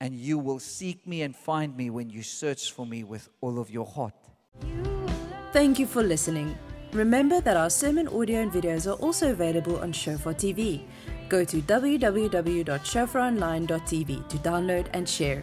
and 0.00 0.14
you 0.14 0.38
will 0.38 0.58
seek 0.58 1.06
me 1.06 1.22
and 1.22 1.34
find 1.34 1.76
me 1.76 1.90
when 1.90 2.10
you 2.10 2.22
search 2.22 2.72
for 2.72 2.86
me 2.86 3.04
with 3.04 3.28
all 3.40 3.58
of 3.58 3.70
your 3.70 3.86
heart. 3.86 4.14
Thank 5.52 5.78
you 5.78 5.86
for 5.86 6.02
listening. 6.02 6.56
Remember 6.92 7.40
that 7.40 7.56
our 7.56 7.70
sermon 7.70 8.06
audio 8.08 8.40
and 8.40 8.52
videos 8.52 8.86
are 8.86 9.00
also 9.00 9.30
available 9.30 9.78
on 9.78 9.92
Shofar 9.92 10.34
TV. 10.34 10.82
Go 11.30 11.42
to 11.42 11.62
www.shofaronline.tv 11.62 14.28
to 14.28 14.36
download 14.38 14.86
and 14.92 15.08
share. 15.08 15.42